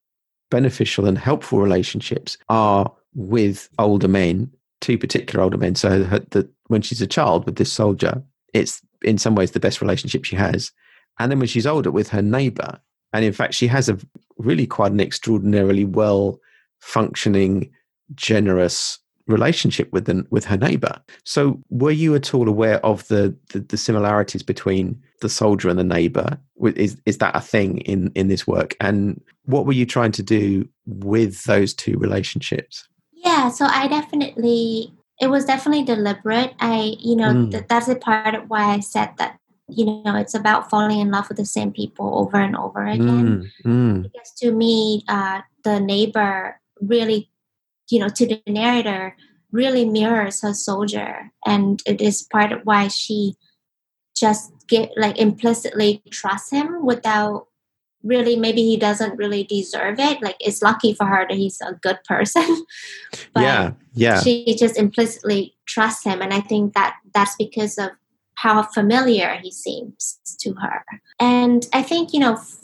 beneficial 0.51 1.07
and 1.07 1.17
helpful 1.17 1.61
relationships 1.61 2.37
are 2.49 2.93
with 3.15 3.69
older 3.79 4.09
men, 4.09 4.51
two 4.81 4.99
particular 4.99 5.43
older 5.43 5.59
men. 5.59 5.75
So 5.75 6.21
when 6.69 6.83
she's 6.83 7.03
a 7.03 7.07
child 7.07 7.47
with 7.47 7.57
this 7.57 7.73
soldier, 7.73 8.23
it's 8.53 8.83
in 9.03 9.19
some 9.19 9.35
ways 9.35 9.53
the 9.53 9.61
best 9.61 9.81
relationship 9.81 10.25
she 10.25 10.37
has. 10.37 10.73
And 11.19 11.31
then 11.31 11.39
when 11.39 11.49
she's 11.49 11.67
older 11.67 11.91
with 11.91 12.09
her 12.09 12.23
neighbor, 12.23 12.81
and 13.13 13.25
in 13.25 13.33
fact, 13.33 13.55
she 13.55 13.67
has 13.67 13.89
a 13.89 13.99
really 14.39 14.67
quite 14.67 14.93
an 14.93 15.01
extraordinarily 15.01 15.85
well 15.85 16.41
functioning, 16.79 17.71
generous 18.15 18.99
relationship 19.27 19.93
with 19.93 20.07
the, 20.07 20.27
with 20.31 20.45
her 20.45 20.57
neighbor. 20.57 21.01
So, 21.25 21.61
were 21.71 21.91
you 21.91 22.15
at 22.15 22.35
all 22.35 22.49
aware 22.49 22.85
of 22.85 23.07
the, 23.09 23.37
the 23.53 23.61
the 23.61 23.77
similarities 23.77 24.43
between 24.43 25.01
the 25.21 25.29
soldier 25.29 25.69
and 25.69 25.79
the 25.79 25.85
neighbor? 25.85 26.39
Is 26.77 27.01
is 27.07 27.19
that 27.19 27.37
a 27.37 27.41
thing 27.41 27.79
in 27.79 28.13
in 28.15 28.29
this 28.29 28.47
work? 28.47 28.77
And 28.81 29.21
what 29.51 29.67
were 29.67 29.73
you 29.73 29.87
trying 29.87 30.13
to 30.13 30.23
do 30.23 30.69
with 30.87 31.45
those 31.45 31.75
two 31.75 31.97
relationships? 31.99 32.87
Yeah, 33.13 33.49
so 33.51 33.67
I 33.67 33.89
definitely 33.89 34.93
it 35.21 35.29
was 35.29 35.45
definitely 35.45 35.85
deliberate. 35.85 36.55
I 36.61 36.97
you 36.99 37.17
know 37.17 37.35
Mm. 37.35 37.51
th- 37.51 37.65
that's 37.69 37.89
a 37.89 37.97
part 37.97 38.35
of 38.35 38.49
why 38.49 38.65
I 38.75 38.81
said 38.81 39.11
that 39.19 39.39
you 39.69 39.85
know 40.05 40.17
it's 40.17 40.35
about 40.35 40.71
falling 40.71 41.01
in 41.01 41.11
love 41.11 41.29
with 41.29 41.37
the 41.37 41.45
same 41.45 41.73
people 41.73 42.19
over 42.19 42.39
and 42.39 42.57
over 42.57 42.87
again. 42.87 43.51
Mm, 43.65 43.67
mm, 43.67 44.03
Because 44.03 44.33
to 44.39 44.53
me, 44.53 45.05
uh, 45.09 45.43
the 45.65 45.79
neighbor 45.81 46.61
really, 46.81 47.31
you 47.91 48.01
know, 48.01 48.09
to 48.09 48.27
the 48.27 48.43
narrator 48.47 49.17
really 49.53 49.85
mirrors 49.85 50.41
her 50.43 50.55
soldier, 50.55 51.31
and 51.45 51.83
it 51.87 52.01
is 52.01 52.23
part 52.33 52.53
of 52.53 52.61
why 52.65 52.89
she 52.89 53.35
just 54.17 54.53
get 54.69 54.91
like 54.97 55.19
implicitly 55.19 56.03
trusts 56.11 56.51
him 56.51 56.85
without 56.85 57.47
really 58.03 58.37
maybe 58.37 58.63
he 58.63 58.77
doesn't 58.77 59.17
really 59.19 59.45
deserve 59.45 59.99
it. 59.99 60.23
Like 60.23 60.37
it's 60.41 60.63
lucky 60.63 60.95
for 60.95 61.07
her 61.07 61.27
that 61.29 61.37
he's 61.37 61.61
a 61.61 61.75
good 61.75 61.99
person 62.05 62.43
but 63.35 63.43
yeah, 63.43 63.73
yeah, 63.95 64.21
she 64.21 64.55
just 64.59 64.79
implicitly 64.79 65.55
trusts 65.67 66.05
him 66.05 66.23
and 66.23 66.33
i 66.33 66.41
think 66.41 66.75
that 66.75 66.97
that's 67.15 67.37
because 67.37 67.79
of 67.79 67.91
how 68.35 68.63
familiar 68.63 69.39
he 69.43 69.51
seems 69.51 70.19
to 70.41 70.55
her. 70.55 70.85
And 71.19 71.67
i 71.73 71.83
think 71.83 72.13
you 72.13 72.21
know 72.21 72.35
f- 72.35 72.57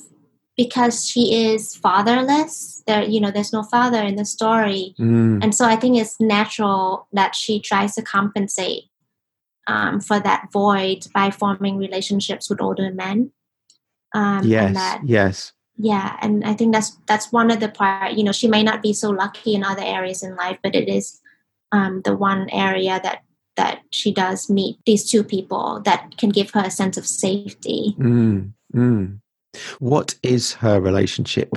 because 0.56 1.06
she 1.06 1.50
is 1.50 1.76
fatherless 1.76 2.82
there 2.86 3.02
you 3.02 3.20
know 3.20 3.30
there's 3.30 3.52
no 3.52 3.62
father 3.62 4.02
in 4.02 4.16
the 4.16 4.24
story. 4.24 4.94
Mm, 4.98 5.42
and 5.42 5.54
so 5.54 5.64
i 5.64 5.76
think 5.76 5.96
it's 5.96 6.20
natural 6.20 7.08
that 7.12 7.34
she 7.34 7.60
tries 7.60 7.94
to 7.94 8.02
compensate 8.02 8.84
um, 9.68 10.00
for 10.00 10.20
that 10.20 10.46
void 10.52 11.08
by 11.12 11.30
forming 11.30 11.76
relationships 11.76 12.48
with 12.48 12.60
older 12.60 12.92
men 12.92 13.32
um, 14.16 14.42
yes, 14.44 14.66
and 14.66 14.76
that 14.76 15.00
yes, 15.04 15.52
yeah 15.76 16.16
and 16.22 16.44
i 16.44 16.54
think 16.54 16.72
that's 16.72 16.96
that's 17.06 17.30
one 17.32 17.50
of 17.50 17.60
the 17.60 17.68
part 17.68 18.12
you 18.18 18.24
know 18.24 18.32
she 18.32 18.48
may 18.48 18.62
not 18.62 18.82
be 18.82 18.92
so 18.92 19.10
lucky 19.10 19.54
in 19.54 19.62
other 19.62 19.82
areas 19.84 20.22
in 20.22 20.34
life 20.36 20.58
but 20.62 20.74
it 20.74 20.88
is 20.88 21.20
um, 21.72 22.00
the 22.04 22.16
one 22.16 22.48
area 22.50 23.00
that 23.02 23.22
that 23.56 23.80
she 23.90 24.12
does 24.12 24.48
meet 24.48 24.76
these 24.86 25.10
two 25.10 25.22
people 25.24 25.80
that 25.84 26.16
can 26.18 26.30
give 26.30 26.50
her 26.50 26.64
a 26.64 26.70
sense 26.70 26.96
of 26.96 27.06
safety 27.06 27.94
mm, 27.98 28.52
mm. 28.74 29.18
What 29.78 30.14
is 30.22 30.52
her 30.54 30.80
relationship 30.80 31.48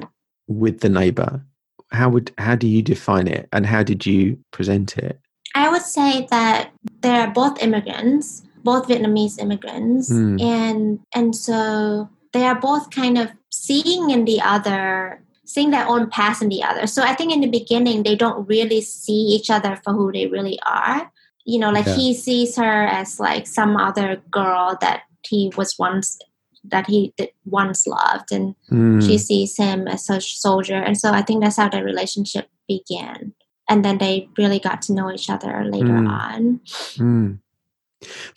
with 0.47 0.79
the 0.79 0.87
neighbor? 0.87 1.43
How 1.91 2.07
would 2.09 2.31
how 2.37 2.55
do 2.55 2.65
you 2.65 2.81
define 2.81 3.27
it, 3.27 3.49
and 3.51 3.65
how 3.65 3.83
did 3.83 4.05
you 4.05 4.37
present 4.51 4.97
it? 4.97 5.19
i 5.55 5.69
would 5.69 5.81
say 5.81 6.27
that 6.29 6.71
they're 7.01 7.31
both 7.31 7.61
immigrants 7.61 8.43
both 8.63 8.87
vietnamese 8.87 9.39
immigrants 9.39 10.11
Mm. 10.11 10.41
and 10.41 10.99
and 11.15 11.35
so 11.35 12.09
they 12.33 12.43
are 12.43 12.59
both 12.59 12.89
kind 12.91 13.17
of 13.17 13.29
seeing 13.49 14.09
in 14.09 14.25
the 14.25 14.39
other 14.41 15.21
seeing 15.45 15.71
their 15.71 15.87
own 15.87 16.09
past 16.09 16.41
in 16.41 16.49
the 16.49 16.61
other 16.63 16.85
so 16.87 17.01
i 17.03 17.13
think 17.15 17.31
in 17.33 17.41
the 17.41 17.49
beginning 17.49 18.03
they 18.03 18.15
don't 18.15 18.47
really 18.47 18.81
see 18.81 19.13
each 19.35 19.49
other 19.49 19.75
for 19.83 19.93
who 19.93 20.11
they 20.11 20.27
really 20.27 20.59
are 20.65 21.11
you 21.45 21.57
know 21.59 21.71
like 21.71 21.85
Yeah. 21.87 21.95
he 21.95 22.13
sees 22.13 22.55
her 22.57 22.85
as 22.87 23.19
like 23.19 23.47
some 23.47 23.75
other 23.77 24.21
girl 24.31 24.77
that 24.81 25.03
he 25.27 25.51
was 25.57 25.75
once 25.79 26.19
that 26.63 26.87
he 26.87 27.13
did 27.17 27.29
once 27.45 27.87
loved 27.87 28.31
and 28.31 28.55
Mm, 28.69 29.01
she 29.05 29.17
sees 29.17 29.57
him 29.57 29.87
as 29.87 30.09
a 30.09 30.21
soldier 30.21 30.75
and 30.75 30.97
so 30.97 31.11
i 31.11 31.21
think 31.23 31.41
that's 31.41 31.57
how 31.57 31.67
their 31.69 31.83
relationship 31.83 32.47
began 32.67 33.33
and 33.67 33.83
then 33.83 33.97
they 33.97 34.29
really 34.37 34.59
got 34.59 34.81
to 34.83 34.93
know 34.93 35.11
each 35.11 35.29
other 35.29 35.63
later 35.65 35.97
Mm. 35.97 36.09
on 36.09 36.59
mm. 36.97 37.39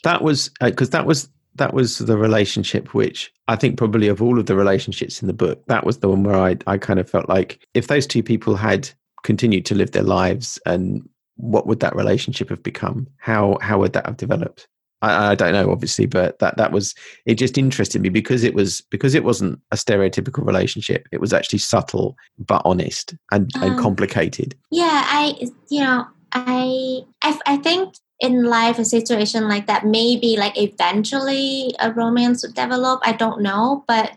That 0.02 0.22
was 0.22 0.50
because 0.60 0.90
that 0.90 1.06
was 1.06 1.28
that 1.56 1.74
was 1.74 1.98
the 1.98 2.16
relationship 2.16 2.94
which 2.94 3.30
I 3.48 3.56
think 3.56 3.76
probably 3.76 4.08
of 4.08 4.22
all 4.22 4.38
of 4.38 4.46
the 4.46 4.56
relationships 4.56 5.20
in 5.20 5.28
the 5.28 5.34
book, 5.34 5.62
that 5.66 5.84
was 5.84 5.98
the 5.98 6.08
one 6.08 6.24
where 6.24 6.36
I 6.36 6.56
I 6.66 6.78
kind 6.78 6.98
of 6.98 7.08
felt 7.08 7.28
like 7.28 7.66
if 7.74 7.86
those 7.86 8.06
two 8.06 8.22
people 8.22 8.56
had 8.56 8.88
continued 9.22 9.64
to 9.66 9.74
live 9.74 9.92
their 9.92 10.02
lives, 10.02 10.58
and 10.66 11.08
what 11.36 11.66
would 11.66 11.80
that 11.80 11.96
relationship 11.96 12.48
have 12.48 12.62
become? 12.62 13.06
How 13.18 13.58
how 13.60 13.78
would 13.80 13.92
that 13.92 14.06
have 14.06 14.16
developed? 14.16 14.68
I, 15.02 15.32
I 15.32 15.34
don't 15.34 15.52
know, 15.52 15.70
obviously, 15.70 16.06
but 16.06 16.38
that 16.38 16.56
that 16.56 16.72
was 16.72 16.94
it. 17.26 17.34
Just 17.34 17.58
interested 17.58 18.00
me 18.00 18.08
because 18.08 18.44
it 18.44 18.54
was 18.54 18.80
because 18.90 19.14
it 19.14 19.24
wasn't 19.24 19.60
a 19.72 19.76
stereotypical 19.76 20.46
relationship. 20.46 21.06
It 21.12 21.20
was 21.20 21.32
actually 21.32 21.58
subtle 21.58 22.16
but 22.38 22.62
honest 22.64 23.14
and, 23.30 23.50
and 23.56 23.72
Um, 23.72 23.78
complicated. 23.78 24.54
Yeah, 24.70 25.04
I 25.06 25.34
you 25.68 25.80
know 25.80 26.06
I 26.32 27.00
I 27.22 27.38
I 27.46 27.56
think 27.58 27.94
in 28.22 28.44
life 28.44 28.78
a 28.78 28.84
situation 28.84 29.48
like 29.48 29.66
that 29.66 29.84
maybe 29.84 30.36
like 30.38 30.56
eventually 30.56 31.74
a 31.80 31.92
romance 31.92 32.42
would 32.42 32.54
develop. 32.54 33.00
I 33.04 33.12
don't 33.12 33.42
know, 33.42 33.84
but 33.88 34.12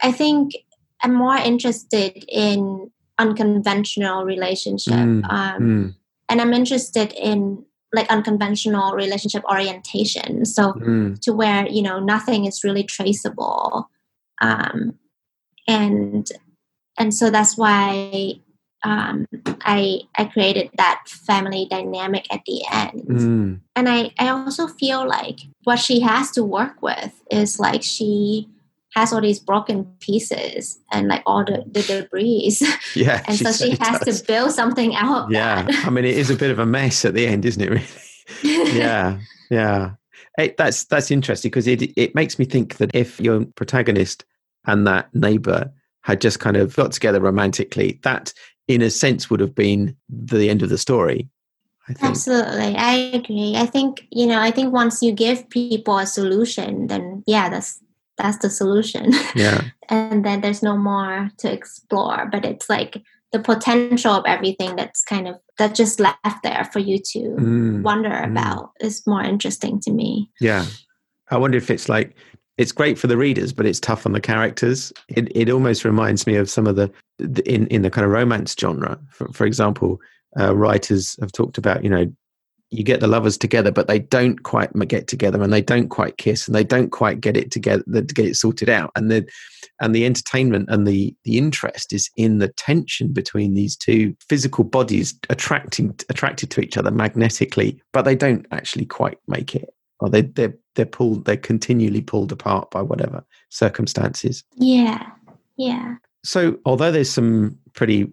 I 0.00 0.12
think 0.12 0.54
I'm 1.02 1.12
more 1.12 1.36
interested 1.36 2.24
in 2.28 2.90
unconventional 3.18 4.24
relationship, 4.24 4.94
Mm, 4.94 5.30
um, 5.30 5.62
Mm, 5.62 5.94
and 6.28 6.40
I'm 6.40 6.54
interested 6.54 7.12
in 7.12 7.64
like 7.92 8.08
unconventional 8.08 8.94
relationship 8.94 9.44
orientation. 9.44 10.46
So 10.46 10.72
mm, 10.72 11.20
to 11.20 11.32
where 11.32 11.66
you 11.68 11.82
know 11.82 11.98
nothing 11.98 12.46
is 12.46 12.64
really 12.64 12.84
traceable 12.84 13.90
um, 14.40 14.94
and 15.66 16.30
and 16.98 17.14
so 17.14 17.30
that's 17.30 17.56
why 17.56 18.34
um, 18.84 19.26
I 19.62 20.00
I 20.16 20.24
created 20.24 20.70
that 20.76 21.04
family 21.06 21.66
dynamic 21.70 22.26
at 22.32 22.40
the 22.46 22.62
end 22.72 23.06
mm. 23.06 23.60
and 23.76 23.88
I 23.88 24.10
I 24.18 24.28
also 24.28 24.66
feel 24.66 25.06
like 25.06 25.40
what 25.64 25.78
she 25.78 26.00
has 26.00 26.30
to 26.32 26.42
work 26.44 26.82
with 26.82 27.12
is 27.30 27.58
like 27.58 27.82
she 27.82 28.48
has 28.94 29.12
all 29.12 29.20
these 29.20 29.38
broken 29.38 29.84
pieces 30.00 30.78
and 30.92 31.08
like 31.08 31.22
all 31.26 31.44
the, 31.44 31.64
the 31.66 31.82
debris 31.82 32.56
Yeah, 32.94 33.22
and 33.26 33.38
so 33.38 33.52
she 33.52 33.70
has 33.80 34.00
does. 34.00 34.20
to 34.20 34.26
build 34.26 34.52
something 34.52 34.94
out 34.94 35.30
Yeah, 35.30 35.66
I 35.84 35.90
mean, 35.90 36.04
it 36.04 36.16
is 36.16 36.30
a 36.30 36.36
bit 36.36 36.50
of 36.50 36.58
a 36.58 36.66
mess 36.66 37.04
at 37.04 37.14
the 37.14 37.26
end, 37.26 37.44
isn't 37.44 37.62
it? 37.62 37.70
Really? 37.70 37.86
yeah, 38.78 39.18
yeah. 39.50 39.92
It, 40.38 40.56
that's 40.56 40.84
that's 40.84 41.10
interesting 41.10 41.50
because 41.50 41.66
it 41.66 41.82
it 41.96 42.14
makes 42.14 42.38
me 42.38 42.44
think 42.44 42.76
that 42.78 42.94
if 42.94 43.20
your 43.20 43.44
protagonist 43.54 44.24
and 44.66 44.86
that 44.86 45.14
neighbor 45.14 45.70
had 46.02 46.20
just 46.20 46.40
kind 46.40 46.56
of 46.56 46.74
got 46.74 46.92
together 46.92 47.20
romantically, 47.20 48.00
that 48.02 48.32
in 48.68 48.82
a 48.82 48.90
sense 48.90 49.28
would 49.30 49.40
have 49.40 49.54
been 49.54 49.96
the 50.08 50.48
end 50.48 50.62
of 50.62 50.68
the 50.68 50.78
story. 50.78 51.28
I 51.88 51.94
think. 51.94 52.10
Absolutely, 52.10 52.76
I 52.76 52.94
agree. 53.12 53.54
I 53.56 53.66
think 53.66 54.06
you 54.10 54.26
know. 54.26 54.38
I 54.40 54.50
think 54.52 54.72
once 54.72 55.02
you 55.02 55.12
give 55.12 55.48
people 55.50 55.98
a 55.98 56.06
solution, 56.06 56.86
then 56.86 57.24
yeah, 57.26 57.48
that's 57.48 57.80
that's 58.18 58.38
the 58.38 58.50
solution, 58.50 59.12
Yeah, 59.34 59.62
and 59.88 60.24
then 60.24 60.42
there's 60.42 60.62
no 60.62 60.76
more 60.76 61.30
to 61.38 61.52
explore. 61.52 62.28
But 62.30 62.44
it's 62.44 62.70
like 62.70 63.02
the 63.32 63.40
potential 63.40 64.12
of 64.12 64.24
everything 64.26 64.76
that's 64.76 65.02
kind 65.02 65.26
of 65.26 65.36
that 65.58 65.74
just 65.74 65.98
left 65.98 66.42
there 66.44 66.68
for 66.72 66.78
you 66.78 66.98
to 66.98 67.18
Mm, 67.18 67.82
wonder 67.82 68.10
mm. 68.10 68.30
about 68.30 68.70
is 68.80 69.04
more 69.06 69.22
interesting 69.22 69.80
to 69.80 69.90
me. 69.90 70.30
yeah. 70.40 70.66
I 71.30 71.38
wonder 71.38 71.56
if 71.56 71.70
it's 71.70 71.88
like 71.88 72.14
it's 72.58 72.72
great 72.72 72.98
for 72.98 73.06
the 73.06 73.16
readers, 73.16 73.52
but 73.52 73.66
it's 73.66 73.80
tough 73.80 74.06
on 74.06 74.12
the 74.12 74.20
characters. 74.20 74.92
It 75.08 75.34
it 75.36 75.50
almost 75.50 75.84
reminds 75.84 76.26
me 76.26 76.36
of 76.36 76.50
some 76.50 76.66
of 76.66 76.76
the, 76.76 76.90
the 77.18 77.42
in 77.50 77.66
in 77.68 77.82
the 77.82 77.90
kind 77.90 78.04
of 78.04 78.10
romance 78.10 78.54
genre. 78.58 78.98
For, 79.10 79.28
for 79.32 79.46
example, 79.46 80.00
uh, 80.38 80.54
writers 80.54 81.16
have 81.20 81.32
talked 81.32 81.58
about 81.58 81.82
you 81.82 81.90
know 81.90 82.12
you 82.72 82.82
get 82.82 83.00
the 83.00 83.06
lovers 83.06 83.36
together, 83.36 83.70
but 83.70 83.86
they 83.86 83.98
don't 83.98 84.42
quite 84.44 84.72
get 84.88 85.06
together, 85.06 85.42
and 85.42 85.52
they 85.52 85.60
don't 85.60 85.88
quite 85.88 86.16
kiss, 86.16 86.46
and 86.46 86.54
they 86.54 86.64
don't 86.64 86.90
quite 86.90 87.20
get 87.20 87.36
it 87.36 87.50
together 87.50 87.84
to 87.84 88.02
get 88.14 88.26
it 88.26 88.36
sorted 88.36 88.68
out, 88.68 88.90
and 88.96 89.10
the 89.10 89.28
and 89.80 89.94
the 89.94 90.04
entertainment 90.04 90.68
and 90.68 90.86
the 90.86 91.14
the 91.24 91.38
interest 91.38 91.92
is 91.92 92.10
in 92.16 92.38
the 92.38 92.48
tension 92.48 93.12
between 93.12 93.54
these 93.54 93.76
two 93.76 94.14
physical 94.28 94.64
bodies 94.64 95.18
attracting 95.30 95.94
attracted 96.08 96.50
to 96.50 96.60
each 96.60 96.76
other 96.76 96.90
magnetically, 96.90 97.80
but 97.92 98.02
they 98.02 98.16
don't 98.16 98.46
actually 98.50 98.86
quite 98.86 99.18
make 99.26 99.54
it, 99.54 99.70
or 100.02 100.10
they 100.10 100.22
they're 100.22 100.54
they're 100.74 100.84
pulled 100.84 101.24
they're 101.24 101.36
continually 101.36 102.02
pulled 102.02 102.32
apart 102.32 102.70
by 102.70 102.82
whatever 102.82 103.24
circumstances. 103.48 104.44
Yeah, 104.56 105.06
yeah. 105.56 105.94
So 106.24 106.58
although 106.66 106.92
there's 106.92 107.10
some 107.10 107.56
pretty 107.72 108.10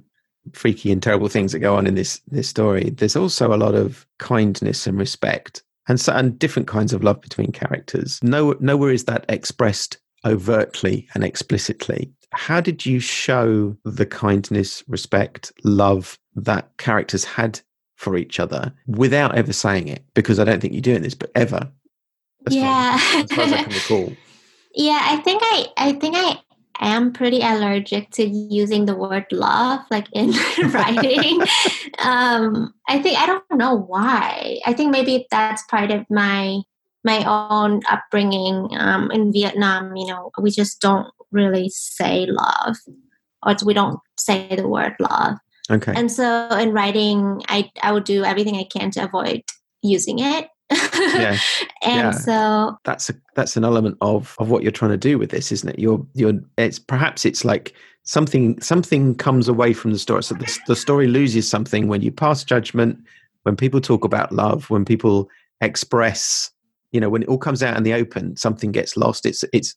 freaky 0.53 0.91
and 0.91 1.01
terrible 1.01 1.27
things 1.27 1.51
that 1.51 1.59
go 1.59 1.75
on 1.75 1.87
in 1.87 1.95
this 1.95 2.21
this 2.27 2.47
story, 2.47 2.91
there's 2.91 3.15
also 3.15 3.53
a 3.53 3.57
lot 3.57 3.75
of 3.75 4.05
kindness 4.19 4.85
and 4.87 4.97
respect, 4.97 5.63
and 5.87 5.99
so, 5.99 6.13
and 6.13 6.37
different 6.37 6.67
kinds 6.67 6.93
of 6.93 7.03
love 7.03 7.21
between 7.21 7.51
characters. 7.51 8.19
No, 8.21 8.55
nowhere 8.59 8.91
is 8.91 9.05
that 9.05 9.25
expressed 9.27 9.97
overtly 10.25 11.07
and 11.13 11.23
explicitly. 11.23 12.11
How 12.31 12.61
did 12.61 12.85
you 12.85 12.99
show 12.99 13.75
the 13.83 14.05
kindness, 14.05 14.83
respect, 14.87 15.51
love 15.63 16.19
that 16.35 16.69
characters 16.77 17.25
had 17.25 17.59
for 17.95 18.15
each 18.15 18.39
other 18.39 18.71
without 18.85 19.35
ever 19.35 19.53
saying 19.53 19.87
it? 19.87 20.03
Because 20.13 20.39
I 20.39 20.43
don't 20.43 20.61
think 20.61 20.73
you're 20.73 20.81
doing 20.81 21.01
this, 21.01 21.15
but 21.15 21.31
ever. 21.33 21.71
Yeah. 22.53 22.97
Far 22.97 23.19
as, 23.19 23.23
as 23.23 23.31
far 23.31 23.45
as 23.45 23.53
I 23.53 23.63
can 23.63 23.73
recall. 23.73 24.17
Yeah, 24.73 24.99
I 25.01 25.17
think 25.17 25.41
I 25.43 25.67
I 25.77 25.93
think 25.93 26.15
I 26.15 26.39
am 26.79 27.11
pretty 27.11 27.41
allergic 27.41 28.09
to 28.11 28.25
using 28.25 28.85
the 28.85 28.95
word 28.95 29.25
love 29.31 29.81
like 29.91 30.07
in 30.13 30.31
writing. 30.71 31.41
Um 31.99 32.73
i 32.87 33.01
think 33.01 33.17
i 33.19 33.25
don't 33.25 33.43
know 33.51 33.75
why. 33.75 34.59
I 34.65 34.73
think 34.73 34.91
maybe 34.91 35.27
that's 35.29 35.63
part 35.63 35.91
of 35.91 36.05
my 36.09 36.61
my 37.03 37.23
own 37.25 37.81
upbringing 37.89 38.69
um 38.77 39.09
in 39.11 39.31
vietnam 39.31 39.95
you 39.95 40.07
know 40.07 40.31
we 40.39 40.51
just 40.51 40.81
don't 40.81 41.07
really 41.31 41.69
say 41.69 42.25
love 42.27 42.77
or 43.45 43.55
we 43.65 43.73
don't 43.73 43.99
say 44.17 44.53
the 44.55 44.67
word 44.67 44.95
love. 44.99 45.37
Okay. 45.71 45.93
And 45.95 46.11
so 46.11 46.49
in 46.51 46.71
writing 46.71 47.41
i 47.49 47.69
i 47.83 47.91
would 47.91 48.05
do 48.05 48.23
everything 48.23 48.55
i 48.55 48.63
can 48.63 48.91
to 48.91 49.03
avoid 49.03 49.43
using 49.81 50.19
it 50.19 50.47
yeah. 50.71 51.37
and 51.81 51.93
yeah. 51.93 52.11
so 52.11 52.77
that's 52.83 53.09
a 53.09 53.15
that's 53.35 53.57
an 53.57 53.63
element 53.63 53.97
of 54.01 54.35
of 54.39 54.49
what 54.49 54.63
you're 54.63 54.71
trying 54.71 54.91
to 54.91 54.97
do 54.97 55.17
with 55.17 55.31
this 55.31 55.51
isn't 55.51 55.69
it 55.69 55.79
you're 55.79 56.05
you're 56.13 56.33
it's 56.57 56.79
perhaps 56.79 57.25
it's 57.25 57.43
like 57.43 57.73
something 58.03 58.59
something 58.61 59.15
comes 59.15 59.47
away 59.47 59.73
from 59.73 59.91
the 59.91 59.99
story 59.99 60.23
so 60.23 60.35
the, 60.35 60.59
the 60.67 60.75
story 60.75 61.07
loses 61.07 61.47
something 61.47 61.87
when 61.87 62.01
you 62.01 62.11
pass 62.11 62.43
judgment 62.43 62.97
when 63.43 63.55
people 63.55 63.81
talk 63.81 64.03
about 64.03 64.31
love 64.31 64.69
when 64.69 64.85
people 64.85 65.29
express 65.61 66.51
you 66.91 66.99
know 66.99 67.09
when 67.09 67.23
it 67.23 67.29
all 67.29 67.37
comes 67.37 67.63
out 67.63 67.77
in 67.77 67.83
the 67.83 67.93
open 67.93 68.35
something 68.35 68.71
gets 68.71 68.95
lost 68.95 69.25
it's 69.25 69.43
it's 69.53 69.75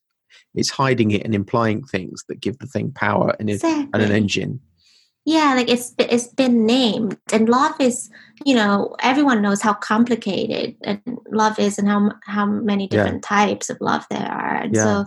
it's 0.55 0.70
hiding 0.70 1.11
it 1.11 1.24
and 1.24 1.34
implying 1.34 1.82
things 1.84 2.24
that 2.28 2.40
give 2.40 2.59
the 2.59 2.66
thing 2.66 2.93
power 2.93 3.34
and, 3.40 3.49
exactly. 3.49 3.88
and 3.95 4.03
an 4.03 4.12
engine 4.12 4.61
yeah 5.24 5.54
like 5.54 5.68
it's 5.68 5.94
it's 5.98 6.26
been 6.26 6.66
named 6.66 7.16
and 7.32 7.48
love 7.48 7.74
is 7.80 8.10
you 8.44 8.54
know 8.54 8.94
everyone 9.00 9.40
knows 9.40 9.62
how 9.62 9.72
complicated 9.72 10.76
and 10.82 11.00
love 11.30 11.58
is 11.58 11.78
and 11.78 11.88
how 11.88 12.10
how 12.24 12.44
many 12.44 12.88
different 12.88 13.24
yeah. 13.24 13.46
types 13.46 13.70
of 13.70 13.80
love 13.80 14.04
there 14.10 14.26
are 14.26 14.56
and 14.56 14.74
yeah. 14.74 14.82
so 14.82 15.04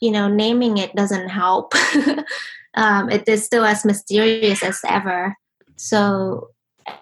you 0.00 0.10
know 0.10 0.28
naming 0.28 0.78
it 0.78 0.94
doesn't 0.94 1.28
help 1.28 1.74
um 2.74 3.10
it 3.10 3.28
is 3.28 3.44
still 3.44 3.64
as 3.64 3.84
mysterious 3.84 4.62
as 4.62 4.80
ever 4.86 5.34
so 5.76 6.48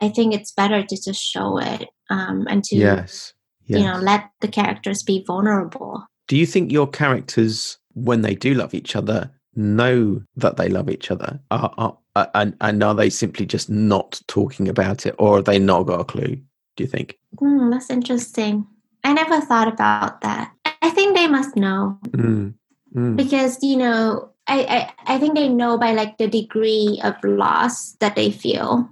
i 0.00 0.08
think 0.08 0.32
it's 0.32 0.52
better 0.52 0.82
to 0.82 0.96
just 1.00 1.22
show 1.22 1.58
it 1.58 1.88
um 2.08 2.46
and 2.48 2.64
to 2.64 2.76
yes, 2.76 3.34
yes. 3.66 3.80
you 3.80 3.86
know 3.86 3.98
let 3.98 4.30
the 4.40 4.48
characters 4.48 5.02
be 5.02 5.22
vulnerable 5.26 6.02
do 6.26 6.36
you 6.36 6.46
think 6.46 6.72
your 6.72 6.88
characters 6.88 7.78
when 7.92 8.22
they 8.22 8.34
do 8.34 8.54
love 8.54 8.72
each 8.72 8.96
other 8.96 9.30
know 9.54 10.22
that 10.36 10.56
they 10.56 10.68
love 10.68 10.90
each 10.90 11.10
other 11.10 11.40
are, 11.50 11.72
are 11.78 11.96
and 12.34 12.56
and 12.60 12.82
are 12.82 12.94
they 12.94 13.10
simply 13.10 13.46
just 13.46 13.68
not 13.70 14.20
talking 14.26 14.68
about 14.68 15.06
it, 15.06 15.14
or 15.18 15.38
are 15.38 15.42
they 15.42 15.58
not 15.58 15.84
got 15.84 16.00
a 16.00 16.04
clue? 16.04 16.36
Do 16.76 16.84
you 16.84 16.86
think? 16.86 17.18
Mm, 17.36 17.70
that's 17.70 17.90
interesting. 17.90 18.66
I 19.04 19.12
never 19.12 19.40
thought 19.40 19.68
about 19.68 20.20
that. 20.22 20.52
I 20.82 20.90
think 20.90 21.16
they 21.16 21.26
must 21.26 21.56
know 21.56 21.98
mm, 22.08 22.54
mm. 22.94 23.16
because 23.16 23.62
you 23.62 23.76
know 23.76 24.30
I, 24.46 24.92
I 25.06 25.14
I 25.14 25.18
think 25.18 25.34
they 25.34 25.48
know 25.48 25.78
by 25.78 25.92
like 25.92 26.18
the 26.18 26.28
degree 26.28 27.00
of 27.04 27.14
loss 27.24 27.92
that 28.00 28.16
they 28.16 28.30
feel 28.30 28.90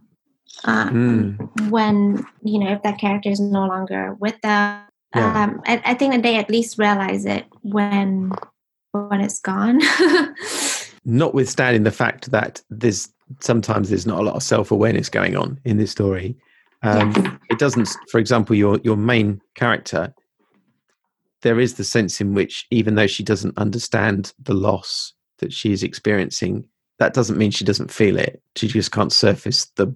um, 0.64 1.38
mm. 1.38 1.70
when 1.70 2.24
you 2.42 2.58
know 2.58 2.72
if 2.72 2.82
that 2.82 2.98
character 2.98 3.30
is 3.30 3.40
no 3.40 3.66
longer 3.66 4.14
with 4.14 4.40
them. 4.40 4.82
Yeah. 5.14 5.44
Um, 5.44 5.62
I, 5.66 5.80
I 5.84 5.94
think 5.94 6.12
that 6.12 6.22
they 6.22 6.36
at 6.36 6.50
least 6.50 6.78
realize 6.78 7.24
it 7.24 7.46
when 7.62 8.32
when 8.92 9.20
it's 9.20 9.40
gone. 9.40 9.80
Notwithstanding 11.04 11.82
the 11.84 11.92
fact 11.92 12.30
that 12.30 12.62
there's 12.70 13.13
sometimes 13.40 13.88
there's 13.88 14.06
not 14.06 14.20
a 14.20 14.22
lot 14.22 14.36
of 14.36 14.42
self 14.42 14.70
awareness 14.70 15.08
going 15.08 15.36
on 15.36 15.60
in 15.64 15.76
this 15.76 15.90
story. 15.90 16.36
Um. 16.82 17.38
It 17.50 17.58
doesn't, 17.58 17.88
for 18.10 18.18
example, 18.18 18.56
your 18.56 18.78
your 18.84 18.96
main 18.96 19.40
character. 19.54 20.14
There 21.42 21.60
is 21.60 21.74
the 21.74 21.84
sense 21.84 22.20
in 22.20 22.34
which, 22.34 22.66
even 22.70 22.94
though 22.94 23.06
she 23.06 23.22
doesn't 23.22 23.58
understand 23.58 24.32
the 24.42 24.54
loss 24.54 25.12
that 25.38 25.52
she 25.52 25.72
is 25.72 25.82
experiencing, 25.82 26.66
that 26.98 27.14
doesn't 27.14 27.36
mean 27.36 27.50
she 27.50 27.64
doesn't 27.64 27.90
feel 27.90 28.18
it. 28.18 28.42
She 28.56 28.68
just 28.68 28.92
can't 28.92 29.12
surface 29.12 29.66
the 29.76 29.94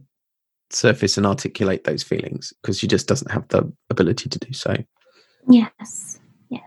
surface 0.70 1.16
and 1.16 1.26
articulate 1.26 1.84
those 1.84 2.02
feelings 2.02 2.52
because 2.60 2.78
she 2.78 2.86
just 2.86 3.08
doesn't 3.08 3.30
have 3.30 3.48
the 3.48 3.70
ability 3.90 4.28
to 4.28 4.38
do 4.38 4.52
so. 4.52 4.76
Yes. 5.48 6.20
Yes. 6.50 6.62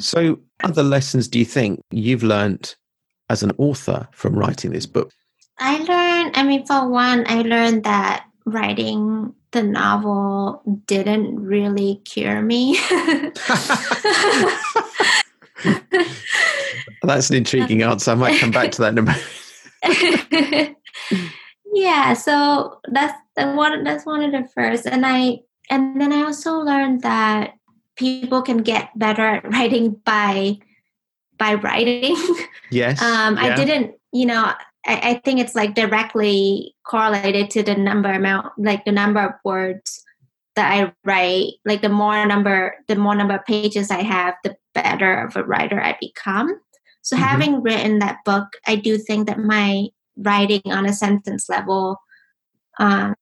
So, 0.00 0.40
other 0.64 0.82
lessons 0.82 1.28
do 1.28 1.38
you 1.38 1.44
think 1.44 1.80
you've 1.90 2.22
learned 2.22 2.74
as 3.28 3.42
an 3.42 3.52
author 3.58 4.08
from 4.12 4.34
writing 4.34 4.72
this 4.72 4.86
book? 4.86 5.12
I 5.58 5.78
learned, 5.78 6.36
I 6.36 6.42
mean, 6.42 6.66
for 6.66 6.88
one, 6.88 7.24
I 7.26 7.42
learned 7.42 7.84
that 7.84 8.26
writing 8.44 9.34
the 9.52 9.62
novel 9.62 10.62
didn't 10.86 11.40
really 11.40 12.02
cure 12.04 12.42
me. 12.42 12.78
That's 17.02 17.30
an 17.30 17.36
intriguing 17.36 17.82
answer. 17.82 18.10
I 18.10 18.14
might 18.14 18.40
come 18.40 18.50
back 18.50 18.72
to 18.72 18.82
that 18.82 18.92
in 18.92 18.98
a 18.98 19.02
moment. 19.02 19.24
yeah, 21.72 22.14
so 22.14 22.80
that's 22.90 23.14
one 23.36 23.84
that's 23.84 24.04
one 24.04 24.22
of 24.22 24.32
the 24.32 24.48
first. 24.54 24.86
And 24.86 25.06
I 25.06 25.40
and 25.70 26.00
then 26.00 26.12
I 26.12 26.22
also 26.22 26.58
learned 26.58 27.02
that 27.02 27.54
people 27.96 28.42
can 28.42 28.58
get 28.58 28.90
better 28.98 29.22
at 29.26 29.44
writing 29.50 29.92
by 30.04 30.58
by 31.38 31.54
writing. 31.54 32.16
Yes. 32.70 33.00
um, 33.00 33.36
yeah. 33.36 33.44
I 33.44 33.54
didn't, 33.54 33.94
you 34.12 34.26
know, 34.26 34.52
I, 34.86 35.10
I 35.10 35.14
think 35.24 35.40
it's 35.40 35.54
like 35.54 35.74
directly 35.74 36.74
correlated 36.86 37.50
to 37.50 37.62
the 37.62 37.74
number 37.74 38.10
amount, 38.10 38.52
like 38.58 38.84
the 38.84 38.92
number 38.92 39.20
of 39.20 39.32
words 39.44 40.02
that 40.54 40.72
I 40.72 40.92
write. 41.04 41.54
Like 41.64 41.82
the 41.82 41.88
more 41.88 42.24
number, 42.26 42.74
the 42.88 42.96
more 42.96 43.14
number 43.14 43.34
of 43.34 43.44
pages 43.44 43.90
I 43.90 44.02
have, 44.02 44.34
the 44.44 44.56
better 44.74 45.14
of 45.14 45.36
a 45.36 45.44
writer 45.44 45.80
I 45.80 45.96
become. 46.00 46.58
So 47.02 47.16
mm-hmm. 47.16 47.24
having 47.24 47.62
written 47.62 47.98
that 47.98 48.18
book, 48.24 48.48
I 48.66 48.76
do 48.76 48.98
think 48.98 49.28
that 49.28 49.38
my 49.38 49.86
writing 50.16 50.62
on 50.66 50.86
a 50.86 50.92
sentence 50.92 51.48
level 51.48 52.00
um, 52.78 53.14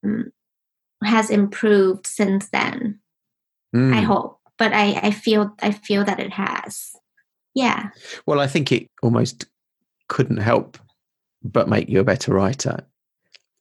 has 1.03 1.31
improved 1.31 2.07
since 2.07 2.49
then. 2.51 3.01
Mm. 3.75 3.93
I 3.93 4.01
hope, 4.01 4.39
but 4.57 4.73
I, 4.73 5.01
I 5.03 5.11
feel 5.11 5.53
I 5.61 5.73
feel 5.73 6.05
that 6.05 6.21
it 6.21 6.33
has. 6.33 6.93
Yeah. 7.55 7.91
Well, 8.27 8.41
I 8.41 8.47
think 8.47 8.71
it 8.71 8.89
almost 9.03 9.47
couldn't 10.09 10.39
help 10.39 10.79
but 11.45 11.69
make 11.69 11.89
you 11.89 12.01
a 12.01 12.05
better 12.05 12.33
writer. 12.33 12.85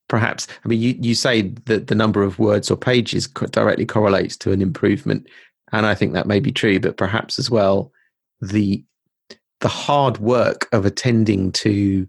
Perhaps 0.10 0.48
i 0.64 0.68
mean 0.68 0.80
you, 0.80 0.96
you 1.00 1.16
say 1.16 1.42
that 1.66 1.88
the 1.88 1.96
number 1.96 2.24
of 2.24 2.38
words 2.38 2.70
or 2.70 2.78
pages 2.78 3.26
directly 3.28 3.86
correlates 3.86 4.38
to 4.38 4.52
an 4.52 4.62
improvement 4.62 5.26
and 5.72 5.86
i 5.86 5.96
think 5.96 6.14
that 6.14 6.28
may 6.28 6.40
be 6.40 6.52
true 6.52 6.80
but 6.80 6.98
perhaps 6.98 7.40
as 7.40 7.50
well 7.50 7.92
the 8.42 8.84
the 9.62 9.70
hard 9.70 10.18
work 10.20 10.68
of 10.72 10.86
attending 10.86 11.52
to 11.54 12.08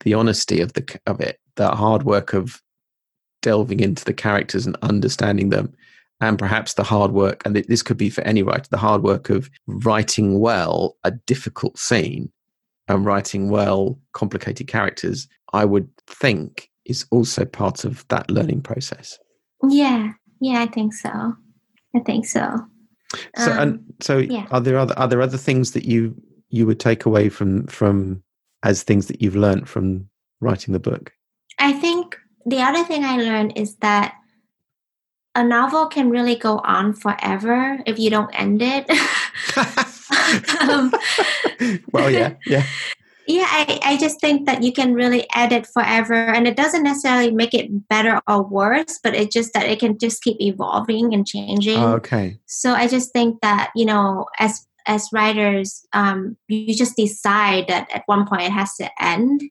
the 0.00 0.14
honesty 0.14 0.60
of 0.60 0.72
the 0.72 0.98
of 1.06 1.20
it 1.20 1.38
the 1.56 1.70
hard 1.70 2.02
work 2.02 2.32
of 2.32 2.60
delving 3.42 3.80
into 3.80 4.04
the 4.04 4.14
characters 4.14 4.66
and 4.66 4.76
understanding 4.82 5.50
them 5.50 5.72
and 6.20 6.38
perhaps 6.38 6.74
the 6.74 6.82
hard 6.82 7.12
work 7.12 7.42
and 7.44 7.54
this 7.54 7.82
could 7.82 7.98
be 7.98 8.08
for 8.08 8.22
any 8.22 8.42
writer 8.42 8.66
the 8.70 8.78
hard 8.78 9.02
work 9.02 9.28
of 9.28 9.50
writing 9.66 10.40
well 10.40 10.96
a 11.04 11.10
difficult 11.10 11.78
scene 11.78 12.32
and 12.88 13.04
writing 13.04 13.50
well 13.50 13.98
complicated 14.12 14.66
characters, 14.66 15.28
I 15.52 15.64
would 15.64 15.88
think 16.06 16.70
is 16.84 17.06
also 17.10 17.44
part 17.44 17.84
of 17.84 18.06
that 18.08 18.30
learning 18.30 18.60
process. 18.60 19.18
Yeah, 19.68 20.12
yeah, 20.40 20.60
I 20.60 20.66
think 20.66 20.92
so. 20.92 21.34
I 21.96 22.00
think 22.00 22.26
so. 22.26 22.58
So 23.36 23.52
um, 23.52 23.58
and 23.58 23.94
so 24.00 24.18
yeah. 24.18 24.46
are 24.50 24.60
there 24.60 24.78
other 24.78 24.98
are 24.98 25.08
there 25.08 25.22
other 25.22 25.38
things 25.38 25.72
that 25.72 25.84
you 25.84 26.14
you 26.50 26.66
would 26.66 26.80
take 26.80 27.06
away 27.06 27.28
from 27.28 27.66
from 27.68 28.22
as 28.62 28.82
things 28.82 29.06
that 29.06 29.22
you've 29.22 29.36
learned 29.36 29.68
from 29.68 30.08
writing 30.40 30.72
the 30.72 30.80
book? 30.80 31.12
I 31.58 31.72
think 31.72 32.18
the 32.44 32.60
other 32.60 32.84
thing 32.84 33.04
I 33.04 33.16
learned 33.16 33.56
is 33.56 33.76
that 33.76 34.14
a 35.34 35.44
novel 35.44 35.86
can 35.86 36.10
really 36.10 36.36
go 36.36 36.58
on 36.58 36.92
forever 36.92 37.78
if 37.86 37.98
you 37.98 38.10
don't 38.10 38.30
end 38.34 38.62
it. 38.62 38.86
um, 40.60 40.94
well, 41.92 42.10
yeah, 42.10 42.34
yeah. 42.46 42.64
Yeah, 43.26 43.46
I, 43.48 43.80
I 43.82 43.96
just 43.96 44.20
think 44.20 44.44
that 44.46 44.62
you 44.62 44.70
can 44.70 44.92
really 44.92 45.26
edit 45.34 45.66
forever 45.66 46.12
and 46.12 46.46
it 46.46 46.56
doesn't 46.56 46.82
necessarily 46.82 47.30
make 47.30 47.54
it 47.54 47.88
better 47.88 48.20
or 48.28 48.42
worse, 48.42 49.00
but 49.02 49.14
it 49.14 49.30
just 49.30 49.54
that 49.54 49.66
it 49.66 49.80
can 49.80 49.98
just 49.98 50.22
keep 50.22 50.36
evolving 50.40 51.14
and 51.14 51.26
changing. 51.26 51.78
Oh, 51.78 51.94
okay. 51.94 52.38
So 52.44 52.72
I 52.72 52.86
just 52.86 53.14
think 53.14 53.40
that, 53.40 53.70
you 53.74 53.86
know, 53.86 54.26
as 54.38 54.66
as 54.86 55.08
writers, 55.10 55.86
um, 55.94 56.36
you 56.48 56.74
just 56.74 56.96
decide 56.96 57.66
that 57.68 57.88
at 57.94 58.02
one 58.04 58.26
point 58.26 58.42
it 58.42 58.52
has 58.52 58.74
to 58.76 58.90
end. 59.02 59.42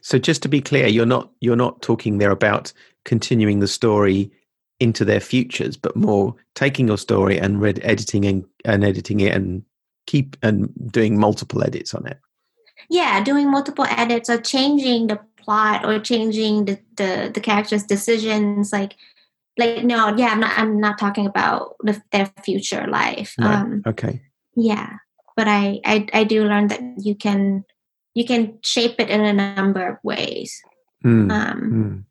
So 0.00 0.18
just 0.18 0.42
to 0.42 0.48
be 0.48 0.60
clear, 0.60 0.86
you're 0.86 1.04
not 1.04 1.32
you're 1.40 1.56
not 1.56 1.82
talking 1.82 2.18
there 2.18 2.30
about 2.30 2.72
continuing 3.04 3.58
the 3.58 3.68
story 3.68 4.30
into 4.78 5.04
their 5.04 5.20
futures, 5.20 5.76
but 5.76 5.96
more 5.96 6.34
taking 6.54 6.88
your 6.88 6.98
story 6.98 7.38
and 7.38 7.60
read, 7.60 7.80
editing 7.84 8.24
and, 8.24 8.44
and 8.64 8.84
editing 8.84 9.20
it 9.20 9.34
and 9.34 9.62
keep 10.06 10.36
and 10.42 10.70
doing 10.90 11.18
multiple 11.18 11.62
edits 11.62 11.94
on 11.94 12.06
it. 12.06 12.18
Yeah, 12.90 13.22
doing 13.22 13.50
multiple 13.50 13.86
edits 13.88 14.28
or 14.28 14.40
changing 14.40 15.06
the 15.06 15.20
plot 15.38 15.84
or 15.84 15.98
changing 15.98 16.64
the, 16.64 16.78
the, 16.96 17.30
the 17.32 17.40
characters' 17.40 17.84
decisions. 17.84 18.72
Like, 18.72 18.96
like 19.58 19.84
no, 19.84 20.14
yeah, 20.16 20.28
I'm 20.28 20.40
not. 20.40 20.58
I'm 20.58 20.80
not 20.80 20.98
talking 20.98 21.26
about 21.26 21.76
the, 21.80 22.00
their 22.10 22.30
future 22.44 22.86
life. 22.86 23.34
Um, 23.38 23.82
okay. 23.86 24.20
Yeah, 24.56 24.96
but 25.36 25.46
I, 25.48 25.80
I 25.84 26.06
I 26.12 26.24
do 26.24 26.44
learn 26.44 26.68
that 26.68 26.80
you 26.98 27.14
can 27.14 27.64
you 28.14 28.24
can 28.24 28.58
shape 28.62 28.96
it 28.98 29.10
in 29.10 29.20
a 29.20 29.32
number 29.32 29.86
of 29.86 29.98
ways. 30.02 30.60
Mm. 31.04 31.32
Um, 31.32 32.06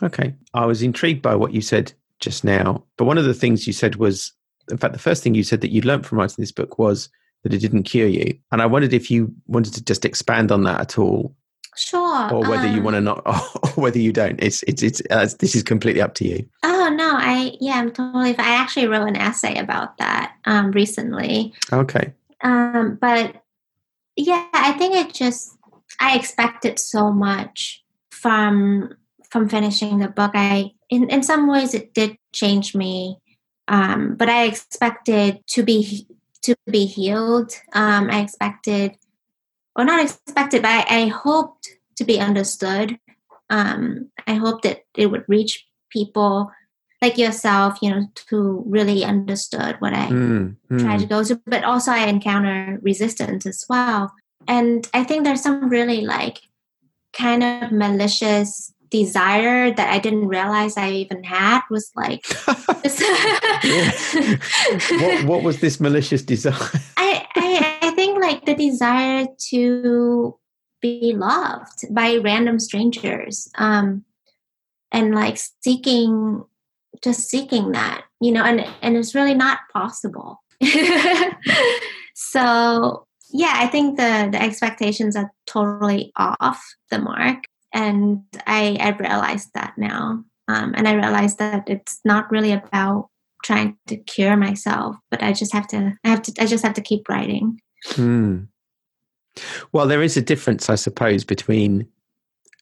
mm. 0.00 0.06
Okay. 0.06 0.34
I 0.54 0.66
was 0.66 0.82
intrigued 0.82 1.22
by 1.22 1.34
what 1.34 1.52
you 1.52 1.60
said 1.60 1.92
just 2.20 2.44
now. 2.44 2.84
But 2.96 3.04
one 3.04 3.18
of 3.18 3.24
the 3.24 3.34
things 3.34 3.66
you 3.66 3.72
said 3.72 3.96
was, 3.96 4.32
in 4.70 4.76
fact, 4.76 4.92
the 4.92 4.98
first 4.98 5.22
thing 5.22 5.34
you 5.34 5.44
said 5.44 5.60
that 5.60 5.70
you 5.70 5.82
learned 5.82 6.06
from 6.06 6.18
writing 6.18 6.36
this 6.38 6.52
book 6.52 6.78
was 6.78 7.08
that 7.42 7.52
it 7.52 7.58
didn't 7.58 7.84
cure 7.84 8.08
you. 8.08 8.38
And 8.50 8.62
I 8.62 8.66
wondered 8.66 8.92
if 8.92 9.10
you 9.10 9.32
wanted 9.46 9.74
to 9.74 9.84
just 9.84 10.04
expand 10.04 10.52
on 10.52 10.64
that 10.64 10.80
at 10.80 10.98
all. 10.98 11.34
Sure. 11.76 12.32
Or 12.32 12.40
whether 12.40 12.68
um, 12.68 12.74
you 12.74 12.82
want 12.82 12.94
to 12.94 13.00
not, 13.00 13.22
or 13.26 13.82
whether 13.82 13.98
you 13.98 14.12
don't. 14.12 14.42
It's, 14.42 14.62
it's, 14.64 14.82
it's, 14.82 15.02
uh, 15.10 15.28
this 15.38 15.54
is 15.54 15.62
completely 15.62 16.02
up 16.02 16.14
to 16.14 16.28
you. 16.28 16.46
Oh, 16.62 16.90
no. 16.94 17.12
I, 17.14 17.56
yeah, 17.60 17.74
I'm 17.74 17.90
totally, 17.90 18.36
I 18.38 18.54
actually 18.54 18.86
wrote 18.86 19.08
an 19.08 19.16
essay 19.16 19.58
about 19.58 19.98
that 19.98 20.34
um, 20.44 20.70
recently. 20.72 21.52
Okay. 21.72 22.12
Um, 22.42 22.98
but 23.00 23.42
yeah, 24.16 24.46
I 24.52 24.72
think 24.72 24.94
it 24.94 25.14
just, 25.14 25.56
I 26.00 26.16
expected 26.16 26.78
so 26.78 27.10
much 27.10 27.82
from 28.10 28.96
from 29.30 29.48
finishing 29.48 29.98
the 29.98 30.08
book. 30.08 30.32
I 30.34 30.72
in, 30.90 31.08
in 31.08 31.22
some 31.22 31.48
ways 31.48 31.72
it 31.72 31.94
did 31.94 32.16
change 32.32 32.74
me. 32.74 33.18
Um, 33.72 34.16
but 34.16 34.28
I 34.28 34.44
expected 34.44 35.40
to 35.48 35.62
be 35.62 36.06
to 36.42 36.54
be 36.70 36.84
healed. 36.84 37.52
Um, 37.72 38.10
I 38.10 38.20
expected 38.20 38.98
or 39.74 39.84
not 39.84 40.02
expected, 40.02 40.60
but 40.62 40.70
I, 40.70 41.04
I 41.04 41.06
hoped 41.06 41.70
to 41.96 42.04
be 42.04 42.20
understood. 42.20 42.98
Um, 43.48 44.10
I 44.26 44.34
hoped 44.34 44.64
that 44.64 44.82
it 44.94 45.06
would 45.06 45.24
reach 45.26 45.66
people 45.88 46.50
like 47.00 47.16
yourself, 47.16 47.78
you 47.80 47.90
know, 47.90 48.06
who 48.28 48.62
really 48.66 49.04
understood 49.04 49.76
what 49.80 49.94
I 49.94 50.06
mm, 50.06 50.56
mm. 50.70 50.80
tried 50.80 51.00
to 51.00 51.06
go 51.06 51.24
to. 51.24 51.40
But 51.46 51.64
also, 51.64 51.92
I 51.92 52.06
encounter 52.06 52.78
resistance 52.82 53.46
as 53.46 53.64
well. 53.70 54.12
And 54.46 54.86
I 54.92 55.02
think 55.04 55.24
there's 55.24 55.42
some 55.42 55.70
really 55.70 56.02
like 56.02 56.40
kind 57.14 57.42
of 57.42 57.72
malicious 57.72 58.72
desire 58.92 59.72
that 59.72 59.90
I 59.90 59.98
didn't 59.98 60.28
realize 60.28 60.76
I 60.76 60.90
even 60.90 61.24
had 61.24 61.62
was 61.70 61.90
like. 61.96 62.26
what, 65.00 65.24
what 65.24 65.42
was 65.42 65.60
this 65.60 65.80
malicious 65.80 66.22
desire? 66.22 66.52
I, 66.96 67.26
I, 67.34 67.78
I 67.82 67.90
think 67.92 68.20
like 68.20 68.44
the 68.44 68.54
desire 68.54 69.26
to 69.48 70.38
be 70.82 71.14
loved 71.16 71.86
by 71.90 72.16
random 72.16 72.58
strangers 72.58 73.48
um, 73.56 74.04
and 74.92 75.14
like 75.14 75.38
seeking 75.62 76.44
just 77.02 77.28
seeking 77.28 77.72
that 77.72 78.04
you 78.20 78.30
know 78.30 78.44
and 78.44 78.64
and 78.82 78.96
it's 78.96 79.14
really 79.14 79.34
not 79.34 79.60
possible 79.72 80.42
so 82.14 83.06
yeah 83.32 83.54
i 83.54 83.66
think 83.66 83.96
the 83.96 84.28
the 84.30 84.40
expectations 84.40 85.16
are 85.16 85.32
totally 85.46 86.12
off 86.16 86.62
the 86.90 86.98
mark 86.98 87.44
and 87.72 88.22
I, 88.46 88.76
I 88.80 88.90
realized 88.90 89.50
that 89.54 89.74
now. 89.76 90.24
Um, 90.48 90.74
and 90.76 90.88
I 90.88 90.94
realized 90.94 91.38
that 91.38 91.68
it's 91.68 92.00
not 92.04 92.30
really 92.30 92.52
about 92.52 93.08
trying 93.44 93.76
to 93.86 93.96
cure 93.96 94.36
myself, 94.36 94.96
but 95.10 95.22
I 95.22 95.32
just 95.32 95.52
have 95.52 95.66
to, 95.68 95.94
I 96.04 96.08
have 96.08 96.22
to, 96.22 96.32
I 96.40 96.46
just 96.46 96.64
have 96.64 96.74
to 96.74 96.80
keep 96.80 97.08
writing. 97.08 97.60
Hmm. 97.86 98.44
Well, 99.72 99.86
there 99.86 100.02
is 100.02 100.16
a 100.16 100.22
difference, 100.22 100.68
I 100.68 100.74
suppose, 100.74 101.24
between 101.24 101.86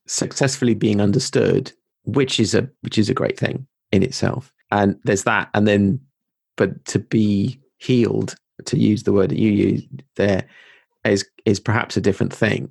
successfully 0.07 0.75
being 0.75 1.01
understood, 1.01 1.73
which 2.05 2.39
is 2.41 2.55
a 2.55 2.69
which 2.83 2.99
is 2.99 3.09
a 3.09 3.15
great 3.15 3.39
thing 3.39 3.67
in 3.93 4.03
itself, 4.03 4.53
and 4.71 4.99
there's 5.05 5.25
that, 5.25 5.51
and 5.55 5.67
then, 5.67 6.01
but 6.57 6.85
to 6.87 6.99
be 6.99 7.61
healed, 7.79 8.37
to 8.67 8.79
use 8.79 9.03
the 9.03 9.13
word 9.13 9.31
that 9.31 9.39
you 9.39 9.51
use 9.51 9.83
there, 10.17 10.45
is 11.05 11.29
is 11.45 11.61
perhaps 11.61 11.97
a 11.97 12.01
different 12.01 12.33
thing. 12.33 12.71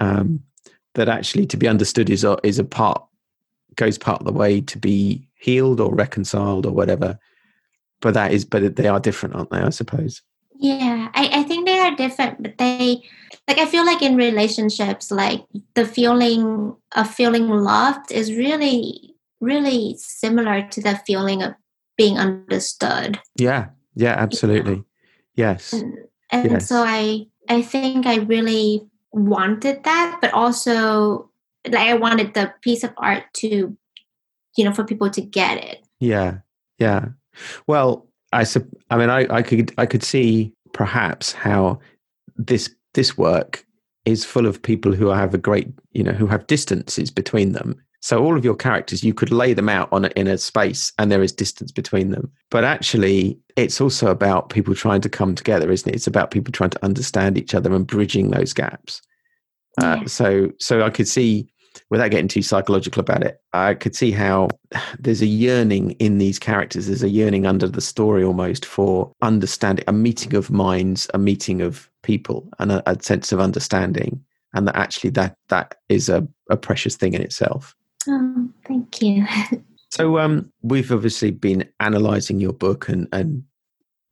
Um, 0.00 0.42
that 0.94 1.08
actually 1.08 1.46
to 1.46 1.56
be 1.56 1.68
understood 1.68 2.10
is 2.10 2.24
a, 2.24 2.36
is 2.42 2.58
a 2.58 2.64
part 2.64 3.04
goes 3.76 3.98
part 3.98 4.20
of 4.20 4.26
the 4.26 4.32
way 4.32 4.60
to 4.60 4.78
be 4.78 5.26
healed 5.38 5.80
or 5.80 5.94
reconciled 5.94 6.66
or 6.66 6.72
whatever. 6.72 7.18
But 8.00 8.14
that 8.14 8.32
is 8.32 8.44
but 8.44 8.76
they 8.76 8.88
are 8.88 9.00
different 9.00 9.34
aren't 9.34 9.50
they 9.50 9.58
i 9.58 9.70
suppose? 9.70 10.22
Yeah 10.54 11.08
I, 11.14 11.40
I 11.40 11.42
think 11.42 11.66
they 11.66 11.78
are 11.78 11.94
different 11.94 12.42
but 12.42 12.58
they 12.58 13.02
like 13.46 13.58
i 13.58 13.66
feel 13.66 13.84
like 13.84 14.02
in 14.02 14.16
relationships 14.16 15.10
like 15.10 15.44
the 15.74 15.86
feeling 15.86 16.74
of 16.96 17.10
feeling 17.10 17.48
loved 17.48 18.10
is 18.10 18.32
really 18.32 19.14
really 19.40 19.96
similar 19.98 20.62
to 20.68 20.82
the 20.82 20.96
feeling 21.06 21.42
of 21.42 21.54
being 21.96 22.18
understood. 22.18 23.18
Yeah 23.36 23.68
yeah 23.94 24.14
absolutely. 24.16 24.84
Yeah. 25.34 25.52
yes. 25.52 25.72
And, 25.74 25.98
and 26.32 26.50
yes. 26.52 26.68
so 26.68 26.82
i 26.86 27.26
i 27.48 27.60
think 27.60 28.06
i 28.06 28.16
really 28.16 28.89
wanted 29.12 29.84
that, 29.84 30.18
but 30.20 30.32
also 30.32 31.30
like 31.66 31.88
I 31.88 31.94
wanted 31.94 32.34
the 32.34 32.52
piece 32.62 32.84
of 32.84 32.92
art 32.96 33.24
to, 33.34 33.76
you 34.56 34.64
know, 34.64 34.72
for 34.72 34.84
people 34.84 35.10
to 35.10 35.20
get 35.20 35.62
it. 35.62 35.84
Yeah, 35.98 36.38
yeah. 36.78 37.08
Well, 37.66 38.06
I 38.32 38.44
I 38.90 38.96
mean, 38.96 39.10
I, 39.10 39.26
I 39.30 39.42
could 39.42 39.72
I 39.78 39.86
could 39.86 40.02
see 40.02 40.52
perhaps 40.72 41.32
how 41.32 41.80
this 42.36 42.74
this 42.94 43.18
work 43.18 43.64
is 44.04 44.24
full 44.24 44.46
of 44.46 44.62
people 44.62 44.92
who 44.92 45.08
have 45.08 45.34
a 45.34 45.38
great, 45.38 45.68
you 45.92 46.02
know, 46.02 46.12
who 46.12 46.26
have 46.26 46.46
distances 46.46 47.10
between 47.10 47.52
them. 47.52 47.80
So 48.00 48.24
all 48.24 48.36
of 48.36 48.44
your 48.44 48.56
characters, 48.56 49.04
you 49.04 49.12
could 49.12 49.30
lay 49.30 49.52
them 49.52 49.68
out 49.68 49.88
on 49.92 50.06
a, 50.06 50.08
in 50.16 50.26
a 50.26 50.38
space, 50.38 50.92
and 50.98 51.12
there 51.12 51.22
is 51.22 51.32
distance 51.32 51.70
between 51.70 52.10
them. 52.10 52.32
But 52.50 52.64
actually, 52.64 53.38
it's 53.56 53.80
also 53.80 54.10
about 54.10 54.48
people 54.48 54.74
trying 54.74 55.02
to 55.02 55.10
come 55.10 55.34
together, 55.34 55.70
isn't 55.70 55.88
it? 55.88 55.94
It's 55.94 56.06
about 56.06 56.30
people 56.30 56.50
trying 56.50 56.70
to 56.70 56.84
understand 56.84 57.36
each 57.36 57.54
other 57.54 57.74
and 57.74 57.86
bridging 57.86 58.30
those 58.30 58.54
gaps. 58.54 59.02
Uh, 59.80 59.98
yeah. 60.00 60.06
So, 60.06 60.50
so 60.58 60.82
I 60.82 60.88
could 60.88 61.08
see, 61.08 61.52
without 61.90 62.10
getting 62.10 62.26
too 62.28 62.40
psychological 62.40 63.00
about 63.00 63.22
it, 63.22 63.38
I 63.52 63.74
could 63.74 63.94
see 63.94 64.12
how 64.12 64.48
there's 64.98 65.20
a 65.20 65.26
yearning 65.26 65.90
in 65.92 66.16
these 66.16 66.38
characters. 66.38 66.86
There's 66.86 67.02
a 67.02 67.08
yearning 67.10 67.44
under 67.44 67.68
the 67.68 67.82
story 67.82 68.24
almost 68.24 68.64
for 68.64 69.12
understanding, 69.20 69.84
a 69.88 69.92
meeting 69.92 70.34
of 70.34 70.50
minds, 70.50 71.06
a 71.12 71.18
meeting 71.18 71.60
of 71.60 71.90
people, 72.02 72.48
and 72.58 72.72
a, 72.72 72.90
a 72.90 73.02
sense 73.02 73.30
of 73.30 73.40
understanding, 73.40 74.24
and 74.54 74.66
that 74.66 74.76
actually 74.76 75.10
that 75.10 75.36
that 75.50 75.74
is 75.90 76.08
a, 76.08 76.26
a 76.48 76.56
precious 76.56 76.96
thing 76.96 77.12
in 77.12 77.20
itself. 77.20 77.76
Oh, 78.08 78.48
thank 78.66 79.02
you. 79.02 79.26
so 79.90 80.18
um, 80.18 80.52
we've 80.62 80.92
obviously 80.92 81.30
been 81.30 81.68
analysing 81.80 82.40
your 82.40 82.52
book 82.52 82.88
and, 82.88 83.08
and 83.12 83.44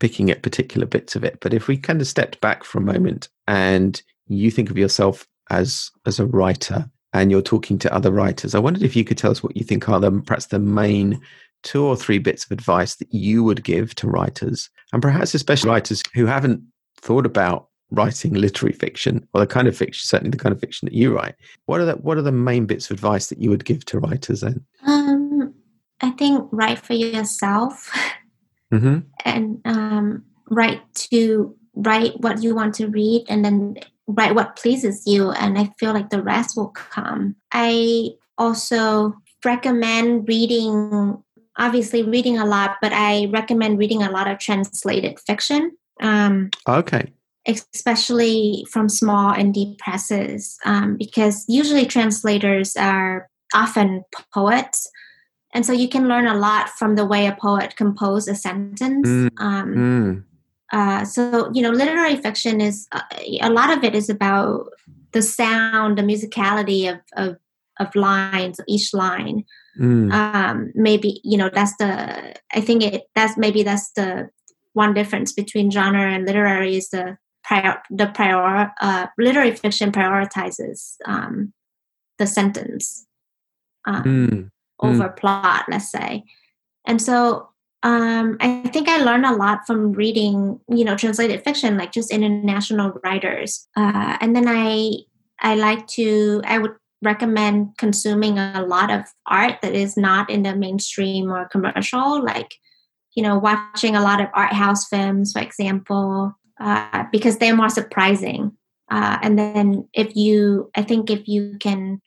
picking 0.00 0.30
at 0.30 0.42
particular 0.42 0.86
bits 0.86 1.16
of 1.16 1.24
it. 1.24 1.38
But 1.40 1.54
if 1.54 1.68
we 1.68 1.76
kind 1.76 2.00
of 2.00 2.06
stepped 2.06 2.40
back 2.40 2.64
for 2.64 2.78
a 2.78 2.82
moment 2.82 3.28
and 3.46 4.00
you 4.26 4.50
think 4.50 4.70
of 4.70 4.78
yourself 4.78 5.26
as 5.50 5.90
as 6.06 6.20
a 6.20 6.26
writer 6.26 6.90
and 7.14 7.30
you're 7.30 7.42
talking 7.42 7.78
to 7.78 7.94
other 7.94 8.12
writers, 8.12 8.54
I 8.54 8.58
wondered 8.58 8.82
if 8.82 8.94
you 8.94 9.04
could 9.04 9.18
tell 9.18 9.30
us 9.30 9.42
what 9.42 9.56
you 9.56 9.64
think 9.64 9.88
are 9.88 10.00
the 10.00 10.10
perhaps 10.10 10.46
the 10.46 10.58
main 10.58 11.20
two 11.62 11.84
or 11.84 11.96
three 11.96 12.18
bits 12.18 12.44
of 12.44 12.52
advice 12.52 12.96
that 12.96 13.12
you 13.12 13.42
would 13.42 13.64
give 13.64 13.94
to 13.96 14.06
writers, 14.06 14.70
and 14.92 15.02
perhaps 15.02 15.34
especially 15.34 15.70
writers 15.70 16.02
who 16.14 16.26
haven't 16.26 16.62
thought 17.00 17.26
about 17.26 17.67
writing 17.90 18.34
literary 18.34 18.72
fiction 18.72 19.26
or 19.32 19.40
the 19.40 19.46
kind 19.46 19.68
of 19.68 19.76
fiction, 19.76 20.06
certainly 20.06 20.30
the 20.30 20.42
kind 20.42 20.52
of 20.52 20.60
fiction 20.60 20.86
that 20.86 20.94
you 20.94 21.14
write. 21.14 21.34
What 21.66 21.80
are 21.80 21.84
the 21.84 21.94
what 21.94 22.18
are 22.18 22.22
the 22.22 22.32
main 22.32 22.66
bits 22.66 22.90
of 22.90 22.94
advice 22.94 23.28
that 23.28 23.40
you 23.40 23.50
would 23.50 23.64
give 23.64 23.84
to 23.86 23.98
writers 23.98 24.40
then? 24.40 24.64
Um, 24.86 25.54
I 26.00 26.10
think 26.10 26.48
write 26.52 26.78
for 26.78 26.94
yourself, 26.94 27.90
mm-hmm. 28.72 28.98
and 29.24 29.60
um, 29.64 30.24
write 30.50 30.82
to 30.94 31.54
write 31.74 32.20
what 32.20 32.42
you 32.42 32.54
want 32.54 32.74
to 32.76 32.88
read, 32.88 33.24
and 33.28 33.44
then 33.44 33.76
write 34.06 34.34
what 34.34 34.56
pleases 34.56 35.02
you, 35.06 35.30
and 35.32 35.58
I 35.58 35.70
feel 35.78 35.92
like 35.92 36.10
the 36.10 36.22
rest 36.22 36.56
will 36.56 36.68
come. 36.68 37.36
I 37.52 38.10
also 38.36 39.14
recommend 39.44 40.28
reading 40.28 41.22
obviously 41.58 42.02
reading 42.02 42.38
a 42.38 42.44
lot, 42.44 42.76
but 42.80 42.92
I 42.92 43.26
recommend 43.26 43.78
reading 43.78 44.02
a 44.02 44.10
lot 44.10 44.28
of 44.28 44.38
translated 44.38 45.18
fiction. 45.18 45.72
Um, 46.00 46.50
okay. 46.68 47.12
Especially 47.48 48.66
from 48.70 48.88
small 48.88 49.32
indie 49.32 49.78
presses, 49.78 50.58
um, 50.64 50.96
because 50.98 51.44
usually 51.48 51.86
translators 51.86 52.76
are 52.76 53.28
often 53.54 54.04
poets. 54.34 54.90
And 55.54 55.64
so 55.64 55.72
you 55.72 55.88
can 55.88 56.08
learn 56.08 56.26
a 56.26 56.36
lot 56.36 56.68
from 56.68 56.94
the 56.94 57.06
way 57.06 57.26
a 57.26 57.34
poet 57.34 57.74
composes 57.74 58.28
a 58.28 58.34
sentence. 58.34 59.08
Mm. 59.08 59.30
Um, 59.38 59.74
mm. 59.74 60.24
Uh, 60.70 61.04
so, 61.06 61.50
you 61.54 61.62
know, 61.62 61.70
literary 61.70 62.16
fiction 62.16 62.60
is 62.60 62.86
uh, 62.92 63.00
a 63.40 63.48
lot 63.48 63.74
of 63.74 63.82
it 63.82 63.94
is 63.94 64.10
about 64.10 64.66
the 65.12 65.22
sound, 65.22 65.96
the 65.96 66.02
musicality 66.02 66.92
of, 66.92 67.00
of, 67.16 67.36
of 67.80 67.94
lines, 67.94 68.60
each 68.68 68.92
line. 68.92 69.44
Mm. 69.78 70.12
Um, 70.12 70.72
maybe 70.74 71.20
you 71.22 71.38
know 71.38 71.50
that's 71.52 71.76
the. 71.76 72.34
I 72.52 72.60
think 72.60 72.82
it 72.82 73.04
that's 73.14 73.38
maybe 73.38 73.62
that's 73.62 73.92
the 73.92 74.28
one 74.72 74.92
difference 74.92 75.32
between 75.32 75.70
genre 75.70 76.12
and 76.12 76.26
literary 76.26 76.76
is 76.76 76.90
the 76.90 77.16
prior 77.48 77.82
the 77.90 78.06
prior 78.06 78.70
uh, 78.80 79.06
literary 79.16 79.54
fiction 79.56 79.90
prioritizes 79.90 80.96
um, 81.06 81.52
the 82.18 82.26
sentence 82.26 83.06
um, 83.86 84.02
mm. 84.04 84.50
over 84.80 85.08
mm. 85.08 85.16
plot, 85.16 85.64
let's 85.68 85.90
say, 85.90 86.24
and 86.86 87.00
so 87.00 87.48
um, 87.82 88.36
I 88.40 88.68
think 88.72 88.88
I 88.88 88.98
learned 88.98 89.26
a 89.26 89.36
lot 89.36 89.66
from 89.66 89.92
reading, 89.92 90.60
you 90.68 90.84
know, 90.84 90.96
translated 90.96 91.44
fiction, 91.44 91.78
like 91.78 91.92
just 91.92 92.10
international 92.10 92.92
writers. 93.04 93.68
Uh, 93.76 94.16
and 94.20 94.34
then 94.34 94.46
I, 94.48 94.94
I 95.40 95.54
like 95.54 95.86
to, 95.88 96.42
I 96.44 96.58
would 96.58 96.72
recommend 97.02 97.78
consuming 97.78 98.38
a 98.38 98.64
lot 98.66 98.90
of 98.90 99.04
art 99.28 99.60
that 99.62 99.74
is 99.74 99.96
not 99.96 100.28
in 100.28 100.42
the 100.42 100.56
mainstream 100.56 101.30
or 101.30 101.48
commercial, 101.48 102.24
like, 102.24 102.56
you 103.14 103.22
know, 103.22 103.38
watching 103.38 103.94
a 103.94 104.02
lot 104.02 104.20
of 104.20 104.28
art 104.34 104.52
house 104.52 104.88
films, 104.88 105.32
for 105.32 105.40
example, 105.40 106.36
uh, 106.60 107.04
because 107.12 107.38
they're 107.38 107.56
more 107.56 107.68
surprising. 107.68 108.52
Uh, 108.90 109.18
and 109.22 109.38
then 109.38 109.88
if 109.92 110.16
you, 110.16 110.70
I 110.74 110.82
think 110.82 111.10
if 111.10 111.28
you 111.28 111.56
can, 111.60 112.00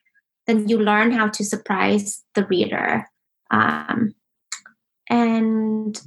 then 0.47 0.67
you 0.67 0.79
learn 0.79 1.11
how 1.11 1.27
to 1.29 1.43
surprise 1.43 2.23
the 2.33 2.45
reader. 2.45 3.05
Um, 3.51 4.15
and 5.09 6.01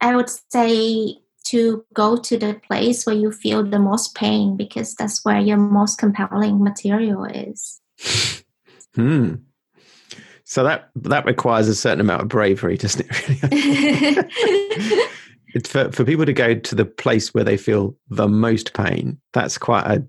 I 0.00 0.16
would 0.16 0.30
say 0.50 1.18
to 1.44 1.84
go 1.94 2.16
to 2.16 2.36
the 2.36 2.60
place 2.66 3.06
where 3.06 3.14
you 3.14 3.30
feel 3.30 3.62
the 3.62 3.78
most 3.78 4.14
pain 4.14 4.56
because 4.56 4.94
that's 4.94 5.24
where 5.24 5.38
your 5.38 5.56
most 5.58 5.98
compelling 5.98 6.62
material 6.62 7.24
is. 7.24 7.80
Hmm. 8.96 9.34
So 10.44 10.64
that 10.64 10.88
that 10.94 11.26
requires 11.26 11.68
a 11.68 11.74
certain 11.74 12.00
amount 12.00 12.22
of 12.22 12.28
bravery, 12.28 12.78
doesn't 12.78 13.06
it? 13.06 13.52
Really? 13.52 15.02
it's 15.56 15.70
for 15.70 15.90
for 15.90 16.04
people 16.04 16.26
to 16.26 16.34
go 16.34 16.54
to 16.54 16.74
the 16.74 16.84
place 16.84 17.32
where 17.32 17.42
they 17.42 17.56
feel 17.56 17.96
the 18.10 18.28
most 18.28 18.74
pain. 18.74 19.18
That's 19.32 19.56
quite 19.56 19.86
a. 19.86 20.04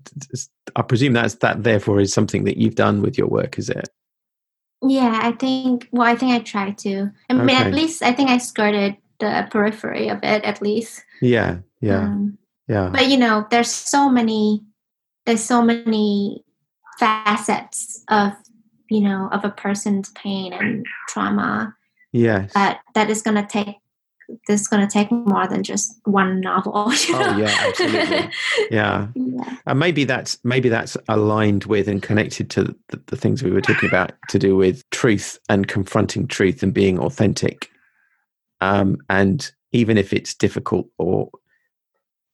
I 0.76 0.82
presume 0.82 1.14
that's 1.14 1.36
that. 1.36 1.64
Therefore, 1.64 2.00
is 2.00 2.12
something 2.12 2.44
that 2.44 2.58
you've 2.58 2.74
done 2.74 3.00
with 3.00 3.16
your 3.16 3.28
work, 3.28 3.58
is 3.58 3.70
it? 3.70 3.88
Yeah, 4.82 5.18
I 5.22 5.32
think. 5.32 5.88
Well, 5.90 6.06
I 6.06 6.16
think 6.16 6.32
I 6.32 6.40
tried 6.40 6.76
to. 6.78 7.10
I 7.30 7.32
mean, 7.32 7.56
okay. 7.56 7.56
at 7.56 7.72
least 7.72 8.02
I 8.02 8.12
think 8.12 8.28
I 8.28 8.36
skirted 8.36 8.98
the 9.20 9.48
periphery 9.50 10.08
of 10.08 10.18
it. 10.22 10.44
At 10.44 10.60
least. 10.60 11.02
Yeah. 11.22 11.60
Yeah. 11.80 12.02
Um, 12.02 12.36
yeah. 12.68 12.90
But 12.92 13.08
you 13.08 13.16
know, 13.16 13.46
there's 13.50 13.70
so 13.70 14.10
many. 14.10 14.62
There's 15.24 15.42
so 15.42 15.62
many 15.62 16.44
facets 16.98 18.04
of 18.08 18.32
you 18.90 19.00
know 19.00 19.30
of 19.32 19.44
a 19.44 19.50
person's 19.50 20.10
pain 20.12 20.52
and 20.52 20.84
trauma 21.08 21.72
yes 22.10 22.52
that 22.54 22.80
that 22.94 23.08
is 23.08 23.22
going 23.22 23.36
to 23.36 23.46
take 23.46 23.76
this 24.46 24.60
is 24.60 24.68
going 24.68 24.86
to 24.86 24.92
take 24.92 25.10
more 25.10 25.46
than 25.46 25.62
just 25.62 25.98
one 26.04 26.40
novel. 26.40 26.92
Oh 27.10 27.38
yeah 27.38 27.54
absolutely. 27.60 28.30
Yeah. 28.70 29.08
yeah. 29.14 29.56
and 29.66 29.78
maybe 29.78 30.04
that's 30.04 30.38
maybe 30.44 30.68
that's 30.68 30.96
aligned 31.08 31.64
with 31.64 31.88
and 31.88 32.02
connected 32.02 32.50
to 32.50 32.64
the, 32.88 33.00
the 33.06 33.16
things 33.16 33.42
we 33.42 33.50
were 33.50 33.60
talking 33.60 33.88
about 33.88 34.12
to 34.28 34.38
do 34.38 34.56
with 34.56 34.88
truth 34.90 35.38
and 35.48 35.68
confronting 35.68 36.26
truth 36.26 36.62
and 36.62 36.74
being 36.74 36.98
authentic. 36.98 37.70
Um, 38.60 38.98
and 39.08 39.50
even 39.72 39.96
if 39.96 40.12
it's 40.12 40.34
difficult 40.34 40.88
or 40.98 41.30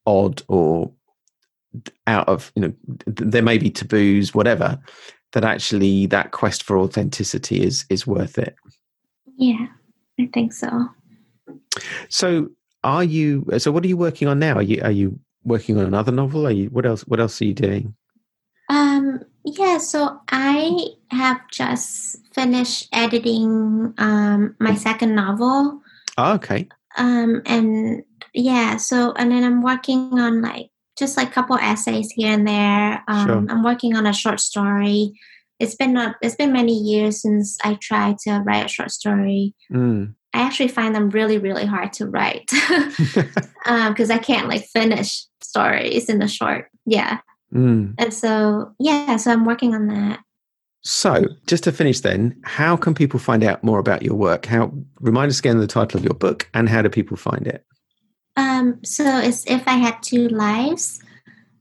odd 0.06 0.42
or 0.48 0.92
out 2.06 2.28
of 2.28 2.52
you 2.54 2.62
know 2.62 2.72
there 3.06 3.42
may 3.42 3.58
be 3.58 3.70
taboos 3.70 4.34
whatever 4.34 4.78
that 5.32 5.44
actually 5.44 6.06
that 6.06 6.30
quest 6.30 6.62
for 6.62 6.78
authenticity 6.78 7.62
is 7.62 7.84
is 7.90 8.06
worth 8.06 8.38
it. 8.38 8.54
Yeah 9.36 9.66
i 10.20 10.28
think 10.32 10.52
so 10.52 10.88
so 12.08 12.48
are 12.82 13.04
you 13.04 13.44
so 13.58 13.72
what 13.72 13.84
are 13.84 13.88
you 13.88 13.96
working 13.96 14.28
on 14.28 14.38
now 14.38 14.54
are 14.54 14.62
you 14.62 14.80
are 14.82 14.90
you 14.90 15.18
working 15.44 15.78
on 15.78 15.86
another 15.86 16.12
novel 16.12 16.46
are 16.46 16.52
you 16.52 16.68
what 16.68 16.86
else 16.86 17.02
what 17.02 17.20
else 17.20 17.40
are 17.40 17.46
you 17.46 17.54
doing 17.54 17.94
um 18.68 19.20
yeah 19.44 19.78
so 19.78 20.18
i 20.30 20.86
have 21.10 21.38
just 21.50 22.18
finished 22.34 22.88
editing 22.92 23.92
um 23.98 24.54
my 24.58 24.74
second 24.74 25.14
novel 25.14 25.80
oh, 26.18 26.32
okay 26.34 26.66
um 26.96 27.42
and 27.46 28.02
yeah 28.32 28.76
so 28.76 29.12
and 29.12 29.30
then 29.30 29.44
i'm 29.44 29.62
working 29.62 30.18
on 30.18 30.40
like 30.40 30.70
just 30.98 31.16
like 31.16 31.28
a 31.28 31.32
couple 31.32 31.56
essays 31.56 32.10
here 32.10 32.32
and 32.32 32.46
there. 32.46 33.02
Um, 33.08 33.26
sure. 33.26 33.46
I'm 33.48 33.64
working 33.64 33.96
on 33.96 34.06
a 34.06 34.12
short 34.12 34.40
story. 34.40 35.12
It's 35.58 35.74
been 35.74 35.92
not. 35.92 36.16
It's 36.22 36.34
been 36.34 36.52
many 36.52 36.74
years 36.74 37.22
since 37.22 37.58
I 37.64 37.74
tried 37.74 38.18
to 38.20 38.42
write 38.44 38.66
a 38.66 38.68
short 38.68 38.90
story. 38.90 39.54
Mm. 39.72 40.14
I 40.34 40.42
actually 40.42 40.68
find 40.68 40.94
them 40.94 41.10
really, 41.10 41.38
really 41.38 41.64
hard 41.64 41.92
to 41.94 42.06
write 42.06 42.50
because 42.50 43.46
um, 43.66 43.94
I 43.96 44.18
can't 44.18 44.48
like 44.48 44.64
finish 44.66 45.24
stories 45.40 46.08
in 46.08 46.18
the 46.18 46.26
short. 46.26 46.68
Yeah. 46.84 47.20
Mm. 47.54 47.94
And 47.98 48.12
so, 48.12 48.74
yeah, 48.80 49.16
so 49.16 49.30
I'm 49.30 49.44
working 49.44 49.74
on 49.74 49.86
that. 49.86 50.20
So, 50.82 51.24
just 51.46 51.64
to 51.64 51.72
finish, 51.72 52.00
then, 52.00 52.38
how 52.44 52.76
can 52.76 52.94
people 52.94 53.18
find 53.18 53.42
out 53.42 53.62
more 53.64 53.78
about 53.78 54.02
your 54.02 54.16
work? 54.16 54.44
How 54.44 54.70
remind 55.00 55.30
us 55.30 55.38
again 55.38 55.58
the 55.58 55.66
title 55.66 55.96
of 55.98 56.04
your 56.04 56.12
book, 56.12 56.50
and 56.52 56.68
how 56.68 56.82
do 56.82 56.90
people 56.90 57.16
find 57.16 57.46
it? 57.46 57.64
Um, 58.36 58.80
so 58.84 59.04
it's 59.20 59.46
if 59.46 59.66
I 59.66 59.76
had 59.76 60.02
two 60.02 60.28
lives. 60.28 61.00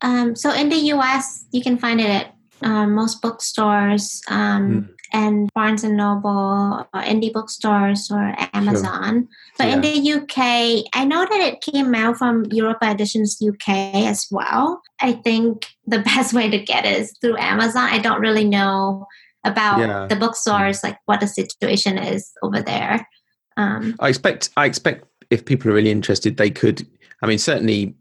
Um, 0.02 0.36
so 0.36 0.52
in 0.52 0.68
the 0.68 0.76
U.S., 0.76 1.46
you 1.52 1.62
can 1.62 1.78
find 1.78 2.02
it 2.02 2.10
at 2.10 2.36
um, 2.64 2.96
most 2.96 3.22
bookstores 3.22 4.22
um, 4.28 4.90
mm. 4.90 4.90
And 5.14 5.50
Barnes 5.54 5.84
and 5.84 5.96
Noble, 5.96 6.88
or 6.94 7.02
indie 7.02 7.32
bookstores, 7.32 8.10
or 8.12 8.36
Amazon. 8.54 9.14
Sure. 9.14 9.28
But 9.58 9.68
yeah. 9.68 9.74
in 9.76 9.82
the 9.82 10.12
UK, 10.14 10.86
I 10.94 11.06
know 11.06 11.26
that 11.26 11.40
it 11.40 11.62
came 11.62 11.94
out 11.94 12.18
from 12.18 12.46
Europa 12.46 12.92
Editions 12.92 13.40
UK 13.42 13.70
as 14.08 14.28
well. 14.32 14.82
I 15.00 15.14
think 15.14 15.68
the 15.86 16.00
best 16.14 16.34
way 16.34 16.50
to 16.50 16.60
get 16.60 16.86
it 16.86 17.00
is 17.02 17.18
through 17.22 17.38
Amazon. 17.38 17.84
I 17.84 18.00
don't 18.00 18.22
really 18.22 18.46
know 18.46 19.06
about 19.44 19.80
yeah. 19.80 20.08
the 20.08 20.16
bookstores, 20.16 20.84
like 20.84 20.98
what 21.06 21.20
the 21.20 21.28
situation 21.28 21.98
is 21.98 22.32
over 22.42 22.62
there. 22.62 23.08
Um, 23.56 23.96
I 24.00 24.10
expect 24.10 24.50
I 24.58 24.66
expect 24.66 25.06
if 25.30 25.46
people 25.46 25.70
are 25.70 25.76
really 25.76 25.92
interested, 25.92 26.38
they 26.38 26.50
could. 26.50 26.88
I 27.22 27.28
mean, 27.28 27.38
certainly 27.38 27.96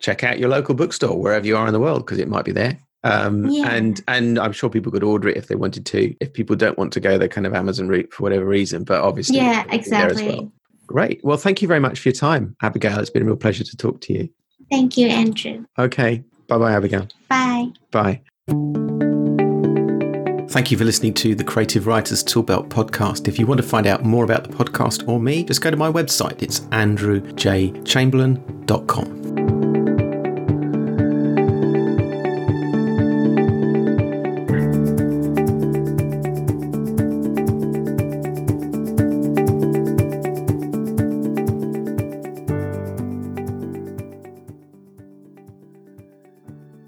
check 0.00 0.24
out 0.24 0.38
your 0.38 0.48
local 0.48 0.74
bookstore 0.74 1.20
wherever 1.20 1.46
you 1.46 1.56
are 1.56 1.66
in 1.66 1.72
the 1.72 1.80
world 1.80 2.04
because 2.04 2.18
it 2.18 2.28
might 2.28 2.44
be 2.44 2.52
there. 2.52 2.78
Um, 3.04 3.48
yeah. 3.50 3.70
And 3.70 4.02
and 4.08 4.38
I'm 4.38 4.52
sure 4.52 4.70
people 4.70 4.90
could 4.90 5.04
order 5.04 5.28
it 5.28 5.36
if 5.36 5.48
they 5.48 5.54
wanted 5.54 5.84
to. 5.86 6.14
If 6.20 6.32
people 6.32 6.56
don't 6.56 6.78
want 6.78 6.92
to 6.94 7.00
go 7.00 7.18
the 7.18 7.28
kind 7.28 7.46
of 7.46 7.54
Amazon 7.54 7.88
route 7.88 8.12
for 8.12 8.22
whatever 8.22 8.44
reason, 8.44 8.84
but 8.84 9.02
obviously, 9.02 9.36
yeah, 9.36 9.64
exactly. 9.70 10.28
Well. 10.28 10.52
Great. 10.86 11.22
Well, 11.24 11.36
thank 11.36 11.62
you 11.62 11.68
very 11.68 11.80
much 11.80 12.00
for 12.00 12.08
your 12.08 12.14
time, 12.14 12.56
Abbigail. 12.62 12.98
It's 12.98 13.10
been 13.10 13.22
a 13.22 13.26
real 13.26 13.36
pleasure 13.36 13.64
to 13.64 13.76
talk 13.76 14.00
to 14.02 14.12
you. 14.12 14.28
Thank 14.70 14.96
you, 14.96 15.08
Andrew. 15.08 15.64
Okay. 15.78 16.22
Bye 16.48 16.58
bye, 16.58 16.72
Abbigail. 16.72 17.08
Bye. 17.28 17.68
Bye. 17.90 18.20
Thank 20.48 20.70
you 20.70 20.78
for 20.78 20.84
listening 20.84 21.14
to 21.14 21.34
the 21.34 21.42
Creative 21.42 21.86
Writers 21.86 22.22
Toolbelt 22.22 22.68
podcast. 22.68 23.26
If 23.26 23.40
you 23.40 23.46
want 23.46 23.60
to 23.60 23.66
find 23.66 23.86
out 23.86 24.04
more 24.04 24.24
about 24.24 24.44
the 24.44 24.50
podcast 24.50 25.08
or 25.08 25.18
me, 25.18 25.42
just 25.42 25.62
go 25.62 25.70
to 25.70 25.76
my 25.76 25.90
website. 25.90 26.42
It's 26.42 26.60
andrewjchamberlain.com. 26.60 29.23